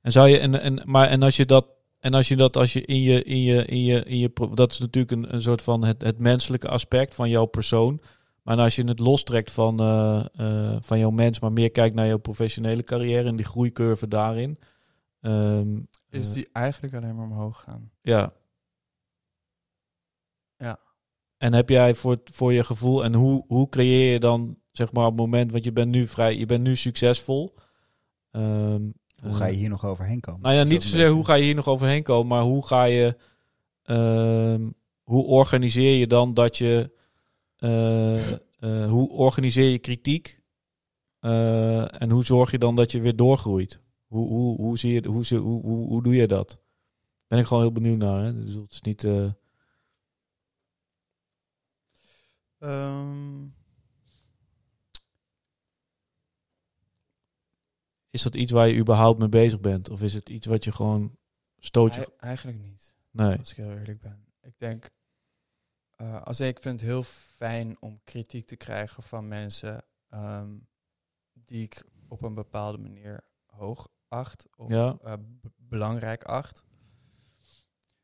[0.00, 1.66] En zou je, en, en, maar, en als je dat
[1.98, 4.72] en als je dat als je in je, in je, in je, in je dat
[4.72, 8.00] is natuurlijk een, een soort van het, het menselijke aspect van jouw persoon.
[8.42, 12.06] Maar als je het lostrekt van, eh, eh, van jouw mens, maar meer kijkt naar
[12.06, 14.58] jouw professionele carrière en die groeicurve daarin.
[15.20, 15.78] ehm,
[16.10, 17.90] Is eh, die eigenlijk alleen maar omhoog gaan?
[18.02, 18.32] Ja.
[20.56, 20.78] Ja.
[21.36, 25.04] En heb jij voor, voor je gevoel, en hoe, hoe creëer je dan, zeg maar,
[25.04, 27.54] op het moment, want je bent nu vrij, je bent nu succesvol.
[28.30, 28.90] Ehm,
[29.22, 30.40] Hoe ga je hier nog overheen komen?
[30.40, 33.16] Nou ja, niet zozeer hoe ga je hier nog overheen komen, maar hoe ga je,
[33.82, 34.68] ehm,
[35.02, 36.96] hoe organiseer je dan dat je,
[37.56, 40.36] eh, eh, hoe organiseer je kritiek
[41.20, 43.82] Eh, en hoe zorg je dan dat je weer doorgroeit?
[44.06, 46.60] Hoe, hoe, hoe, zie je, hoe, hoe, hoe, hoe doe je dat?
[47.26, 48.24] Ben ik gewoon heel benieuwd naar.
[48.24, 48.34] Hè?
[48.34, 49.04] Dus het is niet.
[49.04, 49.30] eh,
[58.18, 59.90] is dat iets waar je überhaupt mee bezig bent?
[59.90, 61.16] Of is het iets wat je gewoon
[61.56, 62.00] stoot je?
[62.00, 62.94] ei- eigenlijk niet.
[63.10, 63.38] Nee.
[63.38, 64.26] Als ik heel eerlijk ben.
[64.40, 64.90] Ik denk,
[65.96, 70.56] eh, als ik vind het heel fijn om kritiek te krijgen van mensen ehm,
[71.32, 74.98] die ik op een bepaalde manier hoog acht of Ja.
[75.02, 75.12] eh,
[75.56, 76.64] belangrijk acht.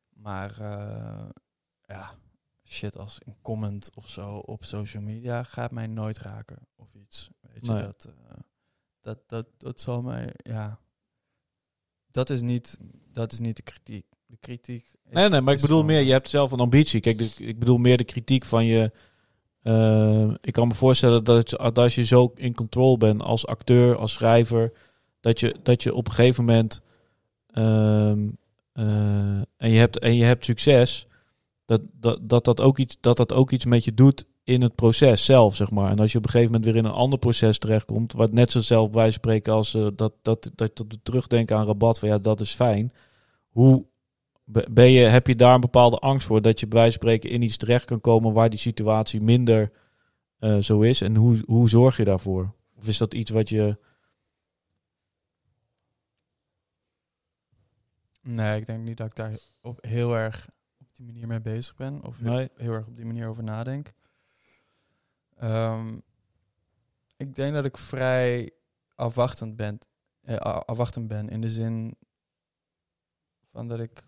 [0.09, 1.29] Maar eh,
[1.87, 2.15] ja,
[2.65, 7.31] shit als een comment of zo op social media gaat mij nooit raken of iets.
[7.41, 7.83] Weet je, Nee.
[7.83, 8.13] dat,
[9.05, 10.79] dat, dat, dat zal mij, ja.
[12.11, 12.79] Dat is niet,
[13.13, 14.07] dat is niet de kritiek.
[14.27, 14.85] De kritiek.
[15.05, 17.01] Is, Nee, nee, maar ik bedoel meer, je hebt zelf een ambitie.
[17.01, 18.93] Kijk, de- ik bedoel meer de kritiek van je.
[19.63, 24.13] eh, ik kan me voorstellen dat, als je zo in control bent als acteur, als
[24.13, 24.73] schrijver,
[25.21, 26.83] dat je, dat je op een gegeven moment.
[27.47, 28.29] ehm,
[28.73, 31.07] eh, en, je hebt, en je hebt succes,
[31.65, 34.75] dat dat, dat, dat, ook iets, dat dat ook iets met je doet in het
[34.75, 35.91] proces zelf, zeg maar.
[35.91, 38.51] En als je op een gegeven moment weer in een ander proces terechtkomt, wat net
[38.51, 42.19] zo zelf bij spreken als eh, dat, dat, dat, dat terugdenken aan rabat, van ja,
[42.19, 42.93] dat is fijn.
[43.49, 43.87] Hoe,
[44.45, 47.43] Be- Ben je, heb je daar een bepaalde angst voor dat je bij spreken in
[47.43, 49.73] iets terecht kan komen waar die situatie minder
[50.39, 51.01] eh, zo is?
[51.01, 52.55] En hoe, hoe zorg je daarvoor?
[52.77, 53.79] Of is dat iets wat je.
[58.23, 60.49] Nee, ik denk niet dat ik daar op heel erg
[60.81, 62.03] op die manier mee bezig ben.
[62.05, 62.19] Of
[62.57, 63.93] heel erg op die manier over nadenk.
[65.35, 65.99] Ehm,
[67.17, 68.53] ik denk dat ik vrij
[68.95, 69.79] afwachtend ben,
[70.21, 71.97] eh, afwachtend ben in de zin
[73.51, 74.07] van dat ik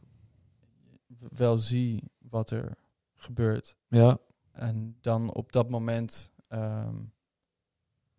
[1.19, 2.77] wel zie wat er
[3.15, 3.79] gebeurt.
[3.89, 4.19] Ja,
[4.53, 7.05] En dan op dat moment ehm,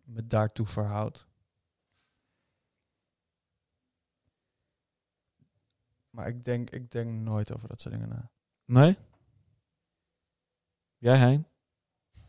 [0.02, 1.26] me daartoe verhoud.
[6.10, 8.30] Maar ik denk, ik denk nooit over dat soort dingen na.
[8.64, 8.96] nee?
[10.98, 11.46] Jij, Hein?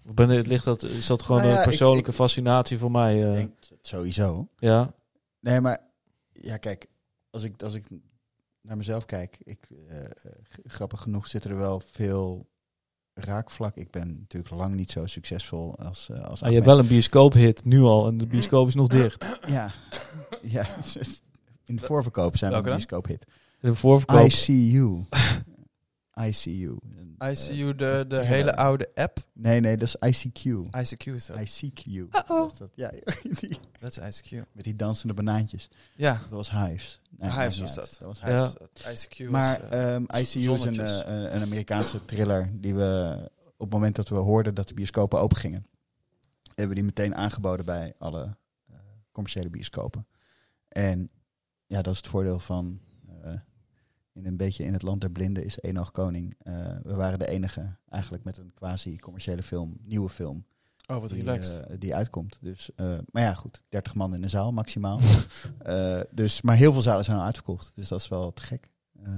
[0.10, 2.92] Of ben, het ligt dat, is dat gewoon Nou ja, een persoonlijke ik- fascinatie voor
[2.92, 3.18] mij?
[3.20, 3.32] Ik eh?
[3.32, 4.48] denk het sowieso.
[4.58, 4.94] ja,
[5.40, 5.80] Nee, maar
[6.32, 6.88] ja, kijk,
[7.30, 7.84] als ik, als ik
[8.62, 10.12] naar mezelf kijk, ik, eh, eh,
[10.64, 12.48] grappig genoeg zitten er wel veel
[13.14, 13.76] raakvlak.
[13.76, 17.66] Ik ben natuurlijk lang niet zo succesvol als, als ah, je hebt wel een bioscoophit
[17.66, 19.26] nu al en de bioscoop is nog dicht.
[19.48, 19.72] Ja,
[20.42, 20.66] ja.
[21.66, 23.26] in de voorverkoop zijn we een bioscoophit.
[23.60, 24.26] De voorverkoop.
[24.26, 25.04] I see you.
[26.22, 26.78] I see you.
[26.98, 29.20] Een, eh, ICU, de, de hele oude app.
[29.34, 30.44] Nee, nee, dat is ICQ.
[30.78, 31.40] ICQ is dat.
[31.40, 32.08] I seek you.
[32.12, 32.28] Uh-oh.
[32.28, 32.70] Dat is dat.
[32.76, 32.90] Ja,
[33.40, 34.44] die- Dat is ICQ.
[34.52, 35.70] met die dansende banaantjes.
[35.96, 37.02] Ja, Dat was Hives.
[37.10, 37.98] Nee, Hives was dat.
[38.00, 39.06] Dat was Hives.
[39.08, 43.18] ICQ Maar is, eh, ehm ICU is een, eh, een, een Amerikaanse thriller die we
[43.58, 45.68] op het moment dat we hoorden dat de bioscopen open gingen,
[46.48, 48.38] hebben we die meteen aangeboden bij alle
[49.12, 50.08] commerciële bioscopen.
[50.68, 51.10] En
[51.66, 52.80] ja, dat is het voordeel van
[54.20, 56.36] in een beetje in het land der blinden is één oog koning.
[56.44, 60.46] Eh, we waren de enige eigenlijk met een quasi commerciële film, nieuwe film,
[60.88, 61.60] oh, wat die, relaxed.
[61.68, 62.38] eh, die uitkomt.
[62.42, 65.00] Dus, eh, maar ja, goed, 30 man in de zaal maximaal.
[65.60, 68.70] Eh, dus, maar heel veel zalen zijn al uitverkocht, dus dat is wel te gek.
[69.04, 69.12] Eh,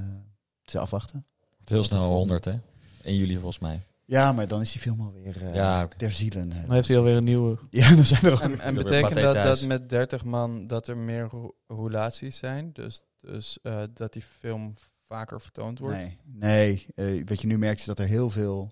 [0.65, 1.25] is afwachten.
[1.65, 2.59] Heel snel de 100, hè?
[3.03, 3.79] 1 juli volgens mij.
[4.05, 5.97] Ja, maar dan is die film alweer uh, Ja, oké.
[5.97, 6.51] ter zielen.
[6.51, 6.61] hè.
[6.61, 7.57] Dan heeft hij alweer een nieuwe.
[7.69, 8.39] Ja, dan zijn er al...
[8.59, 9.59] En, betekent dat, thuis.
[9.59, 12.69] dat met 30 man dat er meer ro- roulaties zijn?
[12.73, 14.73] Dus, dus eh, dat die film
[15.11, 15.97] vaker vertoond wordt?
[15.97, 16.85] Nee, nee.
[16.95, 18.71] eh, wat je nu merkt is dat er heel veel...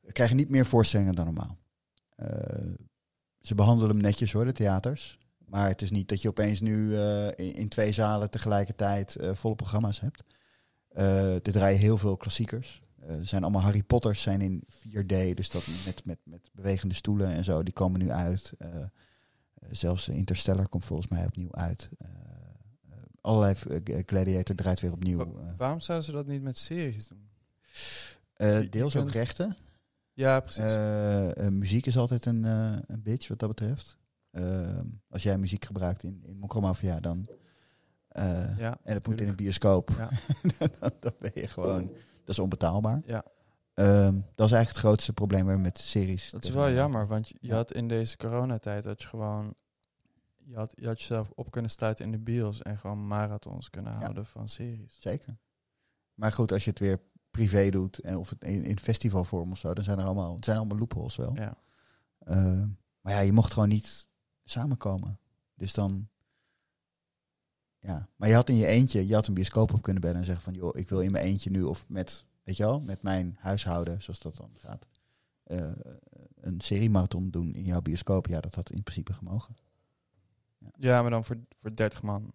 [0.00, 1.58] We krijgen niet meer voorstellingen dan normaal.
[2.16, 2.72] Eh,
[3.40, 5.18] ze behandelen hem netjes hoor, de theaters.
[5.46, 9.54] Maar het is niet dat je opeens nu eh, in, in twee zalen tegelijkertijd volle
[9.54, 10.24] programma's hebt.
[10.88, 12.82] Er draaien heel veel klassiekers.
[13.00, 17.28] Er zijn allemaal Harry Potters zijn in 4D, dus dat met, met, met bewegende stoelen
[17.28, 18.52] en zo, die komen nu uit.
[19.70, 21.90] Zelfs Interstellar komt volgens mij opnieuw uit.
[23.24, 25.16] Eh, eh, allerlei eh, Gladiator draait weer opnieuw.
[25.18, 25.48] Wa- eh.
[25.56, 27.28] Waarom zouden ze dat niet met series doen?
[28.70, 29.56] Deels ook rechten.
[30.12, 31.50] Ja, precies.
[31.50, 32.44] Muziek is altijd een,
[32.86, 33.96] een bitch wat dat betreft.
[34.30, 37.26] Eh, als jij muziek gebruikt in, in Mokromafia, dan
[38.56, 39.90] Ja, en het moet in een bioscoop.
[39.98, 40.08] Ja.
[40.80, 41.82] dan, dan ben je gewoon...
[42.24, 43.00] Dat is onbetaalbaar.
[43.06, 43.24] Ja.
[43.74, 46.30] Ehm, dat is eigenlijk het grootste probleem weer met series.
[46.30, 47.54] Dat is wel jammer, want je, je Ja.
[47.54, 49.54] had in deze coronatijd dat je gewoon...
[50.46, 53.92] Je had, je had jezelf op kunnen sluiten in de bios en gewoon marathons kunnen
[53.92, 54.96] houden van series.
[55.00, 55.36] Zeker.
[56.14, 56.98] Maar goed, als je het weer
[57.30, 60.44] privé doet, en of het in, in festivalvorm of zo, dan zijn er allemaal, het
[60.44, 61.34] zijn allemaal loopholes wel.
[61.34, 61.56] Ja.
[62.18, 62.64] Eh,
[63.00, 64.08] maar ja, je mocht gewoon niet
[64.44, 65.18] samenkomen.
[65.54, 66.08] Dus dan.
[67.78, 70.24] Ja, maar je had in je eentje, je had een bioscoop op kunnen bellen en
[70.24, 73.02] zeggen van, joh, ik wil in mijn eentje nu of met, weet je wel, met
[73.02, 74.86] mijn huishouden, zoals dat dan gaat,
[75.42, 75.72] eh,
[76.34, 78.26] een seriemarathon doen in jouw bioscoop.
[78.26, 79.56] Ja, dat had in principe gemogen.
[80.78, 82.32] Ja, maar dan voor, voor 30 man.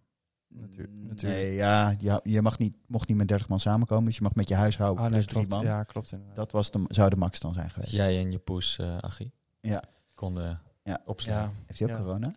[0.47, 1.41] Natu- Mm, natuurlijk.
[1.41, 4.35] Nee, ja, je, je mag niet, mocht niet met 30 man samenkomen, dus je mag
[4.35, 5.63] met je huishouden Ah, nee, plus drie man.
[5.65, 6.35] Ja, klopt inderdaad.
[6.35, 7.91] Dat was de, zou de max dan zijn geweest.
[7.91, 9.83] Jij en je poes, eh Achie, Ja.
[10.15, 11.01] konden Ja.
[11.05, 11.49] opslaan.
[11.49, 12.03] ja, Heeft hij ook Ja.
[12.03, 12.33] corona?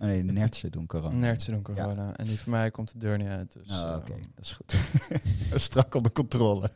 [0.00, 1.14] Oh nee, de nertsen doen corona.
[1.16, 2.16] nerds doen corona.
[2.16, 3.52] En die van mij komt de deur niet uit.
[3.52, 4.74] Dus Nou, eh, oké, dat is goed.
[5.62, 6.70] Strak onder controle.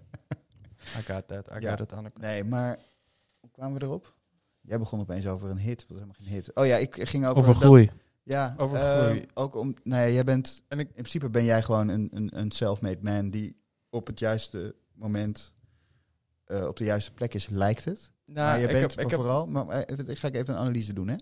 [0.98, 1.50] I got that.
[1.50, 1.70] I Ja.
[1.70, 2.78] got it aan de Nee, maar
[3.40, 4.14] hoe kwamen we erop?
[4.60, 5.78] Jij begon opeens over een hit.
[5.78, 6.54] Dat was helemaal geen hit.
[6.54, 7.38] Oh ja, ik ging over...
[7.42, 7.90] Over dat- groei.
[8.24, 9.26] Ja, Over eh, groei.
[9.34, 9.74] Ook om...
[9.82, 10.62] Nee, jij bent...
[10.68, 13.56] En ik- In principe ben jij gewoon een, een, een self-made man die
[13.90, 15.52] op het juiste moment
[16.44, 18.12] eh, op de juiste plek is, lijkt het.
[18.26, 19.46] Nou, maar je bent heb, maar vooral...
[19.46, 21.16] Maar, maar even, ik ga ik even een analyse doen, hè.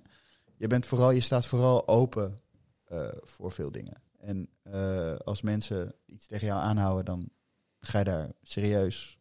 [0.56, 1.10] Je bent vooral...
[1.10, 2.38] Je staat vooral open
[2.84, 4.02] eh, voor veel dingen.
[4.18, 7.28] En eh, als mensen iets tegen jou aanhouden, dan
[7.80, 9.18] ga je daar serieus...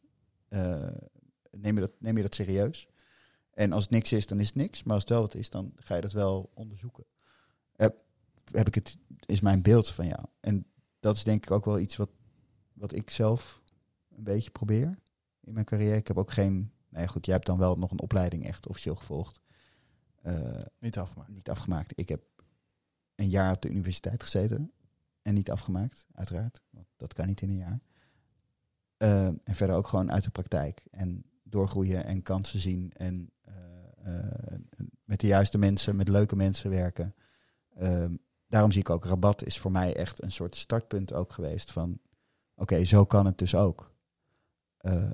[1.51, 2.87] neem, je dat, neem je dat serieus.
[3.53, 4.83] En als het niks is, dan is het niks.
[4.83, 7.05] Maar als het wel wat is, dan ga je dat wel onderzoeken.
[8.51, 10.25] Heb, ik het, is mijn beeld van jou.
[10.39, 10.65] En
[10.99, 12.09] dat is denk ik ook wel iets wat,
[12.73, 13.61] wat ik zelf
[14.15, 14.99] een beetje probeer
[15.39, 15.95] in mijn carrière.
[15.95, 16.71] Ik heb ook geen...
[16.89, 19.41] Nou ja, goed, jij hebt dan wel nog een opleiding echt officieel gevolgd.
[20.21, 21.29] Eh, niet afgemaakt.
[21.29, 21.99] niet afgemaakt.
[21.99, 22.23] Ik heb
[23.15, 24.71] een jaar op de universiteit gezeten
[25.21, 26.61] en niet afgemaakt, uiteraard.
[26.69, 27.79] Want dat kan niet in een jaar.
[28.97, 30.85] Eh, en verder ook gewoon uit de praktijk.
[30.91, 32.91] En doorgroeien en kansen zien.
[32.93, 33.53] En eh,
[35.03, 37.15] met de juiste mensen, met leuke mensen werken.
[38.51, 41.99] Daarom zie ik ook, rabat is voor mij echt een soort startpunt ook geweest van...
[42.55, 43.91] Oké, zo kan het dus ook.
[44.77, 45.09] Eh,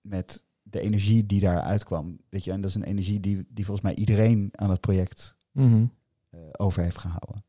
[0.00, 2.20] met de energie die daaruit kwam.
[2.28, 5.36] Weet je, en dat is een energie die, die volgens mij iedereen aan het project
[5.52, 5.86] Mhm.
[6.30, 7.44] eh, over heeft gehouden.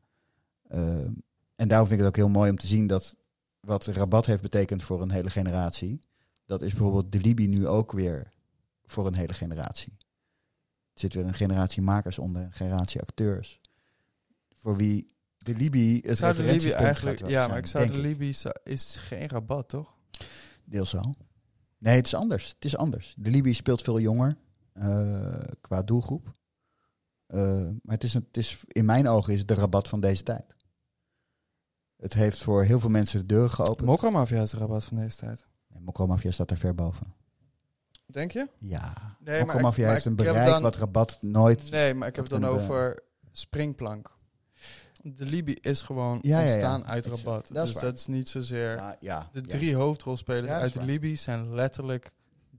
[0.68, 1.12] Ehm,
[1.56, 3.16] en daarom vind ik het ook heel mooi om te zien dat
[3.60, 6.00] wat rabat heeft betekend voor een hele generatie,
[6.44, 8.32] dat is bijvoorbeeld de Libi nu ook weer
[8.84, 9.92] voor een hele generatie.
[10.92, 13.60] Er zit weer een generatie makers onder, een generatie acteurs.
[14.64, 17.18] Voor wie de Libi het zou de Libi referentiepunt eigenlijk...
[17.20, 18.32] Ja, zijn, maar ik zou de denk Libi...
[18.32, 19.94] zou- is geen rabat, toch?
[20.64, 21.14] Deels wel.
[21.78, 22.48] Nee, het is anders.
[22.48, 23.14] Het is anders.
[23.18, 24.36] De Libi speelt veel jonger
[24.72, 26.34] eh, qua doelgroep.
[27.26, 27.40] Eh,
[27.82, 30.54] maar het is, het is, in mijn ogen is het de rabat van deze tijd.
[31.96, 33.88] Het heeft voor heel veel mensen de deuren geopend.
[33.88, 35.46] Mokromafia is de rabat van deze tijd.
[35.68, 37.14] En Mokromafia staat daar ver boven.
[38.06, 38.48] Denk je?
[38.58, 39.16] Ja.
[39.20, 41.70] Nee, Mokromafia heeft een bereik dan- wat rabat nooit...
[41.70, 44.12] Nee, maar ik heb het dan over springplank.
[45.12, 46.44] De Libi is gewoon Ja, ja, ja.
[46.52, 47.24] ontstaan uit Exact.
[47.24, 47.50] rabat.
[47.52, 48.96] Dat dus dat is niet zozeer...
[49.32, 50.82] De drie hoofdrolspelers uit de.
[50.82, 52.12] Libi zijn letterlijk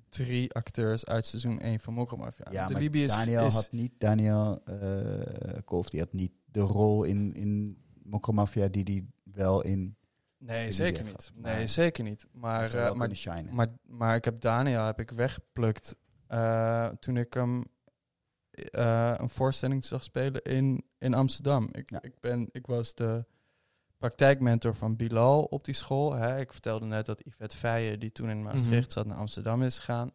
[0.09, 2.45] drie acteurs uit seizoen 1 van Mokromafia.
[2.51, 3.91] Ja, de maar Libi is, Daniel is had niet...
[3.97, 9.95] Daniel eh Kolf, die had niet de rol in, in Mokromafia die die wel in...
[10.37, 11.31] Nee, zeker niet.
[11.35, 12.27] Nee, Maar- zeker niet.
[12.31, 13.09] Maar, wel maar,
[13.51, 15.95] maar, maar ik heb Daniel heb ik weggeplukt
[16.27, 17.63] eh, toen ik hem
[18.55, 21.69] eh, een voorstelling zag spelen in, in Amsterdam.
[21.71, 22.01] Ik, Ja.
[22.01, 23.25] ik, ben, ik was de
[23.97, 26.13] praktijkmentor van Bilal op die school.
[26.13, 26.39] Hè.
[26.39, 30.11] Ik vertelde net dat Yvette Feijen, die toen in Maastricht zat, naar Amsterdam is gegaan.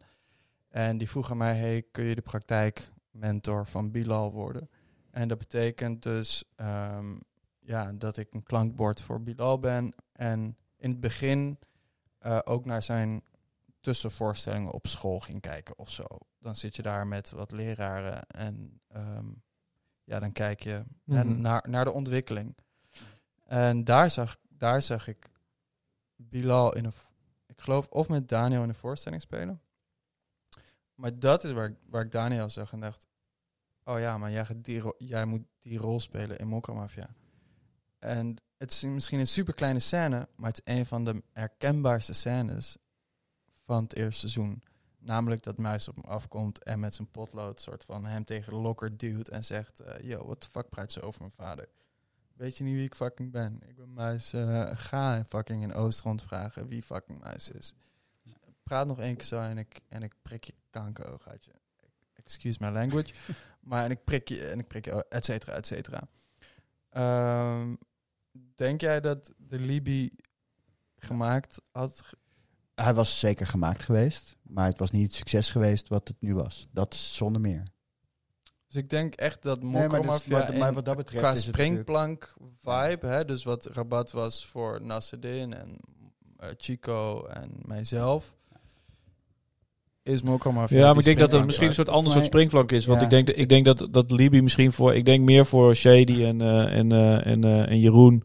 [0.69, 4.69] En die vroeg aan mij, hey, kun je de praktijkmentor van Bilal worden?
[5.11, 7.15] En dat betekent dus ehm,
[7.59, 9.95] ja, dat ik een klankbord voor Bilal ben.
[10.11, 11.59] En in het begin
[12.17, 13.23] eh, ook naar zijn
[13.79, 16.05] tussenvoorstellingen op school ging kijken of zo.
[16.41, 19.27] Dan zit je daar met wat leraren en ehm,
[20.03, 21.41] ja, dan kijk je Mhm.
[21.41, 22.57] naar, naar de ontwikkeling.
[23.45, 25.29] En daar zag, daar zag ik
[26.15, 26.93] Bilal in een,
[27.45, 29.61] ik geloof, of met Daniel in een voorstelling spelen.
[30.95, 33.07] Maar dat is waar, ik- waar ik Daniel zag en dacht,
[33.83, 37.09] oh ja, maar jij, gaat die ro- jij moet die rol spelen in Mokka Mafia.
[37.99, 42.13] En het is misschien een super kleine scène, maar het is een van de herkenbaarste
[42.13, 42.77] scènes
[43.65, 44.63] van het eerste seizoen.
[45.03, 48.59] Namelijk dat Muis op hem afkomt en met zijn potlood soort van hem tegen de
[48.59, 51.69] lokker duwt en zegt, eh, yo, wat de fuck praat ze over mijn vader?
[52.33, 53.61] Weet je niet wie ik fucking ben?
[53.67, 57.73] Ik ben Muis, eh, ga fucking in Oost rondvragen wie fucking Muis is.
[58.63, 61.51] Praat nog één keer zo en ik, en ik prik je kankeroog uit je.
[62.13, 63.13] Excuse my language.
[63.69, 66.07] maar en ik prik je, en ik prik je, et cetera, et cetera.
[66.89, 67.75] Ehm,
[68.55, 70.11] denk jij dat de Libi
[70.95, 72.03] gemaakt had?
[72.83, 76.33] Hij was zeker gemaakt geweest, maar het was niet het succes geweest wat het nu
[76.35, 76.67] was.
[76.71, 77.63] Dat zonder meer.
[78.67, 81.31] Dus ik denk echt dat Nee, maar, Mokko dus- Mafia maar, wat dat betreft qua
[81.31, 85.77] is het natuurlijk- springplank vibe, hè, dus wat rabat was voor Nasreddin en
[86.37, 88.33] eh, Chico en mijzelf,
[90.03, 90.77] is Mokko Mafia.
[90.77, 92.85] Ja, maar ik denk dat het misschien een soort ander soort springplank is.
[92.85, 94.95] Want Ja, ik denk, ik denk dat, dat Libi misschien voor...
[94.95, 98.23] Ik denk meer voor Shady en, eh, en, eh, en, eh, en Jeroen.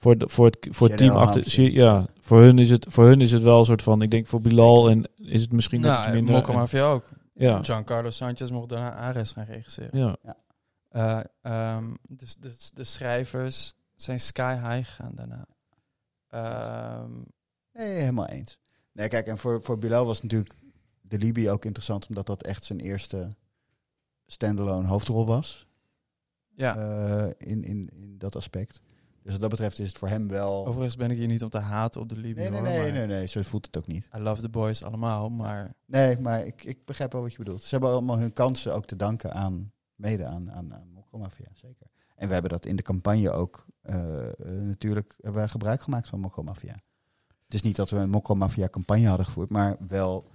[0.00, 1.60] Voor, de, voor het, voor het team achter...
[1.72, 4.02] Ja, voor hun, is het, voor hun is het wel een soort van...
[4.02, 6.34] Ik denk voor Bilal en is het misschien net iets Nou, minder...
[6.34, 7.04] Mokko en- Mafia ook.
[7.34, 9.98] ja, Giancarlo Sanchez mocht daarna Ares gaan regisseren.
[10.22, 10.36] ja.
[10.88, 15.46] Eh, ehm, de, de, de schrijvers zijn sky high gegaan daarna.
[16.28, 17.10] Ehm,
[17.72, 18.58] Nee, helemaal eens.
[18.92, 20.54] Nee, kijk, en voor, voor Bilal was natuurlijk
[21.00, 23.34] de Libi ook interessant, omdat dat echt zijn eerste
[24.26, 25.66] standalone hoofdrol was.
[26.54, 28.80] ja, eh, in, in, in dat aspect.
[29.28, 30.66] Dus wat dat betreft is het voor hem wel...
[30.66, 32.40] overigens ben ik hier niet om te haten op de Libi.
[32.40, 34.08] nee, nee, hoor, nee, nee, nee, zo voelt het ook niet.
[34.16, 37.62] I love the boys allemaal, maar Nee, maar ik, ik begrijp wel wat je bedoelt.
[37.62, 41.86] Ze hebben allemaal hun kansen ook te danken aan, mede aan, aan, aan Mafia, zeker.
[42.14, 46.08] En we hebben dat in de campagne ook eh, eh, natuurlijk hebben wij gebruik gemaakt
[46.08, 46.74] van Mokko Mafia.
[47.44, 50.30] Het is niet dat we een Mokko Mafia campagne hadden gevoerd, maar wel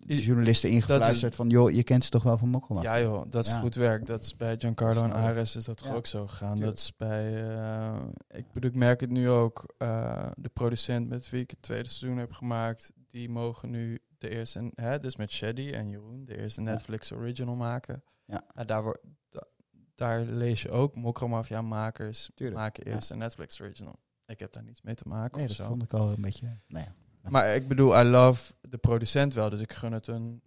[0.00, 2.94] journalisten ingefluisterd van, joh, je kent ze toch wel van Mokko Mafia?
[2.96, 3.58] ja joh, dat is Ja.
[3.60, 4.06] goed werk.
[4.06, 5.12] Dat is bij Giancarlo en.
[5.12, 6.52] Ares is dat Ja, ook zo gegaan.
[6.56, 6.66] tuurlijk.
[6.76, 11.30] Dat is bij, eh, ik bedoel, ik merk het nu ook, eh, de producent met
[11.30, 15.30] wie ik het tweede seizoen heb gemaakt, die mogen nu de eerste, hè, dus met
[15.30, 16.70] Shady en Jeroen, de eerste Ja.
[16.70, 18.02] Netflix original maken.
[18.24, 18.42] Ja.
[18.54, 19.00] En daar, wordt,
[19.30, 19.46] da-
[19.94, 23.96] daar lees je ook, Mokro Mafia makers Tuurlijk, maken eerst een Netflix original.
[24.26, 25.64] Ik heb daar niets mee te maken Nee, dat zo.
[25.64, 26.58] vond ik al een beetje...
[26.66, 26.86] Nou.
[27.28, 30.42] Maar ik bedoel, I love de producent wel, dus ik gun het een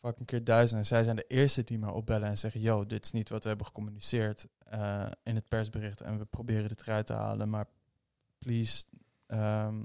[0.00, 0.80] fucking keer duizend.
[0.80, 3.42] En zij zijn de eerste die me opbellen en zeggen, yo, dit is niet wat
[3.42, 7.66] we hebben gecommuniceerd eh, in het persbericht en we proberen dit eruit te halen, maar
[8.38, 8.84] please,
[9.26, 9.82] ehm,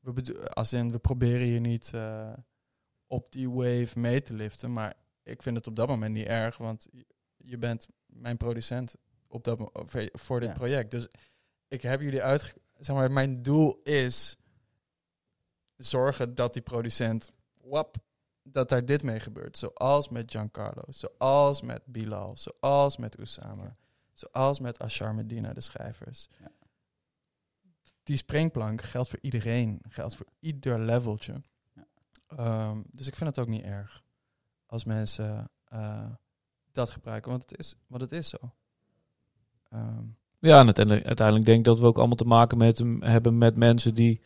[0.00, 2.32] we als in, we proberen hier niet eh,
[3.06, 6.56] op die wave mee te liften, maar ik vind het op dat moment niet erg,
[6.56, 7.06] want je-
[7.36, 8.94] je bent mijn producent
[9.28, 10.54] op dat, voor, voor dit Ja.
[10.54, 10.90] project.
[10.90, 11.08] Dus
[11.68, 14.36] ik heb jullie uit, zeg maar, mijn doel is
[15.86, 17.96] zorgen dat die producent, wap,
[18.42, 19.58] dat daar dit mee gebeurt.
[19.58, 23.76] Zoals met Giancarlo, zoals met Bilal, zoals met Usama,
[24.12, 26.28] zoals met Ashar Medina, de schrijvers.
[26.38, 26.50] Ja.
[28.02, 31.42] Die springplank geldt voor iedereen, geldt voor ieder leveltje.
[31.72, 31.86] Ja.
[32.26, 34.02] Ehm, dus ik vind het ook niet erg
[34.66, 36.10] als mensen eh,
[36.72, 38.52] dat gebruiken, want het is, want het is zo.
[39.68, 40.04] Ehm,
[40.38, 43.56] Ja, en uiteindelijk, uiteindelijk denk ik dat we ook allemaal te maken met, hebben met
[43.56, 44.20] mensen die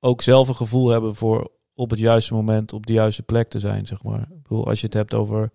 [0.00, 3.60] ook zelf een gevoel hebben voor op het juiste moment op de juiste plek te
[3.60, 4.20] zijn, zeg maar.
[4.20, 5.50] Ik bedoel, als je het hebt over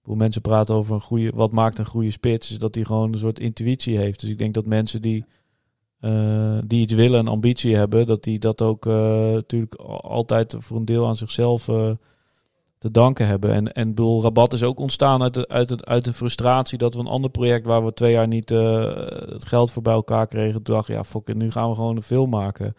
[0.00, 3.12] hoe mensen praten over een goede, wat maakt een goede spits, is dat die gewoon
[3.12, 4.20] een soort intuïtie heeft.
[4.20, 5.24] Dus ik denk dat mensen die,
[6.00, 8.92] eh, die iets willen en ambitie hebben, dat die dat ook eh,
[9.32, 11.90] natuurlijk al- altijd voor een deel aan zichzelf eh,
[12.80, 13.52] te danken hebben.
[13.52, 16.94] En, en bedoel, Rabat is ook ontstaan uit, de, uit, het, uit een frustratie dat
[16.94, 18.84] we een ander project waar we twee jaar niet eh,
[19.28, 21.96] het geld voor bij elkaar kregen, toen dacht ja, fuck it, nu gaan we gewoon
[21.96, 22.74] een film maken.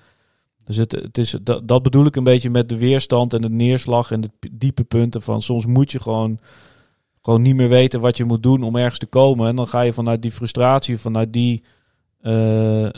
[0.63, 3.49] Dus het, het is, dat, dat bedoel ik een beetje met de weerstand en de
[3.49, 6.39] neerslag en de diepe punten van soms moet je gewoon,
[7.21, 9.47] gewoon niet meer weten wat je moet doen om ergens te komen.
[9.47, 11.63] En dan ga je vanuit die frustratie, vanuit die,
[12.21, 12.89] eh,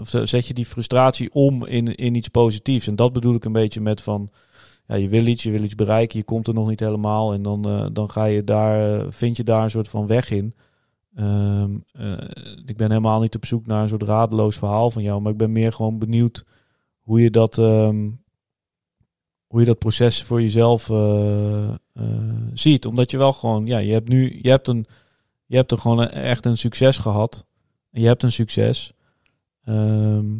[0.00, 2.86] of zet je die frustratie om in, in iets positiefs.
[2.86, 4.30] En dat bedoel ik een beetje met van,
[4.86, 7.32] ja, je wil iets, je wil iets bereiken, je komt er nog niet helemaal.
[7.32, 10.30] En dan, eh, dan ga je daar, eh, vind je daar een soort van weg
[10.30, 10.54] in.
[11.14, 12.12] Ehm, eh,
[12.66, 15.38] ik ben helemaal niet op zoek naar een soort radeloos verhaal van jou, maar ik
[15.38, 16.44] ben meer gewoon benieuwd
[17.00, 18.10] hoe je dat, ehm,
[19.46, 20.90] hoe je dat proces voor jezelf
[22.54, 22.86] ziet.
[22.86, 24.86] Omdat je wel gewoon, ja, je hebt nu, je hebt een,
[25.46, 27.46] je hebt er gewoon echt een succes gehad.
[27.90, 28.92] Je hebt een succes.
[29.64, 30.34] Ehm,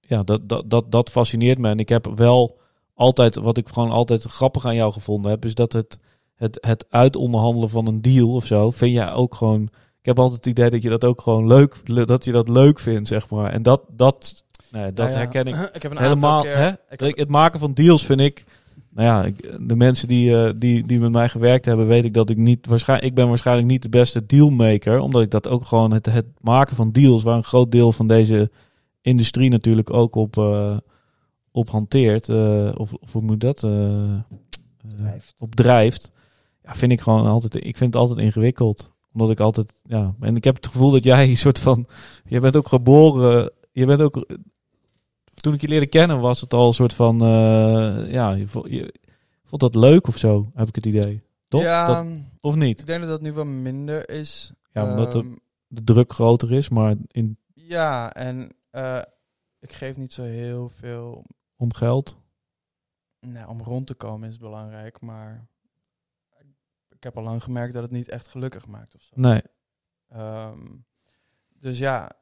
[0.00, 1.68] ja, dat, dat, dat, dat fascineert me.
[1.68, 2.58] En ik heb wel
[2.94, 5.98] altijd, wat ik gewoon altijd grappig aan jou gevonden heb, is dat het,
[6.34, 9.62] het, het uitonderhandelen van een deal of zo, vind jij ook gewoon.
[10.00, 12.48] Ik heb altijd het idee dat je dat ook gewoon leuk, le- dat je dat
[12.48, 13.50] leuk vindt, zeg maar.
[13.52, 16.42] En dat, dat, nee, dat nou ja, herken ik ik heb een helemaal.
[16.42, 16.68] keer, Hè?
[16.88, 18.44] ik heb- Het maken van deals vind ik.
[18.90, 22.14] Nou ja, ik, de mensen die, eh, die, die met mij gewerkt hebben, weet ik
[22.14, 22.66] dat ik niet.
[22.66, 24.98] Waarschijnlijk, ik ben waarschijnlijk niet de beste dealmaker.
[25.00, 25.92] Omdat ik dat ook gewoon.
[25.92, 28.50] Het, het maken van deals, waar een groot deel van deze
[29.00, 30.76] industrie natuurlijk ook op, eh,
[31.54, 32.28] op hanteert.
[32.28, 33.58] eh, of, of hoe moet dat?
[34.96, 35.34] Drijft.
[35.38, 36.12] op drijft.
[36.62, 37.54] Ja, vind ik gewoon altijd.
[37.54, 38.92] Ik vind het altijd ingewikkeld.
[39.12, 39.80] Omdat ik altijd.
[39.84, 41.86] Ja, en ik heb het gevoel dat jij een soort van.
[42.24, 43.50] Je bent ook geboren.
[43.72, 44.26] Je bent ook.
[45.34, 47.18] Toen ik je leerde kennen, was het al een soort van.
[48.08, 48.94] ja, je, je
[49.44, 51.22] vond dat leuk of zo, heb ik het idee.
[51.48, 51.62] Toch?
[51.62, 52.80] Ja, Dat- of niet?
[52.80, 54.52] ik denk dat dat nu wel minder is.
[54.72, 55.36] Ja, omdat Ehm, de-
[55.68, 58.50] de druk groter is, maar in, Ja, en
[59.60, 61.24] ik geef niet zo heel veel.
[61.64, 62.18] Om geld.
[63.20, 65.48] Nou, om rond te komen is belangrijk, maar
[66.88, 69.14] ik heb al lang gemerkt dat het niet echt gelukkig maakt of zo.
[69.14, 69.42] Nee.
[70.08, 70.76] Ehm,
[71.48, 72.12] dus ja,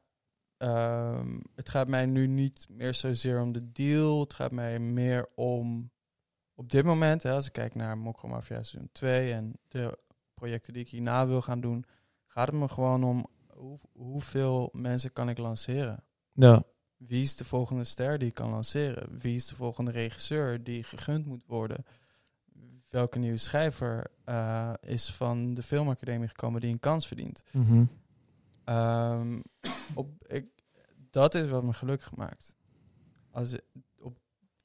[0.57, 4.19] ehm, het gaat mij nu niet meer zozeer om de deal.
[4.19, 5.91] Het gaat mij meer om,
[6.53, 9.99] op dit moment, hè, als ik kijk naar Mokro Mafia seizoen 2 en de
[10.33, 11.85] projecten die ik hierna wil gaan doen,
[12.25, 16.03] gaat het me gewoon om hoe, hoeveel mensen kan ik lanceren?
[16.31, 16.63] Ja.
[17.07, 19.17] Wie is de volgende ster die ik kan lanceren?
[19.19, 21.85] Wie is de volgende regisseur die gegund moet worden?
[22.89, 27.43] Welke nieuwe schrijver eh, is van de filmacademie gekomen die een kans verdient?
[27.51, 27.85] Mhm.
[28.63, 29.41] Ehm,
[29.93, 30.45] op, ik,
[31.11, 32.55] dat is wat me gelukkig maakt.
[33.31, 33.57] Als,
[34.01, 34.17] op,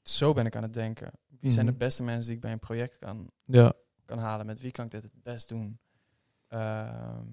[0.03, 1.11] zo ben ik aan het denken.
[1.39, 1.79] Wie zijn de Mhm.
[1.79, 3.73] beste mensen die ik bij een project kan, Ja.
[4.05, 4.45] kan halen?
[4.45, 5.79] Met wie kan ik dit het best doen?
[6.47, 7.25] Ehm,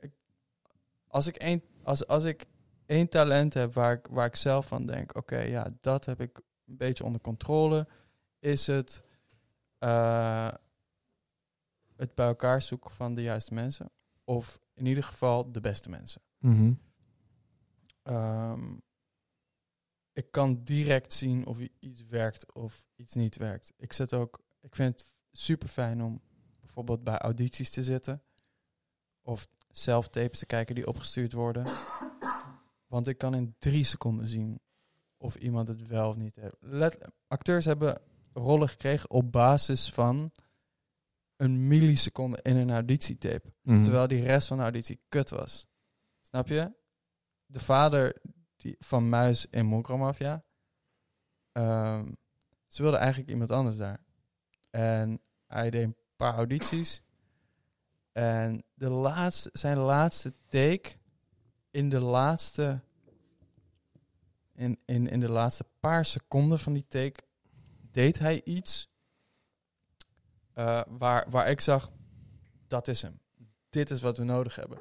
[0.00, 0.12] ik,
[1.06, 2.46] als, ik één, als, als ik
[2.86, 5.16] één talent heb waar ik, waar ik zelf van denk...
[5.16, 7.88] oké, ja, dat heb ik een beetje onder controle...
[8.38, 9.04] is het
[9.78, 10.52] eh,
[11.96, 13.90] het bij elkaar zoeken van de juiste mensen.
[14.24, 16.22] Of in ieder geval de beste mensen.
[16.38, 16.72] Mhm.
[18.02, 18.76] Ehm,
[20.12, 23.72] ik kan direct zien of iets werkt of iets niet werkt.
[23.76, 26.20] Ik zet ook, ik vind het super fijn om
[26.60, 28.22] bijvoorbeeld bij audities te zitten.
[29.22, 31.66] Of zelf tapes te kijken die opgestuurd worden.
[32.86, 34.60] Want ik kan in drie seconden zien
[35.16, 36.56] of iemand het wel of niet heeft.
[36.60, 36.98] Let,
[37.28, 38.00] acteurs hebben
[38.32, 40.30] rollen gekregen op basis van
[41.36, 43.52] een milliseconde in een auditietape.
[43.62, 43.82] Mhm.
[43.82, 45.66] Terwijl die rest van de auditie kut was.
[46.20, 46.72] Snap je?
[47.46, 48.20] De vader
[48.56, 50.44] die, van Muis in Mokromafia.
[51.52, 52.12] ehm
[52.66, 54.00] ze wilden eigenlijk iemand anders daar.
[54.70, 57.02] En hij deed een paar audities.
[58.12, 60.96] En de laatste, zijn laatste take
[61.76, 62.80] in de laatste
[64.54, 67.20] in, in, in de laatste paar seconden van die take
[67.90, 68.88] deed hij iets
[70.52, 71.90] eh, waar, waar ik zag,
[72.66, 73.20] dat is hem.
[73.68, 74.78] Dit is wat we nodig hebben.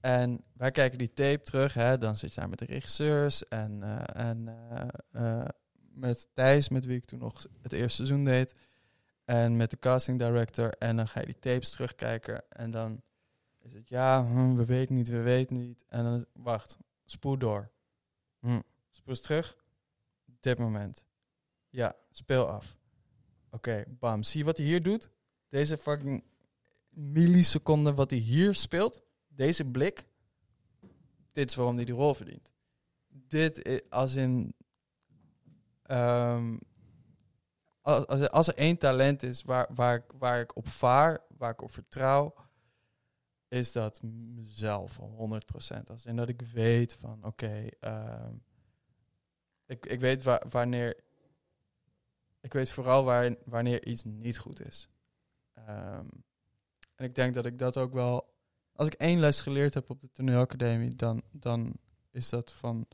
[0.00, 3.82] En wij kijken die tape terug, hè, dan zit je daar met de regisseurs en,
[3.82, 4.56] eh, en
[5.12, 5.44] eh,
[5.92, 8.54] met Thijs, met wie ik toen nog het eerste seizoen deed.
[9.24, 10.70] En met de casting director.
[10.70, 12.42] En dan ga je die tapes terugkijken.
[12.48, 13.02] En dan
[13.62, 15.84] is het, ja, hm, we weten niet, we weten niet.
[15.88, 17.70] En dan, is- wacht, spoel door.
[18.40, 18.60] Hm,
[19.22, 19.56] terug.
[20.40, 21.04] Dit moment.
[21.68, 22.76] Ja, speel af.
[23.50, 24.22] Oké, bam.
[24.22, 25.10] Zie je wat hij hier doet?
[25.48, 26.24] Deze fucking
[26.88, 29.02] milliseconde wat hij hier speelt.
[29.28, 30.06] Deze blik.
[31.32, 32.52] Dit is waarom hij die rol verdient.
[33.08, 34.54] Dit is als in...
[35.82, 36.56] ehm,
[37.80, 41.62] als, als, als er één talent is waar, waar, waar ik op vaar, waar ik
[41.62, 42.34] op vertrouw,
[43.50, 45.90] is dat mezelf 100%.
[45.90, 48.34] Als in dat ik weet van, oké, ehm,
[49.66, 51.00] ik, ik weet wa- wanneer,
[52.40, 54.88] ik weet vooral waar, wanneer iets niet goed is.
[55.54, 56.06] Ehm,
[56.94, 58.34] en ik denk dat ik dat ook wel,
[58.72, 61.72] als ik één les geleerd heb op de toneelacademie, dan, dan
[62.10, 62.86] is dat van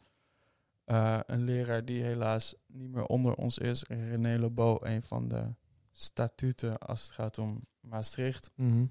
[0.84, 5.54] eh, een leraar die helaas niet meer onder ons is, René Lebeau, een van de
[5.92, 8.50] statuten als het gaat om Maastricht.
[8.54, 8.86] Mhm.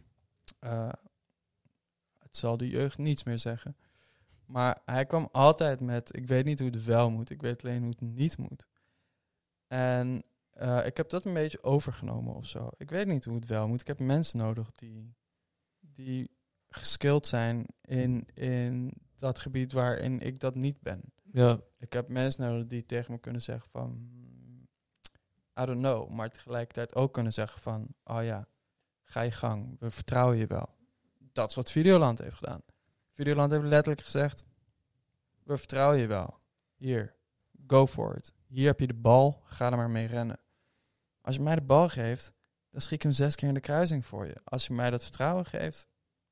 [0.60, 0.90] Eh,
[2.36, 3.78] zal de jeugd niets meer zeggen.
[4.45, 7.82] Maar hij kwam altijd met: ik weet niet hoe het wel moet, ik weet alleen
[7.82, 8.68] hoe het niet moet.
[9.68, 12.70] En eh, ik heb dat een beetje overgenomen of zo.
[12.78, 13.82] Ik weet niet hoe het wel moet.
[13.82, 15.16] Ik heb mensen nodig die,
[15.80, 16.32] die
[16.68, 21.02] geskild zijn in, in dat gebied waarin ik dat niet ben.
[21.32, 21.60] Ja.
[21.78, 23.90] Ik heb mensen nodig die tegen me kunnen zeggen van...
[23.90, 24.68] "Hmm,
[25.60, 26.10] I don't know.
[26.10, 27.88] Maar tegelijkertijd ook kunnen zeggen van...
[28.03, 28.48] Oh ja,
[29.03, 29.76] ga je gang.
[29.80, 30.74] We vertrouwen je wel.
[31.36, 32.62] Dat is wat Videoland heeft gedaan.
[33.12, 34.44] Videoland heeft letterlijk gezegd...
[35.44, 36.40] We vertrouwen je wel.
[36.76, 37.16] Hier,
[37.68, 38.34] go for it.
[38.48, 40.40] Hier heb je de bal, ga er maar mee rennen.
[41.22, 42.34] Als je mij de bal geeft,
[42.70, 44.36] dan schiet ik hem zes keer in de kruising voor je.
[44.44, 45.88] Als je mij dat vertrouwen geeft,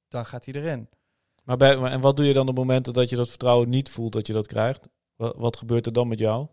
[0.08, 0.90] dan gaat hij erin.
[1.44, 3.90] Maar bij, maar- en wat doe je dan op momenten dat je dat vertrouwen niet
[3.90, 4.90] voelt dat je dat krijgt?
[5.16, 6.48] Wat, wat gebeurt er dan met jou?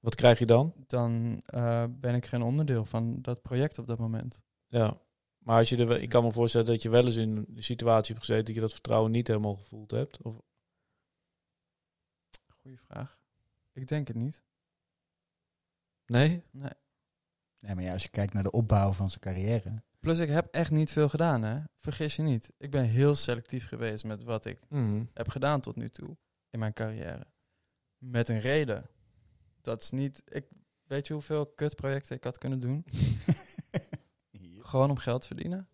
[0.00, 0.74] Wat krijg je dan?
[0.86, 4.42] Dan eh, ben ik geen onderdeel van dat project op dat moment.
[4.66, 5.00] Ja.
[5.42, 7.62] Maar als je er, wel- ik kan me voorstellen dat je wel eens in de
[7.62, 10.22] situatie hebt gezeten dat je dat vertrouwen niet helemaal gevoeld hebt.
[10.22, 10.40] Of,
[12.62, 13.18] Goeie vraag.
[13.72, 14.42] Ik denk het niet.
[16.06, 16.42] nee?
[16.50, 16.70] Nee.
[17.58, 19.82] Nee, maar ja, als je kijkt naar de opbouw van zijn carrière.
[20.00, 21.60] Plus, ik heb echt niet veel gedaan, hè.
[21.76, 22.50] Vergis je niet.
[22.58, 25.04] Ik ben heel selectief geweest met wat ik Mhm.
[25.14, 26.16] heb gedaan tot nu toe
[26.50, 27.26] in mijn carrière.
[27.98, 28.90] Met een reden.
[29.60, 30.22] Dat is niet...
[30.24, 30.46] Ik,
[30.82, 32.84] weet je hoeveel kutprojecten ik had kunnen doen?
[34.72, 35.68] Gewoon om geld te verdienen.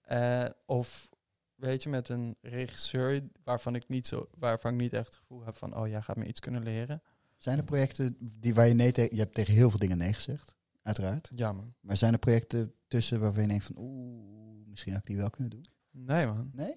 [0.00, 1.10] Eh, of
[1.54, 5.44] weet je, met een regisseur waarvan ik niet zo, waarvan ik niet echt het gevoel
[5.44, 7.02] heb van, oh, jij gaat me iets kunnen leren.
[7.38, 9.16] Zijn er projecten die waar je nee tegen...
[9.16, 11.30] Je hebt tegen heel veel dingen nee gezegd, uiteraard.
[11.34, 11.74] Ja, man.
[11.80, 13.76] Maar zijn er projecten tussen waarvan je denkt van...
[13.78, 15.66] Oeh, misschien had ik die wel kunnen doen?
[15.90, 16.50] Nee, man.
[16.52, 16.76] Nee?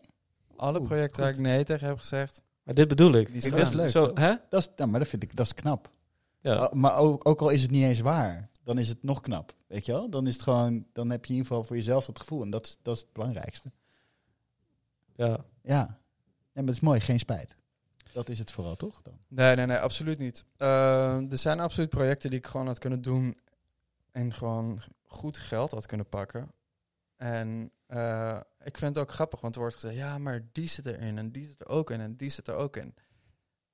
[0.56, 3.30] Alle Oeh, projecten waar ik nee tegen heb gezegd, Maar dit bedoel ik.
[3.30, 3.70] Is ik gedaan.
[3.70, 4.34] ben Leuk, zo, hè?
[4.50, 5.92] Dat is, nou, maar dat vind ik, dat is knap.
[6.40, 6.72] Ja.
[6.74, 9.56] Maar ook, ook al is het niet eens waar, dan is het nog knap.
[9.68, 10.10] Weet je wel?
[10.10, 12.42] Dan is het gewoon, dan heb je in ieder geval voor jezelf dat gevoel.
[12.42, 13.72] En dat is, dat is het belangrijkste.
[15.16, 15.46] ja.
[15.62, 16.02] Ja.
[16.54, 17.56] Nee, maar het is mooi, geen spijt.
[18.14, 19.02] Dat is het vooral, toch?
[19.02, 19.20] Dan?
[19.28, 20.46] Nee, nee, nee, absoluut niet.
[20.58, 23.38] Eh, er zijn absoluut projecten die ik gewoon had kunnen doen
[24.12, 26.52] en gewoon goed geld had kunnen pakken.
[27.16, 30.86] En eh, ik vind het ook grappig, want er wordt gezegd, ja, maar die zit
[30.86, 32.96] erin en die zit er ook in en die zit er ook in.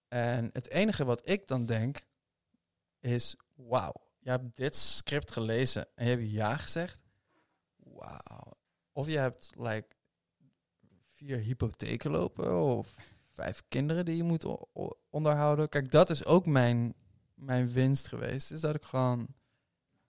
[0.07, 2.05] En het enige wat ik dan denk
[2.99, 3.93] is, wauw,
[4.29, 7.03] je hebt dit script gelezen en je hebt ja gezegd.
[7.75, 8.53] Wauw.
[8.91, 9.87] Of je hebt like
[11.15, 12.95] vier hypotheken lopen of
[13.25, 14.45] vijf kinderen die je moet
[15.09, 15.69] onderhouden.
[15.69, 16.93] Kijk, dat is ook mijn,
[17.33, 18.51] mijn winst geweest.
[18.51, 19.27] Is dat ik gewoon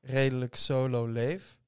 [0.00, 1.58] redelijk solo leef.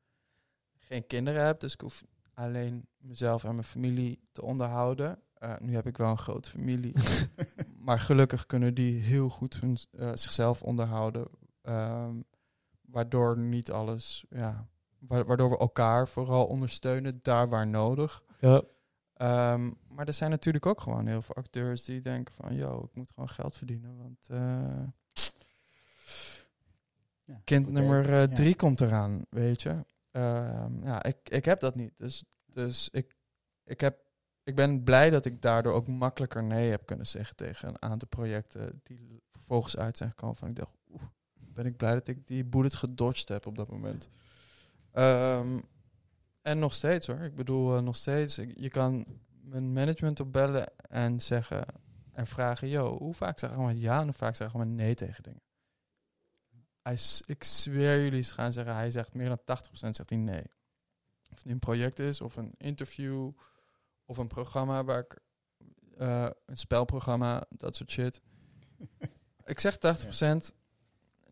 [0.79, 2.05] Geen kinderen heb, dus ik hoef
[2.35, 5.23] alleen mezelf en mijn familie te onderhouden.
[5.35, 6.93] Eh, nu heb ik wel een grote familie.
[7.87, 11.29] maar gelukkig kunnen die heel goed hun, eh, zichzelf onderhouden.
[11.63, 12.21] Ehm,
[12.93, 14.67] waardoor niet alles, ja,
[14.99, 18.23] wa- waardoor we elkaar vooral ondersteunen daar waar nodig.
[18.41, 18.63] Ja.
[19.13, 22.95] Ehm, maar er zijn natuurlijk ook gewoon heel veel acteurs die denken van, yo, ik
[22.95, 24.83] moet gewoon geld verdienen, want eh,
[27.25, 28.23] Ja, kind nummer hè?
[28.23, 28.37] eh, Ja.
[28.37, 29.85] drie komt eraan, weet je.
[30.11, 31.93] Ehm, ja, ik, ik heb dat niet.
[31.97, 33.17] Dus, dus ik,
[33.65, 33.99] ik, heb,
[34.43, 38.09] ik ben blij dat ik daardoor ook makkelijker nee heb kunnen zeggen tegen een aantal
[38.09, 40.37] projecten die vervolgens uit zijn gekomen.
[40.37, 41.03] Van ik dacht, oeh,
[41.55, 44.09] ben ik blij dat ik die bullet gedodged heb op dat moment.
[44.93, 45.61] Ehm,
[46.43, 47.19] en nog steeds hoor.
[47.19, 48.39] Ik bedoel, eh, nog steeds.
[48.39, 49.07] Ik- je kan
[49.43, 51.65] mijn management opbellen en zeggen
[52.13, 54.75] en vragen: Yo, hoe vaak zeggen we maar ja en hoe vaak zeggen we maar
[54.75, 55.43] nee tegen dingen?
[56.83, 60.45] Hij, ik zweer jullie, ze gaan zeggen: hij zegt meer dan 80% zegt hij nee.
[61.31, 63.31] Of het nu een project is, of een interview,
[64.05, 65.21] of een programma waar ik.
[65.99, 68.21] eh, een spelprogramma, dat soort shit.
[69.45, 70.53] ik zeg 80%,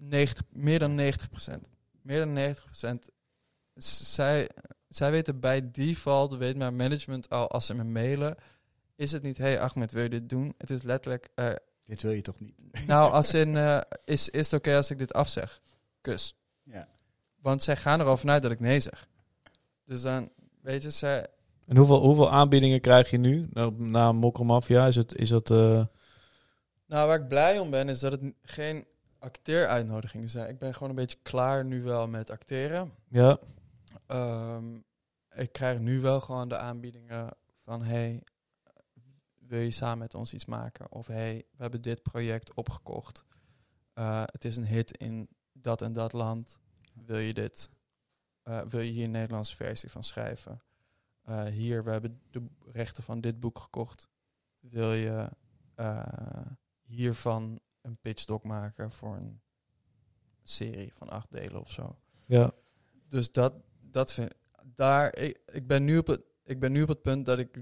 [0.01, 1.71] 90, meer dan 90%.
[2.03, 3.09] Meer dan 90%.
[3.77, 4.49] S- Zij,
[4.89, 8.37] zij weten bij default, weet mijn management al als ze me mailen,
[8.97, 10.55] is het niet, hey Ahmed, wil je dit doen?
[10.59, 11.51] Het is letterlijk, eh,
[11.85, 12.55] Dit wil je toch niet?
[12.87, 15.61] nou, als in, eh, is, is het oké als ik dit afzeg?
[16.01, 16.35] Kus.
[16.63, 16.89] Ja.
[17.41, 19.07] Want zij gaan er al vanuit dat ik nee zeg.
[19.85, 20.31] Dus dan,
[20.63, 21.27] weet je, zij,
[21.67, 24.87] En hoeveel, hoeveel aanbiedingen krijg je nu na, na Mokromafia?
[24.87, 25.51] Is, het, is dat...
[25.51, 25.85] eh,
[26.87, 28.87] Nou, waar ik blij om ben, is dat het geen
[29.21, 30.49] acteeruitnodigingen zijn.
[30.49, 32.93] Ik ben gewoon een beetje klaar nu wel met acteren.
[33.09, 33.39] ja,
[34.07, 34.79] Ehm,
[35.31, 37.83] ik krijg nu wel gewoon de aanbiedingen van...
[37.83, 38.23] hey,
[39.39, 40.93] wil je samen met ons iets maken?
[40.93, 43.25] Of hey, we hebben dit project opgekocht.
[43.93, 46.61] Eh, het is een hit in dat en dat land.
[46.95, 47.71] Wil je dit?
[48.43, 50.63] eh, wil je hier een Nederlandse versie van schrijven?
[51.23, 54.09] Eh, hier, we hebben de rechten van dit boek gekocht.
[54.59, 55.29] Wil je
[56.83, 59.41] hiervan een pitchdoc maken voor een
[60.43, 61.97] serie van acht delen of zo?
[62.27, 62.53] ja,
[63.09, 64.33] Dus dat, dat vind
[64.75, 67.57] daar, ik, ik, ben nu op het, ik ben nu op het punt dat ik,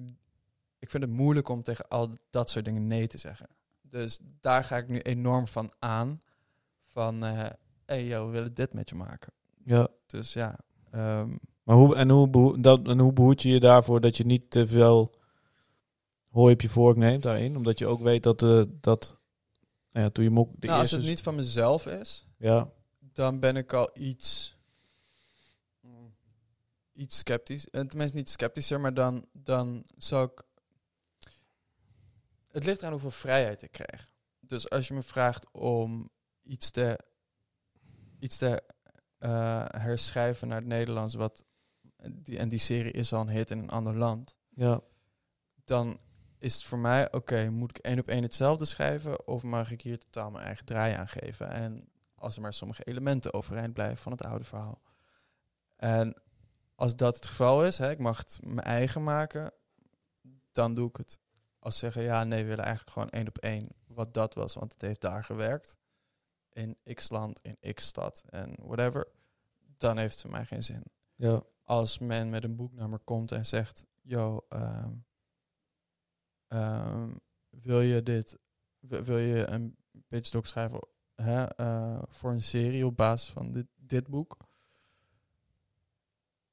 [0.78, 3.46] ik vind het moeilijk om tegen al dat soort dingen nee te zeggen.
[3.82, 6.22] Dus daar ga ik nu enorm van aan.
[6.84, 7.50] Van, eh
[7.84, 9.32] hey yo, we willen dit met je maken.
[9.64, 9.88] ja.
[10.06, 10.58] Dus ja,
[10.90, 14.50] ehm, Maar hoe, en, hoe dat, en hoe behoed je je daarvoor dat je niet
[14.50, 15.14] te veel
[16.28, 17.56] hooi op je vork neemt daarin?
[17.56, 18.42] Omdat je ook weet dat...
[18.42, 19.17] eh dat
[19.92, 20.60] nou ja, toen je mok...
[20.60, 22.70] De nou, als het niet van mezelf is, Ja,
[23.12, 24.56] dan ben ik al iets,
[25.80, 26.14] mm,
[26.92, 27.68] iets sceptisch.
[27.68, 30.42] En tenminste niet sceptischer, maar dan, dan zou ik...
[32.48, 34.12] Het ligt eraan hoeveel vrijheid ik krijg.
[34.40, 36.10] Dus als je me vraagt om
[36.42, 36.98] iets te,
[38.18, 38.62] iets te
[39.18, 41.44] eh, herschrijven naar het Nederlands, wat,
[42.10, 44.80] die, en die serie is al een hit in een ander land, ja,
[45.64, 46.00] dan
[46.38, 49.80] is het voor mij, oké, moet ik één op één hetzelfde schrijven of mag ik
[49.80, 51.48] hier totaal mijn eigen draai aan geven?
[51.50, 54.82] En als er maar sommige elementen overeind blijven van het oude verhaal.
[55.76, 56.22] En
[56.74, 59.52] als dat het geval is, hè, ik mag het mijn eigen maken,
[60.52, 61.18] dan doe ik het.
[61.58, 64.54] Als ze zeggen, ja, nee, we willen eigenlijk gewoon één op één wat dat was,
[64.54, 65.76] want het heeft daar gewerkt.
[66.52, 69.08] In x land, in x stad en whatever.
[69.76, 70.82] Dan heeft het voor mij geen zin
[71.18, 74.92] ja, als men met een boek naar me komt en zegt: Yo, ehm,
[76.48, 77.10] ehm,
[77.50, 78.38] wil je dit,
[78.80, 79.76] wil, je een
[80.08, 80.80] pitchdoc schrijven
[81.14, 84.36] hè, eh, voor een serie op basis van dit, dit boek?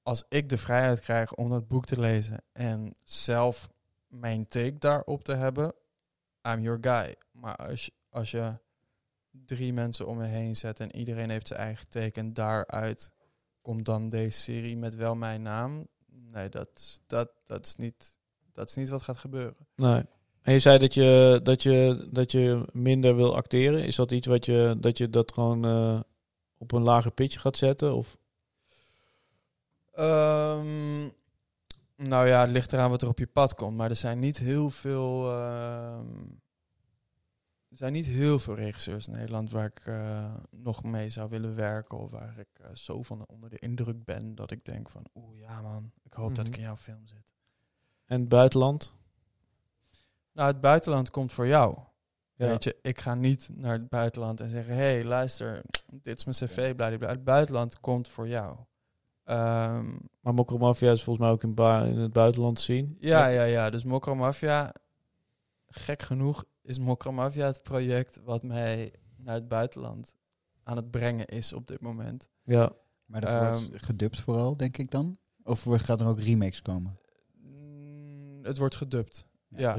[0.04, 3.70] Als ik de vrijheid krijg om dat boek te lezen en zelf
[4.08, 5.74] mijn take daarop te hebben,
[6.42, 7.16] I'm your guy.
[7.32, 8.58] Maar als als je
[9.30, 13.12] drie mensen om me heen zet en iedereen heeft zijn eigen take en daaruit
[13.62, 15.88] komt dan deze serie met wel mijn naam.
[16.08, 18.18] Nee, dat, dat, dat, is, niet,
[18.56, 19.56] dat is niet wat gaat gebeuren.
[19.76, 20.04] Nee.
[20.42, 23.84] En je zei dat je, dat je, dat je minder wil acteren.
[23.86, 26.00] Is dat iets wat je, dat je dat gewoon eh,
[26.58, 27.96] op een lager pitje gaat zetten?
[27.96, 28.18] Of?
[29.94, 31.02] Ehm,
[31.96, 33.78] nou ja, het ligt eraan wat er op je pad komt.
[33.78, 35.32] Maar er zijn niet heel veel.
[35.32, 36.08] ehm,
[37.70, 41.56] er zijn niet heel veel regisseurs in Nederland waar ik eh, nog mee zou willen
[41.56, 41.98] werken.
[41.98, 45.40] Of waar ik eh, zo van onder de indruk ben dat ik denk van oeh
[45.40, 46.60] ja man, ik hoop dat ik Mhm.
[46.62, 47.34] in jouw film zit.
[48.06, 48.94] En het buitenland?
[50.32, 51.78] Nou, het buitenland komt voor jou.
[52.36, 52.48] Ja.
[52.48, 55.62] Weet je, ik ga niet naar het buitenland en zeggen: hé, hey, luister,
[55.92, 57.08] dit is mijn cv, bladibla.
[57.10, 58.58] Het buitenland komt voor jou.
[59.24, 62.96] Ehm, Maar Mokro Mafia is volgens mij ook in, in het buitenland te zien.
[63.00, 63.70] Ja, ja, ja.
[63.70, 64.74] Dus Mokro Mafia,
[65.68, 70.14] gek genoeg, is Mokro Mafia het project wat mij naar het buitenland
[70.64, 72.30] aan het brengen is op dit moment.
[72.44, 72.72] Ja.
[73.06, 75.18] Maar dat Ehm, wordt gedubt vooral, denk ik dan?
[75.44, 76.98] Of gaat er ook remakes komen?
[78.46, 79.26] Het wordt gedubt.
[79.48, 79.76] Ja.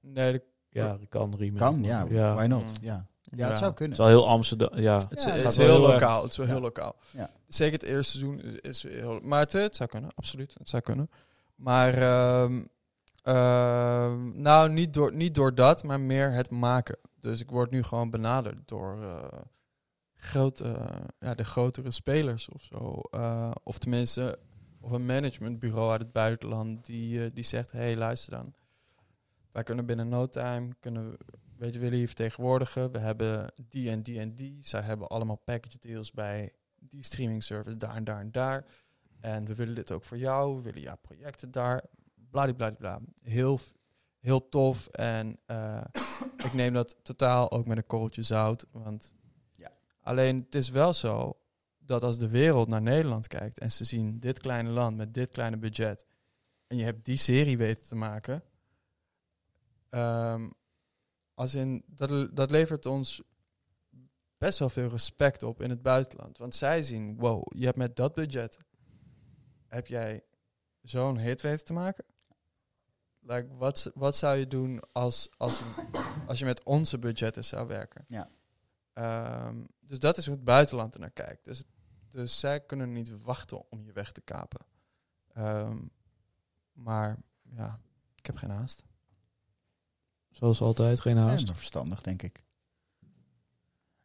[0.00, 1.58] Nee, de- ja, dat kan remake.
[1.64, 2.06] Kan, ja.
[2.08, 2.34] ja.
[2.34, 2.62] Why not?
[2.62, 2.68] Mm.
[2.80, 3.48] Ja, ja, Ja.
[3.48, 3.92] het zou Het kunnen.
[3.92, 4.78] is wel heel Amsterdam.
[4.78, 4.94] Ja.
[5.08, 6.22] het, het is wel heel lokaal.
[6.22, 6.52] Het is wel Ja.
[6.52, 6.96] heel lokaal.
[7.10, 7.30] Ja.
[7.48, 9.20] Zeker het eerste seizoen is, is heel...
[9.22, 10.54] Maar het, het zou kunnen, absoluut.
[10.58, 11.10] Het zou kunnen.
[11.54, 12.64] Maar, ehm,
[13.22, 16.98] ehm, nou, niet door, niet door dat, maar meer het maken.
[17.20, 19.38] Dus ik word nu gewoon benaderd door eh,
[20.16, 20.88] grote,
[21.18, 23.00] ja, de grotere spelers of zo.
[23.10, 24.38] Eh, of tenminste,
[24.86, 27.70] of een managementbureau uit het buitenland die, eh, die zegt...
[27.72, 28.54] Hé, hey, luister dan.
[29.52, 31.18] Wij kunnen binnen no time, kunnen, we-
[31.56, 32.92] weet je, willen je vertegenwoordigen.
[32.92, 34.58] We hebben die en die en die.
[34.62, 38.64] Zij hebben allemaal package deals bij die streaming service daar en daar en daar.
[39.20, 40.56] En we willen dit ook voor jou.
[40.56, 41.84] We willen jouw projecten daar.
[42.30, 43.00] Bladibladibla.
[43.22, 43.58] Heel,
[44.20, 44.86] heel tof.
[44.88, 45.84] En eh,
[46.46, 48.66] ik neem dat totaal ook met een korreltje zout.
[48.70, 49.14] Want
[49.52, 49.70] Ja.
[50.00, 51.36] alleen het is wel zo
[51.86, 55.30] dat als de wereld naar Nederland kijkt en ze zien dit kleine land met dit
[55.30, 56.06] kleine budget.
[56.66, 58.42] En je hebt die serie weten te maken.
[59.88, 60.50] ehm,
[61.34, 63.22] als in, dat, dat levert ons
[64.38, 66.38] best wel veel respect op in het buitenland.
[66.38, 68.58] Want zij zien, wow, je hebt met dat budget,
[69.66, 70.24] heb jij
[70.82, 72.04] zo'n hit weten te maken?
[73.20, 75.60] Like, wat, wat zou je doen als, als,
[76.26, 78.04] als je met onze budgetten zou werken?
[78.06, 78.30] Ja.
[78.92, 81.44] Ehm, dus dat is hoe het buitenland er naar kijkt.
[81.44, 81.64] Dus,
[82.16, 84.60] dus zij kunnen niet wachten om je weg te kapen.
[85.32, 85.76] Ehm,
[86.72, 87.80] maar ja,
[88.14, 88.84] ik heb geen haast.
[90.30, 91.46] Zoals altijd, geen Ja, haast.
[91.46, 92.44] maar verstandig, denk ik.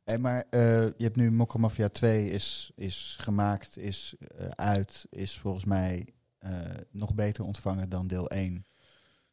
[0.03, 5.05] Hey, maar eh, je hebt nu Mokka Mafia 2 is, is gemaakt, is eh, uit,
[5.09, 6.07] is volgens mij
[6.37, 6.59] eh,
[6.91, 8.65] nog beter ontvangen dan deel 1.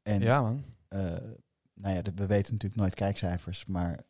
[0.02, 0.64] En ja, man.
[0.88, 1.00] eh,
[1.74, 4.00] nou ja, we weten natuurlijk nooit kijkcijfers, maar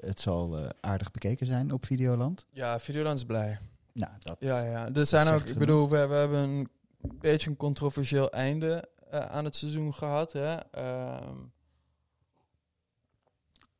[0.00, 2.46] het zal aardig bekeken zijn op Videoland.
[2.50, 3.58] Ja, Videoland is blij.
[3.92, 4.92] Nou, dat, Ja, ja.
[4.94, 6.68] Er zijn ook, ik bedoel, we, we hebben een
[7.00, 10.32] beetje een controversieel einde eh, aan het seizoen gehad.
[10.32, 10.54] Hè.
[10.56, 11.36] Ehm,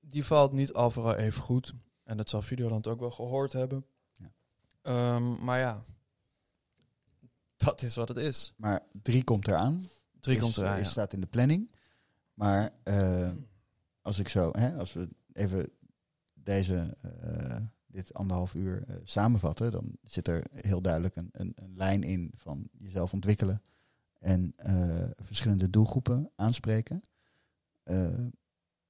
[0.01, 1.75] die valt niet overal even goed.
[2.05, 3.85] En dat zal Videoland ook wel gehoord hebben.
[4.13, 4.31] Ja.
[4.83, 5.85] Ehm, maar ja,
[7.57, 8.53] dat is wat het is.
[8.57, 9.89] Maar 3 komt eraan.
[10.21, 10.91] Drie is, komt eraan, is- ja.
[10.91, 11.71] staat in de planning.
[12.35, 13.31] Maar eh,
[14.03, 15.71] als ik zo, hè, als we even
[16.35, 17.57] deze, eh,
[17.93, 22.33] dit anderhalf uur eh, samenvatten, dan zit er heel duidelijk een, een, een lijn in
[22.37, 23.63] van jezelf ontwikkelen
[24.19, 27.03] en eh, verschillende doelgroepen aanspreken.
[27.83, 28.25] Eh,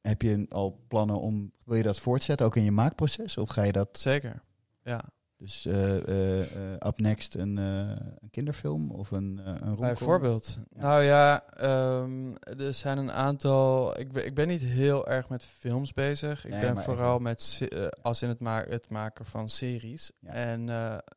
[0.00, 3.36] heb je al plannen om, wil je dat voortzetten ook in je maakproces?
[3.36, 4.42] Of ga je dat, Zeker,
[4.82, 5.12] ja.
[5.40, 9.76] Dus eh eh, eh, up next een, een kinderfilm of een, een?
[9.76, 10.58] Bijvoorbeeld.
[10.70, 10.80] Ja.
[10.82, 13.98] Nou ja, ehm, er zijn een aantal.
[13.98, 16.44] Ik ben, ik ben niet heel erg met films bezig.
[16.44, 17.68] Ik Nee, ben vooral even- met
[18.02, 20.12] als in het, ma het maken van series.
[20.18, 20.30] Ja.
[20.32, 20.66] En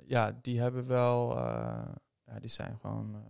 [0.06, 1.38] ja, die hebben wel.
[2.26, 3.24] ja, die zijn gewoon.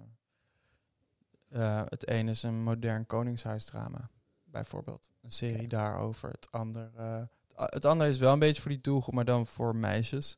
[1.90, 4.10] het een is een modern koningshuisdrama,
[4.44, 5.12] bijvoorbeeld.
[5.22, 6.30] Een serie daarover.
[6.30, 10.38] Het andere, het andere is wel een beetje voor die doelgroep, maar dan voor meisjes.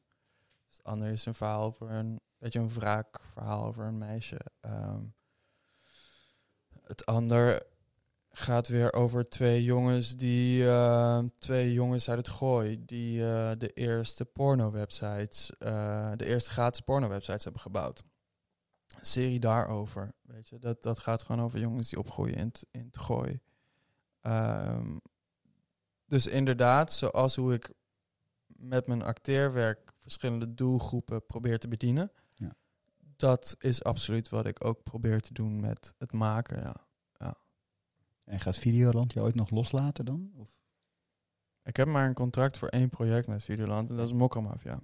[0.67, 4.39] Dus het andere is een verhaal over een beetje een wraakverhaal over een meisje.
[4.59, 5.03] Ehm,
[6.81, 7.73] het ander
[8.37, 13.73] gaat weer over twee jongens die eh, twee jongens uit het gooi die eh, de
[13.73, 18.03] eerste porno websites, eh, de eerste gratis porno websites hebben gebouwd.
[18.97, 22.85] Een serie daarover, weet je, dat, dat gaat gewoon over jongens die opgroeien in in
[22.85, 23.39] het gooi.
[24.21, 24.97] Ehm,
[26.05, 27.73] dus inderdaad, zoals hoe ik
[28.47, 32.11] met mijn acteerwerk verschillende doelgroepen probeer te bedienen.
[32.29, 32.51] Ja.
[33.17, 36.61] Dat is absoluut wat ik ook probeer te doen met het maken.
[36.61, 36.85] Ja.
[38.25, 40.31] En gaat Videoland je ooit nog loslaten dan?
[40.35, 40.59] Of,
[41.63, 44.79] Ik heb maar een contract voor één project met Videoland en dat is Mokkermafia.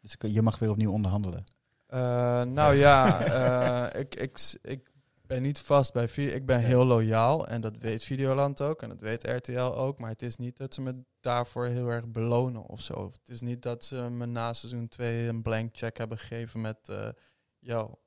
[0.00, 1.44] dus je mag weer opnieuw onderhandelen.
[1.86, 4.89] Eh, nou ja, eh, ik, ik, ik
[5.30, 6.34] ben niet vast bij Video.
[6.34, 9.98] Ik ben heel loyaal en dat weet Videoland ook en dat weet RTL ook.
[9.98, 13.10] Maar het is niet dat ze me daarvoor heel erg belonen of zo.
[13.10, 16.88] Het is niet dat ze me na seizoen 2 een blank check hebben gegeven met...
[16.88, 17.08] eh
[17.58, 17.98] yo,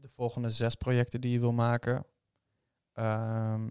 [0.00, 2.06] de volgende zes projecten die je wil maken.
[2.92, 3.70] ehm,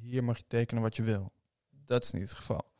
[0.00, 1.32] hier mag je tekenen wat je wil.
[1.70, 2.72] Dat is niet het geval.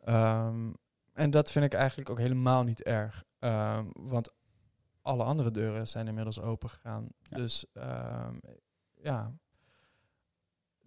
[0.00, 0.72] Ehm,
[1.12, 3.24] en dat vind ik eigenlijk ook helemaal niet erg.
[3.38, 4.30] Ehm, want
[5.04, 7.08] alle andere deuren zijn inmiddels open gegaan.
[7.22, 7.36] Ja.
[7.36, 8.36] Dus ehm,
[8.94, 9.32] ja,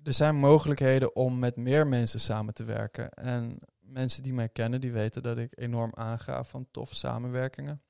[0.04, 3.12] er zijn mogelijkheden om met meer mensen samen te werken.
[3.12, 7.82] En mensen die mij kennen, die weten dat ik enorm aanga van toffe samenwerkingen.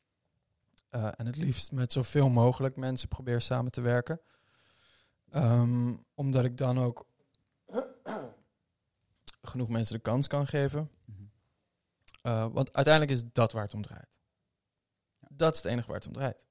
[0.89, 4.21] Eh, en het liefst met zoveel mogelijk mensen probeer samen te werken.
[5.29, 7.07] Ehm, omdat ik dan ook
[9.51, 10.89] genoeg mensen de kans kan geven.
[11.05, 11.21] Mhm.
[12.23, 14.16] Uh, want uiteindelijk is dat waar het om draait.
[15.37, 16.47] Dat is het enige waar het om draait.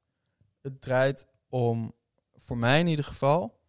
[0.61, 1.95] Het draait om,
[2.35, 3.61] voor mij in ieder geval,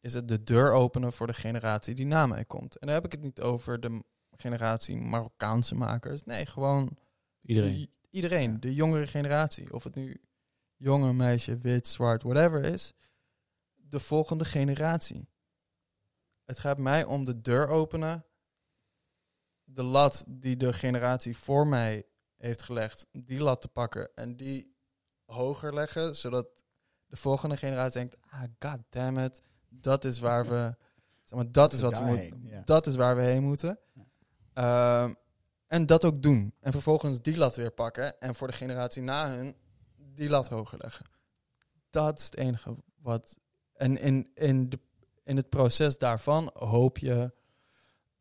[0.00, 2.76] is het de deur openen voor de generatie die na mij komt.
[2.76, 4.02] En dan heb ik het niet over de
[4.36, 6.24] generatie Marokkaanse makers.
[6.24, 6.98] Nee, gewoon
[7.42, 7.90] Iedereen.
[8.10, 9.72] iedereen, de jongere generatie.
[9.74, 10.20] Of het nu
[10.76, 12.92] jonge meisje, wit, zwart, whatever is.
[13.74, 15.28] De volgende generatie.
[16.44, 18.24] Het gaat mij om de deur openen.
[19.64, 22.06] De lat die de generatie voor mij
[22.38, 24.76] heeft gelegd, die lat te pakken en die
[25.24, 26.46] hoger leggen, zodat
[27.06, 30.74] de volgende generatie denkt, ah, god damn it, dat is waar we,
[31.24, 32.62] zeg maar, dat is wat we moeten, ja.
[32.64, 33.78] dat is waar we heen moeten.
[34.52, 35.14] Ehm,
[35.66, 36.54] en dat ook doen.
[36.60, 38.20] En vervolgens die lat weer pakken.
[38.20, 39.56] En voor de generatie na hun
[39.96, 41.06] die lat hoger leggen.
[41.90, 43.38] Dat is het enige wat.
[43.74, 44.78] En in, in, de,
[45.24, 47.32] in het proces daarvan hoop je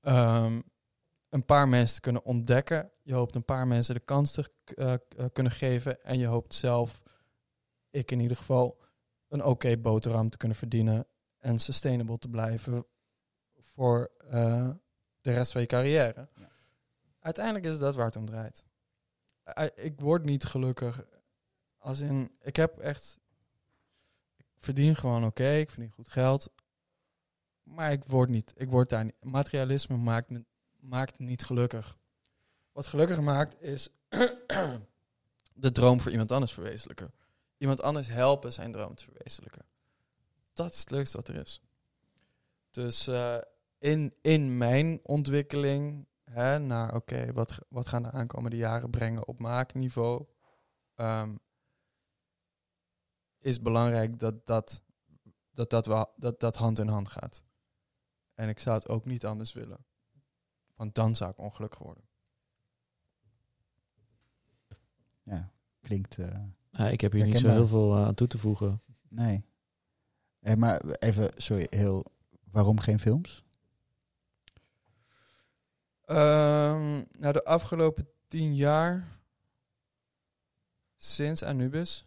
[0.02, 0.61] ehm,
[1.30, 2.91] een paar mensen te kunnen ontdekken.
[3.02, 4.99] Je hoopt een paar mensen de kans te eh, eh,
[5.34, 6.04] kunnen geven.
[6.04, 7.02] En je hoopt zelf,
[7.90, 8.82] ik in ieder geval,
[9.28, 11.08] een oké boterham te kunnen verdienen.
[11.38, 12.86] En sustainable te blijven
[13.58, 14.70] voor eh,
[15.22, 16.28] de rest van je carrière.
[16.36, 16.49] Ja.
[17.20, 18.64] Uiteindelijk is dat waar het om draait.
[19.60, 21.06] I- Ik word niet gelukkig.
[21.78, 23.20] Als in, ik heb echt.
[24.38, 26.49] Ik verdien gewoon oké, ik verdien goed geld.
[27.64, 28.54] Maar ik word niet.
[28.56, 29.16] Ik word daar niet.
[29.24, 30.45] Materialisme maakt, me-
[30.88, 31.97] maakt niet gelukkig.
[32.72, 33.89] Wat gelukkig maakt is
[35.53, 37.14] de droom voor iemand anders verwezenlijken.
[37.57, 39.65] Iemand anders helpen zijn droom te verwezenlijken.
[40.53, 41.61] Dat is het leukste wat er is.
[42.72, 43.38] Dus eh,
[43.77, 49.39] in, in mijn ontwikkeling hè, naar oké, wat, wat gaan de aankomende jaren brengen op
[49.39, 50.26] maakniveau,
[50.95, 51.35] ehm,
[53.39, 54.81] is belangrijk dat dat,
[55.51, 57.43] dat, dat, wel, dat dat hand in hand gaat.
[58.34, 59.85] En ik zou het ook niet anders willen.
[60.78, 62.04] Want dan zou ik ongelukkig worden.
[65.24, 65.52] Ja,
[65.82, 66.18] klinkt...
[66.18, 68.82] eh, Ja, ik heb hier niet zo heel veel eh, aan toe te voegen.
[69.08, 69.45] nee.
[70.40, 72.06] Eh, maar even, sorry, heel...
[72.52, 73.44] Waarom geen films?
[76.06, 79.20] Ehm, nou, de afgelopen tien jaar,
[80.95, 82.06] sinds Anubis,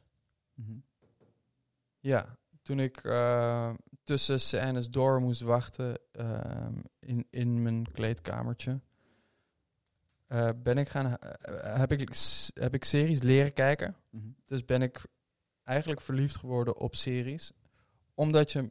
[1.99, 3.05] Ja, toen ik
[4.11, 8.81] tussen scènes door moest wachten ehm, in, in mijn kleedkamertje,
[10.27, 11.99] eh, ben ik gaan, eh, heb, ik,
[12.55, 13.97] heb ik series leren kijken.
[14.11, 14.29] Mhm.
[14.45, 15.07] Dus ben ik
[15.65, 17.53] eigenlijk verliefd geworden op series,
[18.15, 18.71] omdat, je,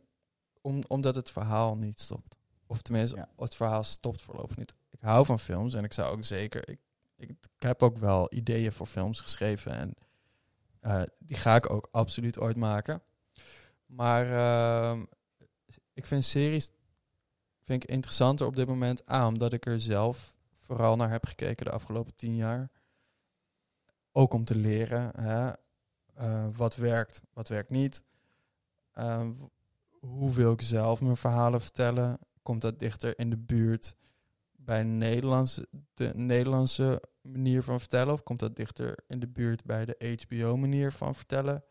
[0.61, 2.37] om, omdat het verhaal niet stopt.
[2.67, 3.29] Of tenminste, Ja.
[3.37, 4.73] het verhaal stopt voorlopig niet.
[4.89, 6.69] Ik hou van films en ik zou ook zeker.
[6.69, 6.79] Ik,
[7.15, 9.93] ik, ik heb ook wel ideeën voor films geschreven en
[10.79, 13.01] eh, die ga ik ook absoluut ooit maken.
[13.85, 15.05] Maar ehm,
[15.99, 16.71] ik vind series
[17.61, 19.09] vind ik interessanter op dit moment.
[19.11, 22.71] A, omdat ik er zelf vooral naar heb gekeken de afgelopen tien jaar.
[24.11, 25.51] Ook om te leren hè,
[26.13, 28.03] eh, wat werkt, wat werkt niet.
[28.91, 29.29] Eh,
[29.99, 32.19] hoe wil ik zelf mijn verhalen vertellen?
[32.43, 33.95] Komt dat dichter in de buurt
[34.51, 38.13] bij Nederlandse, de Nederlandse manier van vertellen?
[38.13, 41.63] Of komt dat dichter in de buurt bij de HBO-manier van vertellen?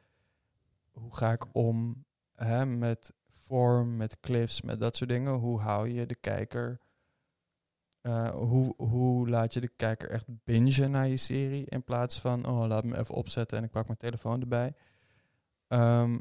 [0.90, 3.12] Hoe ga ik om hè, met
[3.48, 5.32] vorm, met cliffs, met dat soort dingen?
[5.32, 6.80] Hoe hou je de kijker?
[8.00, 12.46] eh, hoe, hoe laat je de kijker echt bingen naar je serie in plaats van,
[12.46, 14.74] oh, laat me even opzetten en ik pak mijn telefoon erbij.
[15.68, 16.18] Ehm,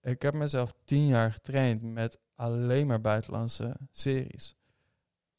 [0.00, 4.56] ik heb mezelf tien jaar getraind met alleen maar buitenlandse series.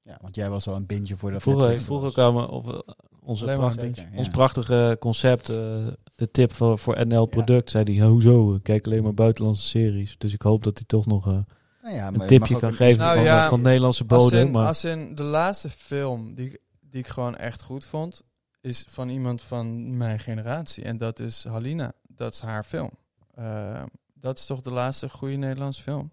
[0.02, 2.18] Ja, want jij was al een bintje voor dat Vroeger, ik Netflix vroeg was.
[2.18, 2.80] ook aan me of eh,
[3.20, 4.18] onze Alleen maar pracht- een Zeker, ja.
[4.18, 5.88] ons prachtige concept, eh,
[6.18, 8.56] de tip voor, voor NL Product, zei hij, "Ja, hoezo?
[8.56, 10.18] Ik kijk alleen maar buitenlandse series.
[10.18, 11.28] Dus ik hoop dat hij toch nog...
[11.28, 11.38] eh,
[11.82, 14.24] Nou ja, maar een je tipje kan geven Nou van, ja, eh, van Nederlandse Als
[14.24, 14.46] bodem.
[14.46, 18.22] in, Maar als in de laatste film die, ik- die ik gewoon echt goed vond,
[18.62, 20.84] is van iemand van mijn generatie.
[20.84, 21.94] En dat is Halina.
[22.08, 22.90] Dat is haar film.
[23.34, 23.84] Eh,
[24.14, 26.12] dat is toch de laatste goede Nederlandse film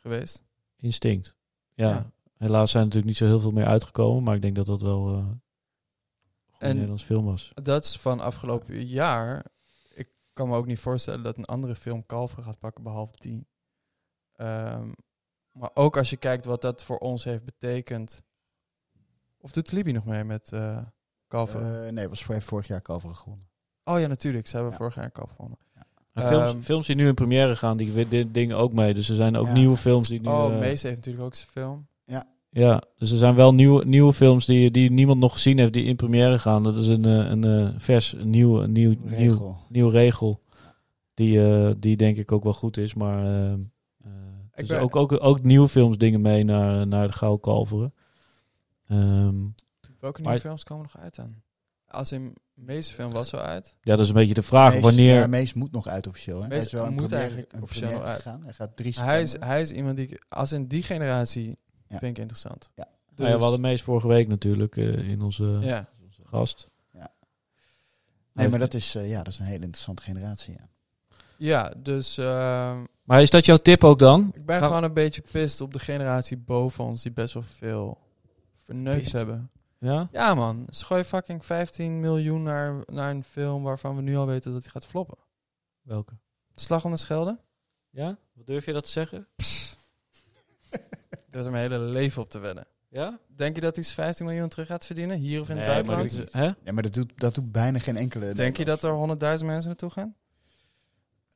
[0.00, 0.42] geweest?
[0.78, 1.36] instinct.
[1.74, 1.88] Ja.
[1.88, 2.10] Ja.
[2.36, 4.22] helaas zijn er natuurlijk niet zo heel veel meer uitgekomen.
[4.22, 5.24] Maar ik denk dat dat wel eh,
[6.64, 7.50] En- Nederlandse film was.
[7.54, 9.44] Dat is van afgelopen jaar.
[9.94, 13.46] Ik kan me ook niet voorstellen dat een andere film Kalver gaat pakken, behalve die.
[14.32, 14.92] Ehm,
[15.52, 18.22] maar ook als je kijkt wat dat voor ons heeft betekend.
[19.40, 20.78] Of doet Libby nog mee met eh
[21.28, 21.84] Kalver?
[21.86, 23.48] Eh, nee, was voor, vorig jaar Kalveren gewonnen.
[23.84, 24.46] oh ja, natuurlijk.
[24.46, 24.78] Ze hebben ja.
[24.78, 25.58] vorig jaar Kalver gewonnen.
[26.12, 28.94] En films, Ehm, films die nu in première gaan, die dit dingen ook mee.
[28.94, 29.52] Dus er zijn ook Ja.
[29.52, 30.28] nieuwe films die nu...
[30.28, 31.86] Oh, eh, Mees heeft natuurlijk ook zijn film.
[32.56, 35.84] Ja, dus er zijn wel nieuwe, nieuwe films die, die niemand nog gezien heeft die
[35.84, 36.62] in première gaan.
[36.62, 39.58] Dat is een, eh, een, eh, vers, een nieuw, een nieuw, nieuw, Regel.
[39.68, 40.42] nieuwe regel.
[41.14, 42.94] Die, eh, die denk ik ook wel goed is.
[42.94, 43.54] Maar eh,
[44.54, 47.94] dus ben- ook, ook, ook nieuwe films dingen mee naar, naar de Gouden Kalveren.
[48.88, 49.34] Ehm,
[50.00, 51.34] Welke Maar- nieuwe films komen nog uit dan?
[51.88, 53.76] Als in Mees film was zo uit.
[53.80, 54.72] ja, dat is een beetje de vraag.
[54.72, 55.14] Mees, wanneer...
[55.14, 56.42] Ja, Mees moet nog uit officieel.
[56.42, 56.48] Hè?
[56.48, 58.22] Mees hij is wel een moet première- eigenlijk een officieel première nog uit.
[58.26, 58.42] gegaan.
[58.44, 61.58] Hij gaat drie Hij is, hij is iemand die ik, als in die generatie,
[61.94, 62.00] Ja.
[62.00, 62.70] vind ik interessant.
[62.74, 62.88] Ja.
[63.16, 65.88] Nou ja, we hadden Mees vorige week natuurlijk eh, in onze ja.
[66.22, 66.72] gast.
[68.34, 70.54] Nee, maar dat is, eh, ja, dat is een hele interessante generatie.
[70.54, 70.68] Ja.
[71.36, 74.30] Ja, dus ehm, Maar is dat jouw tip ook dan?
[74.34, 77.98] ik ben gewoon een beetje pist op de generatie boven ons die best wel veel
[78.56, 79.50] verneukt hebben.
[79.78, 80.08] Ja?
[80.12, 84.26] Ja man, ze gooien fucking 15 miljoen naar, naar een film waarvan we nu al
[84.26, 85.18] weten dat hij gaat floppen.
[85.82, 86.12] Welke?
[86.54, 87.38] Slag om de Schelde?
[87.90, 88.18] Ja?
[88.32, 89.26] Wat durf je dat te zeggen?
[91.34, 92.66] Is mijn hele leven op te wedden.
[92.88, 93.18] Ja?
[93.36, 95.96] Denk je dat hij 15 miljoen terug gaat verdienen, hier of in het Nee, maar
[95.96, 96.32] buitenland?
[96.32, 96.44] dat Hè?
[96.64, 98.32] Ja, maar dat doet, dat doet bijna geen enkele.
[98.32, 98.90] Denk je dat er
[99.38, 100.16] 100.000 mensen naartoe gaan?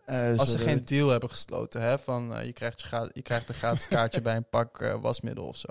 [0.05, 3.49] Eh, Als ze geen deal hebben gesloten, hè, van eh, je, krijgt je, je krijgt
[3.49, 5.69] een gratis kaartje bij een pak eh, wasmiddel of zo.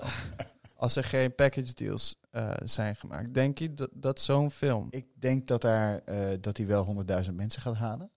[0.74, 4.86] Als er geen package deals eh, zijn gemaakt, denk je dat, dat zo'n film.
[4.90, 8.10] Ik denk dat, daar, eh, dat hij wel 100.000 mensen gaat halen.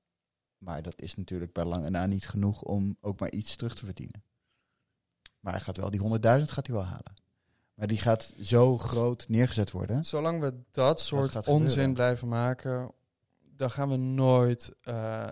[0.58, 3.86] Maar dat is natuurlijk bij lange na niet genoeg om ook maar iets terug te
[3.86, 4.24] verdienen.
[5.42, 6.08] Maar hij gaat wel, die 100.000
[6.52, 7.14] gaat hij wel halen.
[7.74, 10.06] Maar die gaat zo groot neergezet worden.
[10.06, 11.94] Zolang we dat soort onzin gebeuren.
[11.94, 12.92] blijven maken,
[13.56, 14.74] dan gaan we nooit.
[14.82, 15.28] eh,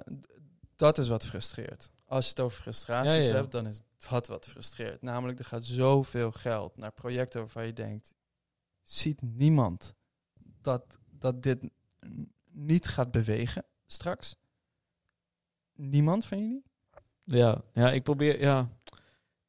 [0.75, 1.89] dat is wat frustreert.
[2.05, 3.33] Als je het over frustraties Ja, ja.
[3.35, 5.01] hebt, dan is dat wat frustreert.
[5.01, 8.15] Namelijk, er gaat zoveel geld naar projecten waarvan je denkt:
[8.83, 9.93] ziet niemand
[10.61, 11.63] dat, dat dit
[12.51, 14.35] niet gaat bewegen straks?
[15.75, 16.63] Niemand van jullie?
[17.23, 18.69] Ja, ja, ik probeer, ja.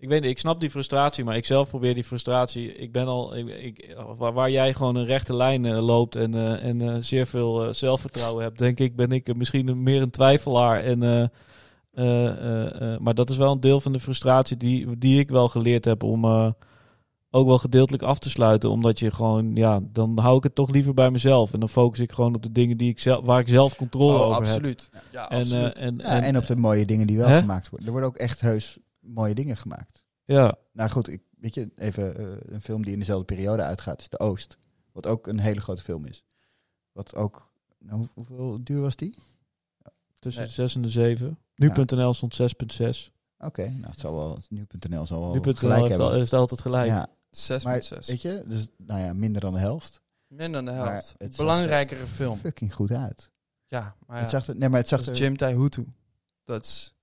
[0.02, 2.74] Ik weet niet, ik snap die frustratie, maar ik zelf probeer die frustratie.
[2.74, 6.34] Ik ben al, ik, ik, waar, waar jij gewoon een rechte lijn eh, loopt en,
[6.34, 10.10] eh, en eh, zeer veel eh, zelfvertrouwen hebt, denk ik, ben ik misschien meer een
[10.10, 10.80] twijfelaar.
[10.80, 11.22] En, eh,
[11.94, 15.30] eh, eh, eh, maar dat is wel een deel van de frustratie die, die ik
[15.30, 16.50] wel geleerd heb om eh,
[17.30, 18.70] ook wel gedeeltelijk af te sluiten.
[18.70, 21.52] Omdat je gewoon, ja, dan hou ik het toch liever bij mezelf.
[21.52, 24.18] En dan focus ik gewoon op de dingen die ik zelf, waar ik zelf controle
[24.18, 24.44] Oh, over heb.
[24.44, 24.90] absoluut.
[25.12, 25.72] Ja, En, absoluut.
[25.72, 27.38] en, Ja, en op de mooie dingen die wel Hè?
[27.40, 27.86] gemaakt worden.
[27.88, 30.04] Er worden ook echt heus mooie dingen gemaakt.
[30.24, 34.00] ja, Nou goed, ik, weet je, even eh, een film die in dezelfde periode uitgaat
[34.00, 34.56] is De Oost.
[34.92, 36.24] Wat ook een hele grote film is.
[36.92, 39.14] Wat ook, nou, hoe- hoeveel duur was die?
[40.18, 40.50] Tussen Nee.
[40.50, 41.38] de 6 en de 7.
[41.54, 43.10] Nu.nl stond 6.6.
[43.38, 46.86] Oké, nou het zal wel, nu.nl zal wel Nu.nl gelijk heeft, al, heeft altijd gelijk.
[46.86, 47.62] Ja, 6,6.
[47.64, 50.02] maar weet je, dus nou ja, minder dan de helft.
[50.26, 51.14] Minder dan de Maar helft.
[51.18, 52.38] het Belangrijkere film.
[52.38, 53.30] Fucking goed uit.
[53.66, 54.22] Ja, maar ja.
[54.22, 55.86] Het zag er, nee, maar het zag dat is er, Jim Taihutu.
[56.44, 56.94] Dat is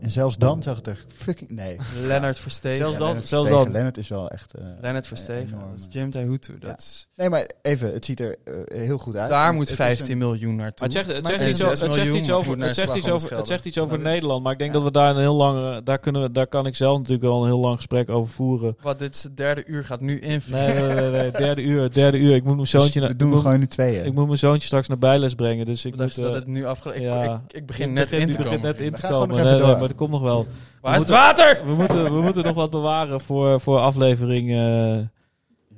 [0.00, 1.76] en zelfs dan zag het er fucking, nee.
[2.06, 2.76] Leonard Verstegen.
[2.78, 3.64] Zelfs dan- Lennart zelfs Verstegen.
[3.64, 3.72] dan.
[3.72, 4.54] Lennart is wel echt...
[4.54, 5.48] eh, Leonard Verstegen.
[5.48, 5.92] enorm, Dat is eh.
[5.92, 6.58] Jim Taihutu.
[6.58, 9.30] Dat is, Nee, maar even, het ziet er eh, heel goed uit.
[9.30, 10.88] daar moet het is 15 een- miljoen naartoe.
[10.88, 13.48] Maar het zegt, het iets, over, het zegt miljoen iets over, het zegt iets het
[13.48, 13.78] zegt iets?
[14.02, 14.42] Nederland.
[14.42, 14.76] Maar ik denk Ja.
[14.76, 17.24] dat we daar een heel lang, eh, daar kunnen we, daar kan ik zelf natuurlijk
[17.24, 18.76] wel een heel lang gesprek over voeren.
[18.82, 20.66] Wat dit is het derde uur gaat nu invliegen.
[20.86, 22.34] Nee, nee, nee, nee, derde uur, derde uur.
[22.34, 24.04] Ik moet mijn zoontje, Dus naar, we doen ik, gewoon in tweeën.
[24.04, 25.66] ik moet mijn zoontje straks naar bijles brengen.
[25.66, 28.04] Dus ik Ik moet, dat eh, het nu afgelopen ik, ik, ik begin ik net
[28.04, 28.78] begin- in ik te begin komen.
[28.78, 29.44] in We te gaan gewoon komen.
[29.44, 29.85] nog even Nee, nee, door.
[29.88, 30.46] Maar dat komt nog wel.
[30.80, 31.66] Waar is het water?
[31.66, 34.98] We moeten, we moeten nog wat bewaren voor, voor aflevering eh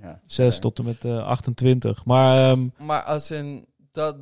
[0.02, 0.20] ja.
[0.26, 0.60] 6 Ja.
[0.60, 2.05] tot en met eh 28.
[2.05, 4.16] Maar ehm, Maar als in dat...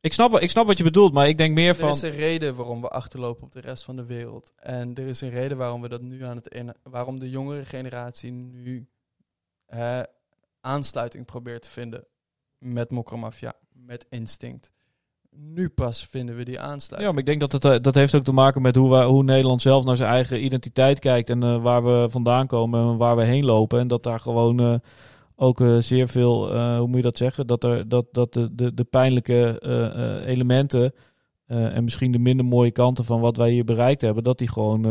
[0.00, 1.88] ik, snap, wat- ik snap wat je bedoelt, maar ik denk meer Er van...
[1.90, 4.52] is een reden waarom we achterlopen op de rest van de wereld.
[4.56, 6.46] En er is een reden waarom we dat nu aan het...
[6.48, 8.88] In, waarom de jongere generatie nu
[9.66, 10.00] eh,
[10.60, 12.06] aansluiting probeert te vinden
[12.58, 14.72] met Mokromafia, met Instinct.
[15.36, 17.12] Nu pas vinden we die Ja, aansluiting.
[17.12, 19.22] maar ik denk dat het, eh, dat heeft ook te maken met hoe, wij, hoe
[19.24, 21.30] Nederland zelf naar zijn eigen identiteit kijkt.
[21.30, 23.78] En eh, waar we vandaan komen en waar we heen lopen.
[23.78, 24.74] En dat daar gewoon eh,
[25.36, 27.46] ook zeer veel, hoe moet je dat zeggen?
[27.46, 29.60] Dat, er, dat, dat de, de, de pijnlijke
[30.26, 30.92] elementen
[31.46, 34.82] en misschien de minder mooie kanten van wat wij hier bereikt hebben, dat die gewoon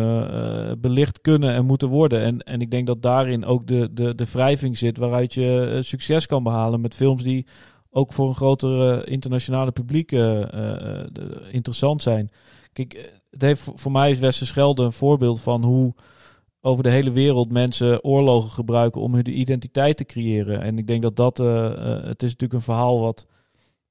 [0.82, 2.22] belicht kunnen en moeten worden.
[2.22, 6.26] En, en ik denk dat daarin ook de, de, de wrijving zit waaruit je succes
[6.26, 7.46] kan behalen met films die
[7.94, 10.42] ook voor een groter eh, internationale publiek eh,
[11.02, 11.06] eh,
[11.52, 12.30] interessant zijn.
[12.74, 15.94] Kijk, het heeft, voor- mij is Westerschelde een voorbeeld van hoe
[16.62, 20.62] over de hele wereld mensen oorlogen gebruiken om hun identiteit te creëren.
[20.62, 23.28] En ik denk dat dat, het is natuurlijk een verhaal wat,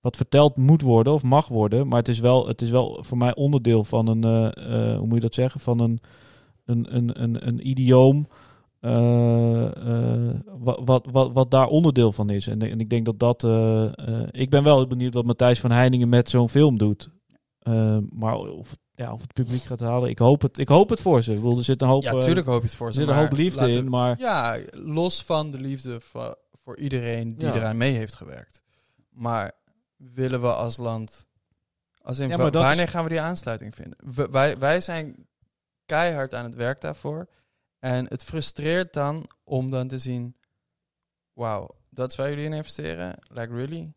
[0.01, 3.19] wat verteld moet worden of mag worden, maar het is wel, het is wel voor
[3.19, 4.25] mij onderdeel van een,
[4.97, 6.01] hoe moet je dat zeggen, van een,
[6.65, 8.27] een, een, een, een idioom.
[8.83, 12.47] Eh, eh, wat, wat, wat, wat daar onderdeel van is.
[12.47, 13.45] En, en ik denk dat dat.
[13.45, 17.09] eh, ik ben wel benieuwd wat Matthijs van Heiningen met zo'n film doet.
[18.11, 21.23] Maar of, ja, of het publiek gaat halen, ik hoop het, ik hoop het voor
[21.23, 21.31] ze.
[21.33, 23.01] Ik bedoel, er zit een hoop, Ja, natuurlijk hoop je het voor er ze.
[23.01, 27.49] zit een hoop liefde in, maar Ja, los van de liefde voor, voor iedereen die
[27.49, 27.55] Ja.
[27.55, 28.63] eraan mee heeft gewerkt.
[29.11, 29.53] Maar
[29.97, 31.27] willen we als land...
[32.03, 33.99] Als in, Ja, wanneer is- gaan we die aansluiting vinden?
[34.15, 35.27] We- wij, wij zijn
[35.87, 37.29] keihard aan het werk daarvoor.
[37.83, 40.37] En het frustreert dan om dan te zien...
[41.33, 43.19] Wauw, dat is waar jullie in investeren?
[43.29, 43.93] Like really?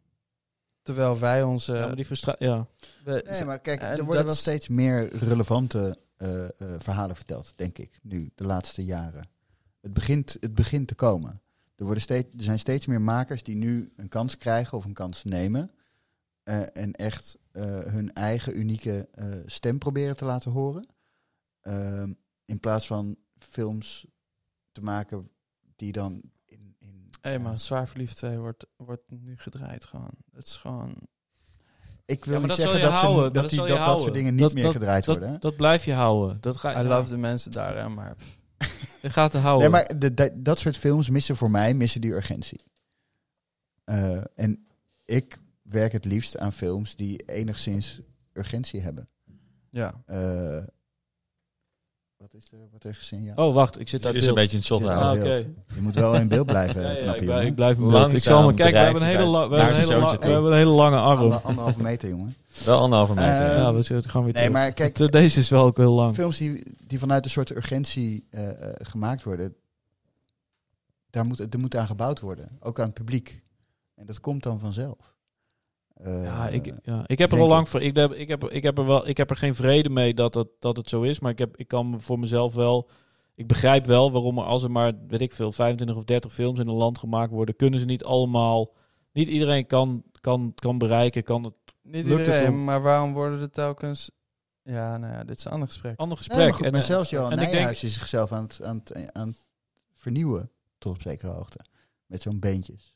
[0.82, 1.74] Terwijl wij onze...
[1.74, 2.68] ja, maar die frustra- ja.
[3.04, 6.50] we- Nee, maar kijk, er worden wel steeds meer relevante eh, eh,
[6.80, 9.30] verhalen verteld, denk ik, nu, de laatste jaren.
[9.82, 11.42] Het begint, het begint te komen.
[11.76, 14.94] Er, worden steeds, er zijn steeds meer makers die nu een kans krijgen of een
[14.94, 15.72] kans nemen.
[16.44, 20.88] eh, en echt eh, hun eigen unieke eh, stem proberen te laten horen.
[21.62, 22.14] Ehm,
[22.46, 24.06] in plaats van films
[24.72, 25.30] te maken
[25.76, 26.76] die dan in.
[26.80, 30.12] in Hé, ja, maar Zwaar Verliefd 2 wordt, wordt nu gedraaid gewoon.
[30.32, 30.96] Het is gewoon...
[32.06, 34.00] ik wil Ja, maar niet dat zeggen dat, ze- houden, dat, dat die, dat, dat
[34.02, 35.34] soort dingen niet Dat- meer dat- gedraaid Dat, worden.
[35.34, 35.40] hè?
[35.40, 36.42] dat blijf je houden.
[36.42, 38.16] Dat ga I love de mensen daar, hè, maar...
[39.02, 39.72] je gaat te houden.
[39.72, 42.64] Nee, maar de, de- dat soort films missen voor mij missen die urgentie.
[43.84, 44.68] Eh, en
[45.06, 48.02] ik werk het liefst aan films die enigszins
[48.34, 49.10] urgentie hebben.
[49.70, 50.02] Ja.
[50.06, 50.64] Eh,
[52.18, 52.58] wat is er?
[52.72, 53.12] Wat is.
[53.36, 55.34] Oh, wacht, ik zit daar is een beetje in het shot Ja, houden.
[55.38, 55.76] Ah.
[55.76, 58.14] Je moet wel in beeld blijven, Ja, ik, blijf, ik blijf in beeld.
[58.14, 60.28] Ik zal maar kijken, we hebben een hele, la- we hebben een hele, la- we
[60.28, 61.20] hebben een hele lange arm.
[61.20, 62.36] Ander- anderhalve meter, jongen.
[62.66, 63.32] Wel anderhalve meter.
[63.52, 63.74] Eh, ja.
[63.74, 64.50] we gaan weer Nee, terug.
[64.52, 66.16] maar kijk, Deze is wel ook heel lang.
[66.16, 69.56] films die, die vanuit een soort urgentie eh, eh, gemaakt worden,
[71.10, 72.50] daar moet, er moet aan gebouwd worden.
[72.60, 73.42] Ook aan het publiek.
[73.96, 75.15] En dat komt dan vanzelf.
[75.96, 77.82] Eh, Ja, ik, ja, ik heb er al lang voor.
[77.82, 80.34] Ik heb, ik, heb, ik, heb er wel, ik heb er geen vrede mee dat
[80.34, 81.20] het, dat het zo is.
[81.20, 82.90] Maar ik, heb, ik kan voor mezelf wel.
[83.36, 86.60] Ik begrijp wel waarom er als er maar, weet ik veel, 25 of 30 films
[86.60, 88.74] in een land gemaakt worden, kunnen ze niet allemaal.
[89.12, 91.54] Niet iedereen kan, kan, kan bereiken, kan het.
[91.82, 94.12] Niet Lukt het iedereen, om- maar waarom worden er telkens...
[94.64, 96.00] Ja, nou ja, dit is een ander gesprek.
[96.00, 96.46] Ander Nee, gesprek.
[96.50, 99.14] maar, goed, maar eh, zelfs Johan en denk- Nijhuis is zichzelf aan het, aan, het,
[99.14, 99.48] aan het
[99.94, 101.60] vernieuwen tot op zekere hoogte.
[102.06, 102.95] Met zo'n beentjes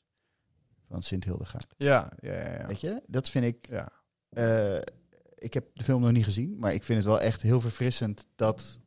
[0.89, 1.73] van Sint Hildegaard.
[1.77, 2.53] Ja, ja, ja.
[2.59, 2.67] ja.
[2.67, 3.69] Weet je, dat vind ik...
[3.69, 3.91] ja.
[4.29, 4.81] eh,
[5.35, 8.25] ik heb de film nog niet gezien, maar ik vind het wel echt heel verfrissend
[8.35, 8.79] dat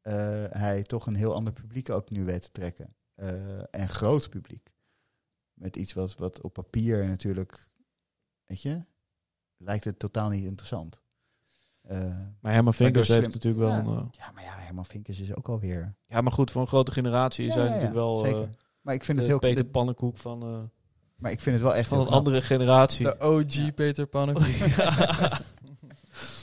[0.00, 2.94] eh, hij toch een heel ander publiek ook nu weet te trekken.
[3.14, 4.70] Eh, en groot publiek.
[5.52, 7.68] Met iets wat, wat op papier natuurlijk,
[8.44, 8.84] weet je,
[9.56, 11.00] lijkt het totaal niet interessant.
[11.82, 13.94] Eh, Maar Herman Vinkers heeft slim- natuurlijk wel.
[13.94, 14.00] Ja.
[14.00, 15.94] een, ja, maar ja, Herman Vinkers is ook alweer...
[16.06, 18.16] ja, maar goed, voor een grote generatie is Ja, hij ja, ja, natuurlijk wel.
[18.24, 18.42] zeker.
[18.42, 18.48] eh,
[18.80, 20.62] Maar ik vind het de heel Peter dit- Pannenkoek van, eh,
[21.22, 22.18] Maar ik vind het wel echt van een knap.
[22.18, 23.04] andere generatie.
[23.04, 23.72] De OG Ja.
[23.72, 24.44] Peter Pannenkoek.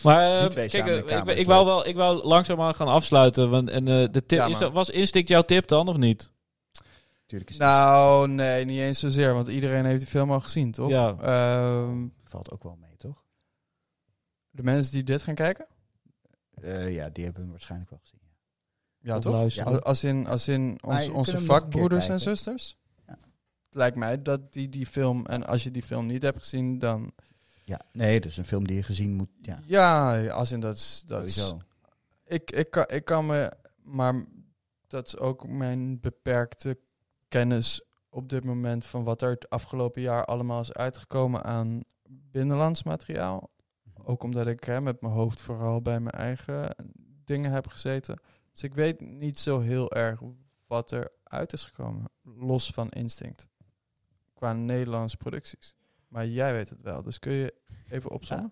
[0.04, 3.50] Maar eh, kijk, eh, ik, ik, wou wel, ik wou langzaamaan gaan afsluiten.
[3.50, 6.32] Want, en, eh, de tip, Ja, is dat, was Instinct jouw tip dan, of niet?
[7.26, 10.90] Tuurlijk is nou, nee, niet eens zozeer, want iedereen heeft die film al gezien, toch?
[10.90, 11.16] Ja.
[11.22, 13.24] Ehm, valt ook wel mee, toch?
[14.50, 15.68] de mensen die dit gaan kijken?
[16.54, 18.20] Eh, ja, die hebben hem waarschijnlijk wel gezien.
[19.02, 19.34] Ja, Of toch?
[19.84, 22.78] Als, in, als in ons, onze vakbroeders en zusters?
[23.72, 27.12] Lijkt mij dat die die film, en als je die film niet hebt gezien, dan...
[27.64, 29.30] Ja, nee, dus een film die je gezien moet.
[29.42, 31.04] Ja, Ja, als in dat is...
[31.08, 31.54] Dat is
[32.26, 34.26] ik, ik, kan, ik kan me, maar
[34.88, 36.80] dat is ook mijn beperkte
[37.28, 42.84] kennis op dit moment van wat er het afgelopen jaar allemaal is uitgekomen aan binnenlands
[42.84, 43.50] materiaal.
[44.04, 46.76] Ook omdat ik hè, met mijn hoofd vooral bij mijn eigen
[47.26, 48.20] dingen heb gezeten.
[48.52, 50.22] Dus ik weet niet zo heel erg
[50.68, 53.48] wat er uit is gekomen, los van Instinct,
[54.40, 55.74] qua Nederlandse producties.
[56.08, 57.54] Maar jij weet het wel, dus kun je
[57.90, 58.52] even opzommen?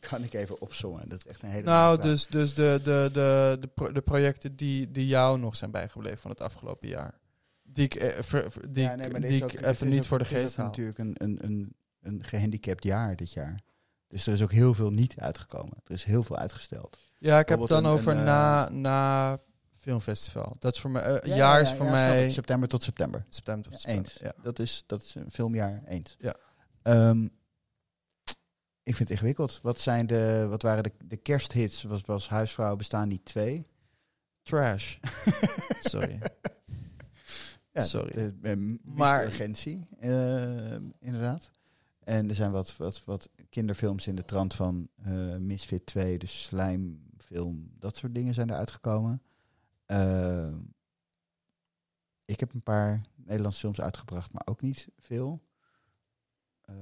[0.00, 1.08] Kan ik even opzommen?
[1.08, 1.64] Dat is echt een hele.
[1.64, 5.70] Nou, dus, dus de, de, de, de, pro- de projecten die, die jou nog zijn
[5.70, 7.18] bijgebleven van het afgelopen jaar.
[7.62, 10.04] Die ik, eh, ver- die Ja, nee, die is ik het even is niet ook-
[10.06, 10.66] voor de het is geest haal.
[10.66, 13.60] natuurlijk een, een, een, een gehandicapt jaar dit jaar.
[14.08, 15.76] Dus er is ook heel veel niet uitgekomen.
[15.84, 16.98] Er is heel veel uitgesteld.
[17.18, 19.38] Ja, ik heb het dan over een, na, na
[19.84, 20.56] filmfestival.
[20.58, 22.82] Dat is voor mij, eh, Ja, jaar ja, is ja, voor ja, mij september tot
[22.82, 23.24] september.
[23.28, 23.70] september.
[23.72, 24.32] Ja, september, eens.
[24.42, 26.14] Dat, is, dat is een filmjaar eens.
[26.18, 26.34] Ja.
[26.82, 27.24] Ehm,
[28.82, 29.60] Ik vind het ingewikkeld.
[29.62, 31.82] Wat, zijn de, wat waren de, de kersthits?
[31.82, 33.66] Was, was Huisvrouw bestaan die twee?
[34.42, 34.96] Trash.
[35.80, 36.18] Sorry.
[37.72, 38.12] Ja, Sorry.
[38.12, 38.78] De, de, Mr.
[38.84, 41.50] Maar- Urgentie, eh, inderdaad.
[42.04, 46.26] En er zijn wat, wat, wat kinderfilms in de trant van eh, Misfit 2, de
[46.26, 49.22] slijmfilm, dat soort dingen zijn eruit gekomen.
[49.94, 50.48] Eh,
[52.24, 55.42] ik heb een paar Nederlandse films uitgebracht, maar ook niet veel.
[56.60, 56.74] Eh,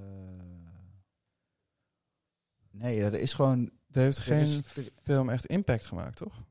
[2.70, 4.62] nee, er is gewoon Dat heeft Er geen is-
[5.02, 6.42] film echt impact gemaakt, toch?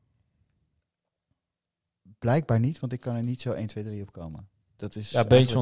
[2.19, 4.49] blijkbaar niet, want ik kan er niet zo 1, 2, 3 op komen.
[4.75, 5.53] Dat is Ja, Beentjes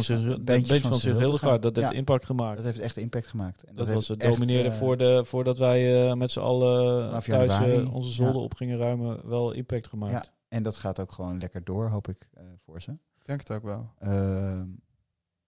[0.81, 1.61] van zich heel hard.
[1.61, 2.55] Dat heeft Ja, impact gemaakt.
[2.57, 3.63] Dat heeft echt impact gemaakt.
[3.63, 7.51] En Dat, was het domineerde eh, voor de, voordat wij eh, met z'n allen thuis
[7.51, 8.41] eh, onze zolder Ja.
[8.41, 10.13] op gingen ruimen, wel impact gemaakt.
[10.13, 12.91] Ja, en dat gaat ook gewoon lekker door, hoop ik, eh, voor ze.
[12.91, 13.93] Ik denk het ook wel.
[13.99, 14.67] Ehm,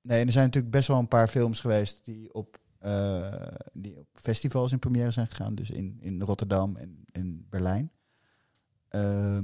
[0.01, 3.99] nee, en er zijn natuurlijk best wel een paar films geweest die op, eh, die
[3.99, 5.55] op festivals in première zijn gegaan.
[5.55, 7.91] Dus in, in Rotterdam en in Berlijn.
[8.87, 9.43] Ehm,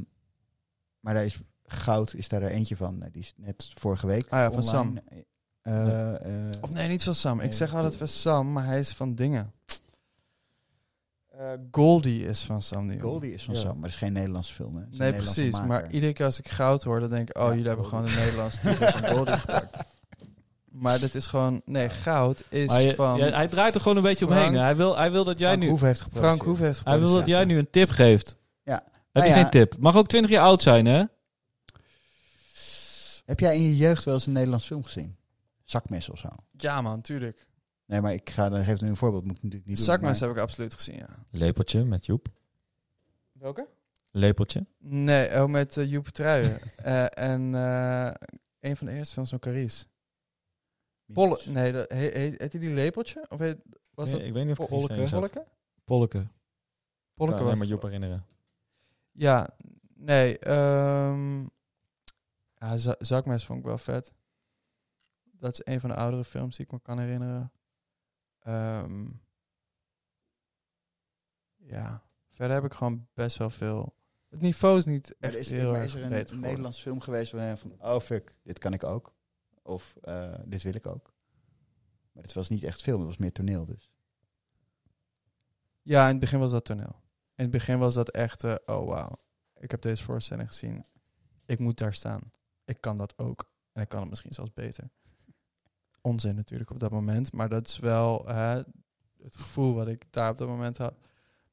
[0.99, 2.99] maar daar is Goud is daar er eentje van.
[2.99, 5.03] Die is net vorige week Ah ja, van online.
[5.61, 7.39] Eh, Of nee, niet van Sam.
[7.39, 9.53] Ik zeg altijd van Sam, maar hij is van dingen.
[11.37, 12.87] Eh, Goldie is van Sam.
[12.87, 13.59] Die Goldie is van Ja.
[13.59, 14.75] Sam, maar dat is geen Nederlandse film.
[14.75, 14.81] Hè?
[14.81, 15.59] Het is een Nee, Nederlandse precies.
[15.67, 15.83] maker.
[15.83, 17.37] Maar iedere keer als ik goud hoor, dan denk ik...
[17.37, 19.77] Oh, Ja, jullie hebben gewoon de Nederlandse titel van Goldie gepakt.
[20.71, 21.61] Maar dit is gewoon...
[21.65, 23.17] Nee, goud is je- van...
[23.17, 24.61] ja, hij draait er gewoon een beetje Frank- omheen.
[24.61, 26.03] Hij wil, hij wil dat jij Frank nu, Hoef heeft.
[26.11, 28.35] Frank Hoef heeft hij wil dat jij nu een tip geeft.
[28.63, 28.73] Ja.
[28.73, 29.41] Heb Nou je ja.
[29.41, 29.75] geen tip?
[29.79, 31.03] Mag ook 20 jaar oud zijn, hè?
[33.25, 35.15] Heb jij in je jeugd wel eens een Nederlands film gezien?
[35.63, 36.27] Zakmes of zo?
[36.57, 37.47] Ja man, tuurlijk.
[37.87, 39.23] Nee, maar ik ga, dan geef nu een voorbeeld.
[39.23, 39.85] Moet ik natuurlijk niet doen.
[39.85, 41.25] Zakmes maar- heb ik absoluut gezien, ja.
[41.31, 42.27] Lepeltje met Joep.
[43.31, 43.67] Welke?
[44.11, 44.65] Lepeltje.
[44.77, 46.59] Nee, oh, met uh, Joep Truijen.
[46.77, 48.13] Eh, en eh,
[48.59, 49.85] een van de eerste films van Carice.
[51.13, 53.25] Polle, nee, dat, he, heet, heet die die lepeltje?
[53.29, 53.57] Of heet,
[53.93, 55.09] was Nee, dat ik weet niet of Polleke?
[55.09, 55.45] Polleke?
[55.85, 56.27] Polleke.
[57.13, 57.67] Polleke was maar.
[57.67, 58.25] Joep herinneren.
[59.11, 59.49] Ja,
[59.95, 60.39] nee.
[60.39, 61.39] ehm
[62.53, 64.13] ja, Za- Zakmes vond ik wel vet.
[65.23, 67.51] Dat is een van de oudere films die ik me kan herinneren.
[68.47, 69.05] Ehm,
[71.55, 73.95] ja, verder heb ik gewoon best wel veel.
[74.29, 76.39] Het niveau is niet echt is, heel erg is er een, een.
[76.39, 79.15] Nederlands film geweest waar je van, oh fuck, dit kan ik ook.
[79.61, 81.13] Of eh, dit wil ik ook.
[82.11, 83.91] Maar het was niet echt film, het was meer toneel dus.
[85.81, 87.01] Ja, in het begin was dat toneel.
[87.35, 89.19] In het begin was dat echt, eh, oh wauw,
[89.59, 90.85] ik heb deze voorstelling gezien.
[91.45, 92.31] Ik moet daar staan.
[92.65, 93.51] Ik kan dat ook.
[93.71, 94.89] En ik kan het misschien zelfs beter.
[96.07, 98.55] Onzin natuurlijk op dat moment, maar dat is wel hè,
[99.23, 100.93] het gevoel wat ik daar op dat moment had.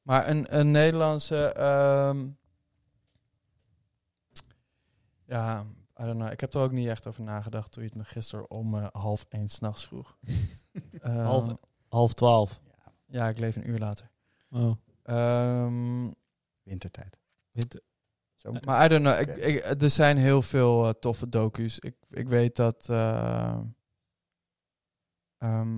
[0.01, 2.27] Maar een, een Nederlandse, ehm,
[5.25, 5.65] ja,
[6.01, 6.31] I don't know.
[6.31, 8.87] Ik heb er ook niet echt over nagedacht toen je het me gisteren om eh,
[8.91, 10.17] half één s'nachts vroeg.
[11.01, 11.53] Ehm, Half-
[11.87, 12.59] Half twaalf.
[13.05, 14.09] Ja, ik leef een uur later.
[14.51, 14.71] Oh.
[15.03, 16.11] Ehm,
[16.63, 17.17] Wintertijd.
[17.51, 17.81] Winter-
[18.65, 19.45] Maar I don't know.
[19.45, 21.79] Ik, er zijn heel veel eh, toffe docu's.
[21.79, 22.89] Ik, ik weet dat.
[22.89, 23.59] eh,
[25.49, 25.77] ehm,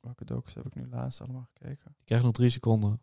[0.00, 1.94] welke docu's heb ik nu laatst allemaal gekeken?
[1.98, 3.00] Je krijgt nog drie seconden.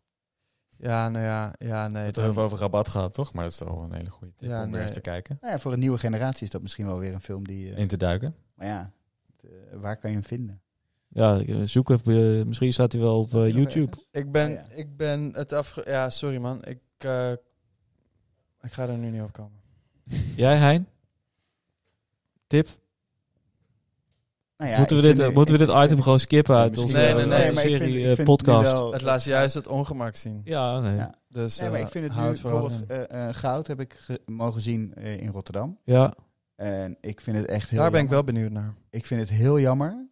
[0.78, 2.04] Ja, nou ja, ja, nee.
[2.06, 3.34] Het hebben over rabat gehad, toch?
[3.34, 4.82] Maar dat is toch wel een hele goede tip Ja, om nee.
[4.82, 5.38] eens te kijken.
[5.42, 7.72] Nou ja, voor een nieuwe generatie is dat misschien wel weer een film die...
[7.74, 8.36] eh, In te duiken.
[8.56, 8.92] maar ja,
[9.44, 9.50] eh,
[9.80, 10.62] waar kan je hem vinden?
[11.08, 12.48] Ja, ik, eh, zoek even.
[12.48, 13.98] misschien staat hij wel op YouTube.
[14.12, 14.70] ik, ben, Oh, ja.
[14.76, 15.84] ik ben het afge...
[15.86, 16.64] Ja, sorry man.
[16.66, 17.32] Ik, eh,
[18.62, 19.60] ik ga er nu niet op komen.
[20.36, 20.88] Jij, Hein?
[22.48, 22.70] Tip?
[24.58, 26.94] Nou ja, moeten we dit, vind- eh, moeten we dit item gewoon skippen uit onze
[26.96, 28.72] Nee, eh, nee, nee, ik vind- serie ik eh, vind podcast?
[28.72, 30.42] wel- Het laat juist het ongemak zien.
[30.44, 30.96] Ja, nee.
[30.96, 31.16] Ja.
[31.30, 34.22] Dus, Nee, maar eh, ik vind het nu bijvoorbeeld eh, eh, goud heb ik ge-
[34.26, 35.80] mogen zien eh, in Rotterdam.
[35.84, 36.14] Ja.
[36.56, 38.74] En ik vind het echt heel Daar ben ik wel benieuwd naar.
[38.90, 40.08] Ik vind het heel jammer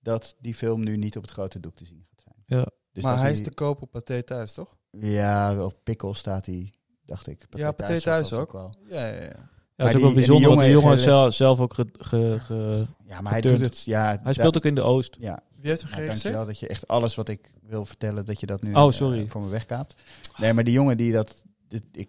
[0.00, 2.60] dat die film nu niet op het grote doek te zien gaat zijn.
[2.60, 2.66] Ja.
[2.92, 4.76] Dus maar hij die- is te koop op Pathé thuis, toch?
[4.90, 6.72] Ja, op Pikkel staat hij,
[7.04, 7.46] dacht ik.
[7.50, 8.52] Ja, Pathé thuis was ook.
[8.52, 8.74] wel.
[8.88, 9.52] Ja, ja, ja.
[9.76, 11.86] Ja, het die- is ook wel bijzonder, want jongen de jongen heeft zelf, ook ge,
[11.92, 13.82] ge- ge- Ja, maar hij doet het.
[13.82, 15.16] Ja, Hij speelt ook in de Oost.
[15.20, 16.34] Ja, Wie heeft hem nou, geregisseerd?
[16.34, 18.92] dankjewel dat je echt alles wat ik wil vertellen, dat je dat nu Oh, eh,
[18.92, 19.28] sorry.
[19.28, 19.94] voor me wegkaapt.
[20.36, 22.08] Nee, maar die jongen die dat, dit, ik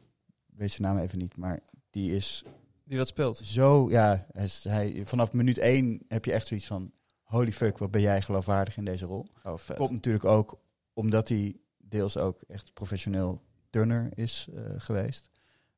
[0.55, 1.59] weet zijn naam even niet, maar
[1.91, 2.43] die is
[2.83, 3.37] Die dat speelt.
[3.37, 4.25] zo, ja,
[4.61, 6.91] hij, vanaf minuut één heb je echt zoiets van,
[7.23, 9.25] holy fuck, wat ben jij geloofwaardig in deze rol.
[9.43, 9.77] Oh, vet.
[9.77, 10.59] Komt natuurlijk ook
[10.93, 15.29] omdat hij deels ook echt professioneel turner is eh, geweest.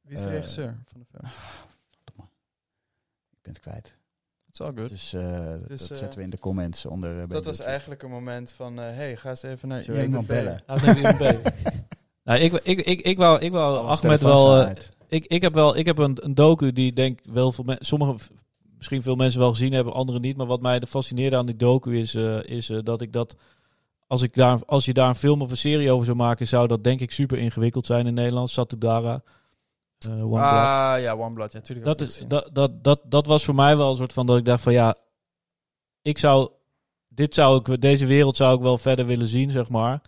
[0.02, 1.32] Wie is de eh, regisseur van de film?
[3.60, 3.96] Kwijt.
[4.50, 4.90] It's all good.
[4.90, 7.10] Dus eh, Dus, dat eh, zetten we in de comments onder.
[7.20, 7.64] eh, dat was YouTube.
[7.70, 10.64] eigenlijk een moment van, eh hey, ga eens even naar Zullen we iemand bellen?
[12.24, 14.62] Nou, ik, ik, ik, ik wou, ik wou Ahmed wel...
[14.62, 14.76] eh,
[15.08, 18.16] ik, ik heb wel ik heb een, een docu die denk wel veel sommige
[18.78, 20.38] misschien veel mensen wel gezien hebben, anderen niet.
[20.38, 23.36] Maar wat mij fascineerde aan die docu is, eh, is eh, dat ik dat
[24.08, 26.68] als, ik daar, als je daar een film of een serie over zou maken, zou
[26.68, 28.50] dat denk ik super ingewikkeld zijn in Nederland.
[28.50, 29.22] Satudara.
[30.06, 30.44] Eh One Blood.
[30.44, 31.52] Ah, ja, One Blood.
[31.52, 31.88] Ja, tuurlijk.
[31.88, 34.38] heb dat, is, dat, dat, dat, dat was voor mij wel een soort van dat
[34.38, 34.96] ik dacht van ja,
[36.02, 36.50] ik zou,
[37.08, 40.02] dit zou ik, deze wereld zou ik wel verder willen zien, zeg maar.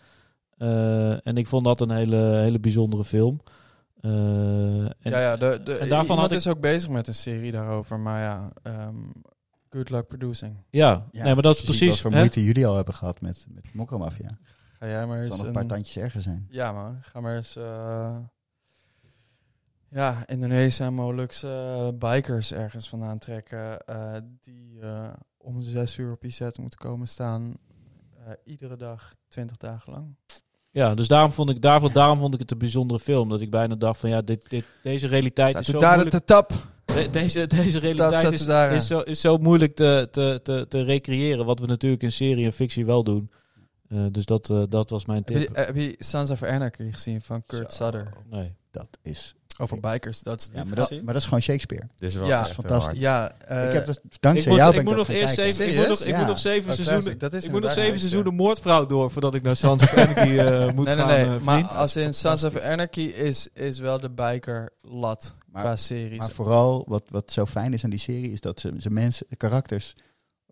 [0.57, 3.41] Eh, en ik vond dat een hele, hele bijzondere film.
[4.01, 4.11] Eh,
[4.81, 7.51] en, ja, ja, de, de, en daarvan had ik- is ook bezig met een serie
[7.51, 7.99] daarover.
[7.99, 8.95] Maar ja, ehm,
[9.69, 10.55] good luck producing.
[10.69, 11.89] ja, Ja, nee, maar dat is precies.
[11.89, 12.17] Wat voor hè?
[12.17, 14.29] moeite jullie al hebben gehad met, met Mokromafia.
[14.79, 15.27] Ga jij maar Er eens...
[15.29, 16.47] zal nog een paar tandjes erger zijn.
[16.49, 17.55] Ja man, ga maar eens...
[17.55, 18.15] eh,
[19.91, 23.85] ja, Indonesische en Molukse eh, bikers ergens vandaan trekken.
[23.85, 25.07] eh, die eh,
[25.37, 27.53] om zes uur op je set moeten komen staan.
[28.25, 30.15] eh, iedere dag, twintig dagen lang.
[30.71, 33.29] Ja, dus daarom vond ik, daarvoor, daarom vond ik het een bijzondere film.
[33.29, 36.11] Dat ik bijna dacht van ja, dit, dit, deze realiteit is zo daar moeilijk.
[36.17, 36.51] de tap.
[36.85, 38.31] De- deze, deze Tap realiteit
[38.73, 41.45] is, zo, is zo moeilijk te, te, te, te recreëren.
[41.45, 43.31] Wat we natuurlijk in serie en fictie wel doen.
[43.87, 45.55] Eh, dus dat, eh, dat was mijn Heb je, tip.
[45.55, 47.83] heb je Sons of Anarchy gezien van Kurt Zo.
[47.83, 48.13] Sutter?
[48.29, 48.55] Nee.
[48.71, 49.35] Dat is...
[49.61, 50.21] Over bikers.
[50.21, 51.87] Dat is Ja, maar, dat, maar dat is gewoon Shakespeare.
[51.97, 52.99] Dit is wel Ja, heel fantastisch.
[52.99, 55.35] Ja, eh, ik heb dat, Ik dankzij moet, jou ik ben moet ik nog eerst
[55.35, 55.55] kijken.
[55.55, 57.71] zeven, ik moet nog, ik moet nog zeven Oh, seizoenen, Dat is ik moet nog
[57.71, 61.07] zeven seizoenen moordvrouw door voordat ik naar Sons of Anarchy eh, moet nee, nee, gaan,
[61.07, 61.37] nee.
[61.37, 62.59] eh, maar als in Sons of.
[62.59, 66.17] Anarchy is, is wel de biker lat qua Maar, series.
[66.17, 69.25] maar vooral wat, wat zo fijn is aan die serie is dat ze, ze mensen,
[69.29, 69.95] de karakters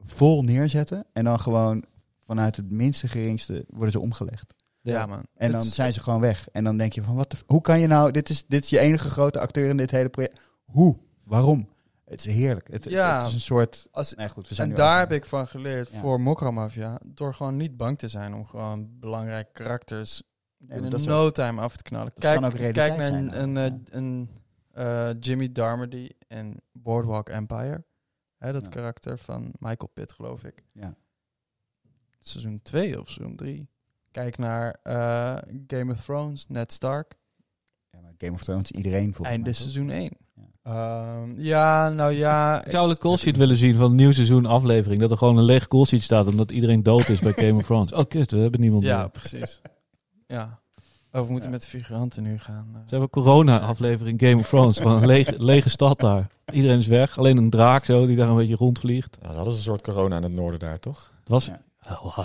[0.06, 1.84] vol neerzetten en dan gewoon
[2.26, 4.54] vanuit het minste geringste worden ze omgelegd.
[4.92, 5.26] Ja, man.
[5.34, 6.50] En dan zijn ze gewoon weg.
[6.50, 8.70] En dan denk je van, wat de hoe kan je nou, dit is, dit is
[8.70, 10.40] je enige grote acteur in dit hele project.
[10.66, 10.98] Hoe?
[11.24, 11.70] Waarom?
[12.06, 12.72] Het is heerlijk.
[12.72, 13.18] Het, Ja.
[13.18, 15.90] het is een soort, Als, nee goed, we zijn en daar heb ik van geleerd
[15.90, 16.00] Ja.
[16.00, 17.00] voor Mokra Mafia.
[17.06, 20.22] Door gewoon niet bang te zijn om gewoon belangrijke karakters
[20.68, 22.14] is no time af te knallen.
[22.14, 24.30] Kijk, kijk naar een, zijn een,
[24.72, 27.86] eh, een, Jimmy Darmody in Boardwalk Empire.
[28.38, 30.64] Hè, dat karakter van Michael Pitt, geloof ik.
[30.74, 30.96] Ja.
[32.20, 33.70] Seizoen 2 of seizoen 3.
[34.18, 35.38] Kijk naar eh,
[35.68, 37.16] Game of Thrones, Ned Stark.
[37.92, 39.54] Ja, maar Game of Thrones, iedereen volgens Einde mij.
[39.54, 40.12] seizoen 1.
[40.36, 40.44] Ja.
[40.64, 41.26] Ja.
[41.38, 42.66] ja, nou ja.
[42.66, 45.02] Ik zou een call sheet willen zien van een nieuw seizoen aflevering.
[45.02, 47.66] Dat er gewoon een leeg call sheet staat omdat iedereen dood is bij Game of
[47.66, 47.94] Thrones.
[47.94, 49.10] Oh kut, we hebben niemand Ja, meer.
[49.10, 49.62] precies.
[50.28, 50.60] ja.
[51.12, 51.56] Oh, we moeten Ja.
[51.56, 52.68] met de figuranten nu gaan.
[52.74, 52.80] eh.
[52.84, 54.78] Ze hebben corona aflevering Game of Thrones.
[54.78, 56.28] Gewoon een lege, lege stad daar.
[56.52, 57.18] Iedereen is weg.
[57.18, 59.18] Alleen een draak zo die daar een beetje rondvliegt.
[59.22, 61.12] Ja, dat hadden ze een soort corona in het noorden daar, toch?
[61.20, 61.46] Het was...
[61.46, 61.62] Ja.
[61.90, 62.18] Oh,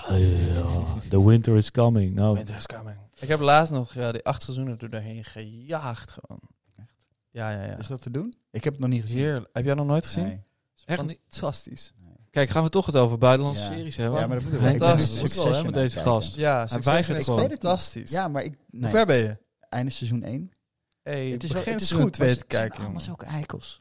[1.08, 2.14] the winter is coming.
[2.14, 2.96] Nou, Winter is coming.
[3.20, 6.40] Ik heb laatst nog ja, die acht seizoenen er doorheen gejaagd gewoon.
[6.76, 7.06] Echt?
[7.30, 7.76] Ja, ja, ja.
[7.76, 8.34] Is dat te doen?
[8.50, 9.18] Ik heb het nog niet gezien.
[9.18, 9.48] Heerlijk.
[9.52, 10.24] Heb jij nog nooit gezien?
[10.24, 10.42] Nee.
[10.84, 11.20] Echt niet?
[11.28, 11.92] Fantastisch.
[12.30, 13.68] kijk, gaan we toch het over buitenlandse Ja.
[13.76, 14.20] series hebben?
[14.20, 15.18] Ja, maar dat ben Fantastisch.
[15.18, 16.34] Succession hè, met deze het gast.
[16.36, 17.40] Ja, Hij weigert gewoon.
[17.40, 17.70] Weet het niet.
[17.70, 18.10] fantastisch.
[18.10, 18.54] Ja, maar ik...
[18.70, 18.90] Hoe Nee.
[18.90, 19.36] ver ben je?
[19.68, 20.52] Einde seizoen 1.
[21.02, 22.00] Hey, Het is, begin wel, het is goed.
[22.00, 23.02] maar te het zijn kijken, allemaal jongen.
[23.02, 23.78] zulke eikels.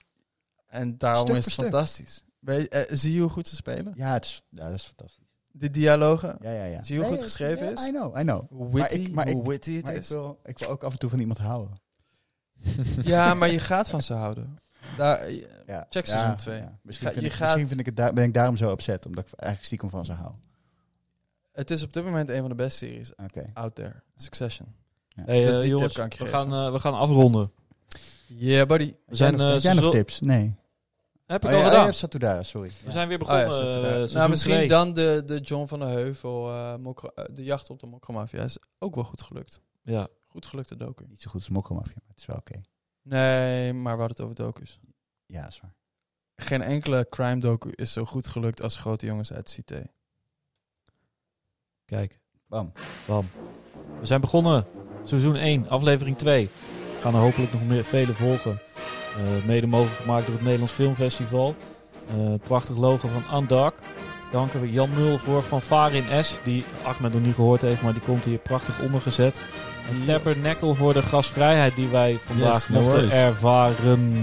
[0.67, 2.23] En daarom Stuk is het fantastisch.
[2.39, 3.93] Weet je, eh, zie je hoe goed ze spelen?
[3.95, 5.20] Ja, het is, ja, dat is fantastisch.
[5.51, 6.37] De dialogen?
[6.41, 6.83] Ja, ja, ja.
[6.83, 7.87] Zie je hoe goed Nee, geschreven ja, is?
[7.87, 8.43] I know, I know.
[8.49, 10.07] Hoe witty, ik- maar hoe ik- witty het Maar ik is.
[10.09, 11.79] wil, ik wil ook af en toe van iemand houden.
[13.01, 14.59] Ja, maar je gaat van ze houden.
[14.97, 15.31] Daar,
[15.65, 15.85] Ja.
[15.89, 16.59] Check Ja, seizoen twee.
[16.59, 16.79] ja.
[16.81, 19.05] Misschien, Ga- vind ik, gaat- misschien vind ik het daar, ben ik daarom zo upset,
[19.05, 20.31] omdat ik eigenlijk stiekem van ze hou.
[21.51, 23.49] het is op dit moment een van de beste series Oké.
[23.53, 23.93] out there.
[24.15, 24.67] Succession.
[25.15, 26.27] Hey, Dus eh, jongens, we geven.
[26.27, 27.51] gaan, eh, we gaan afronden.
[28.27, 28.93] Yeah, buddy.
[29.09, 30.19] Zijn, jij nog, eh, jij nog tips?
[30.19, 30.55] Nee.
[31.31, 31.85] Heb ik Oh, al ja, gedaan.
[31.85, 32.71] ja, Satudara, sorry.
[32.85, 34.03] We zijn weer Oh ja, begonnen.
[34.07, 34.67] eh, nou, misschien twee.
[34.67, 38.43] dan de, de John van der Heuvel, eh, Mokra- eh, de jacht op de Mokromafia
[38.43, 39.61] is ook wel goed gelukt.
[39.83, 40.07] Ja.
[40.27, 41.05] Goed gelukte docu.
[41.07, 42.61] Niet zo goed als Mokromafia, maar het is wel oké.
[43.01, 44.79] Nee, maar we hadden het over docus.
[45.25, 45.75] Ja, is waar.
[46.35, 49.73] Geen enkele crime docu is zo goed gelukt als Grote Jongens uit CT.
[51.85, 52.71] Kijk, Bam.
[53.07, 53.29] bam.
[53.99, 54.65] We zijn begonnen.
[55.03, 56.49] Seizoen 1, aflevering 2.
[56.99, 58.59] Gaan er hopelijk nog meer, vele volgen.
[59.17, 61.55] Eh, mede mogelijk gemaakt door het Nederlands Filmfestival.
[62.09, 63.75] Eh, prachtig logo van Undark.
[64.31, 66.37] Danken we Jan Mul voor van Farin S.
[66.43, 69.41] Die Ahmed nog niet gehoord heeft, maar die komt hier prachtig ondergezet.
[69.89, 74.13] En Tabernacle voor de gastvrijheid die wij vandaag Yes, mochten ervaren.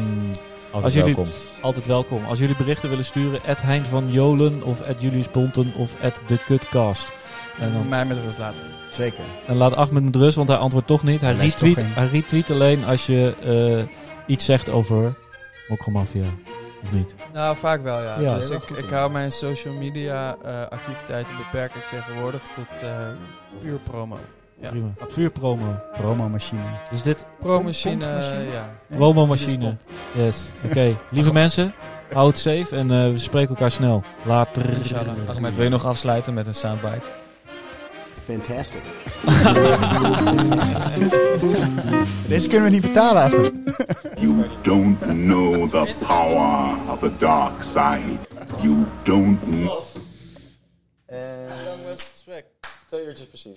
[0.65, 1.33] Altijd Als jullie- welkom.
[1.61, 2.25] Altijd welkom.
[2.25, 6.23] Als jullie berichten willen sturen, at Hein van Jolen of at Julius Bonten of at
[6.27, 7.13] The Cutcast.
[7.61, 8.63] En, dan, Mij met rust laten.
[8.91, 9.25] Zeker.
[9.47, 11.21] en laat Ahmed met rust, want hij antwoordt toch niet.
[11.21, 13.95] Hij retweet, hij retweet alleen als je eh,
[14.29, 15.15] iets zegt over
[15.69, 16.25] Mokromafia.
[16.83, 17.15] Of niet?
[17.33, 18.21] Nou, vaak wel, ja.
[18.21, 18.35] Ja.
[18.35, 22.91] dus ik, goed ik hou mijn social media eh, activiteiten beperk ik tegenwoordig tot eh,
[23.63, 24.19] puur promo.
[24.61, 24.87] Ja, Prima.
[24.89, 25.15] absoluut.
[25.15, 25.81] Puur promo.
[25.99, 26.63] Promomachine.
[26.91, 28.71] Dus dit, Promomachine, eh, ja.
[28.87, 29.77] promomachine.
[30.15, 30.51] Yes.
[30.65, 30.97] Oké.
[31.11, 31.75] Lieve mensen,
[32.13, 34.03] houd het safe en eh, we spreken elkaar snel.
[34.25, 34.65] Later.
[35.27, 37.07] Ahmed, wil je nog afsluiten met een soundbite?
[38.29, 38.83] Fantastic.
[42.29, 43.55] Deze kunnen we niet betalen eigenlijk.
[44.19, 48.19] You don't know the power of the dark side.
[48.63, 49.83] You don't know.
[51.65, 52.45] Young West Spec.
[52.87, 53.57] Twee uurtjes precies.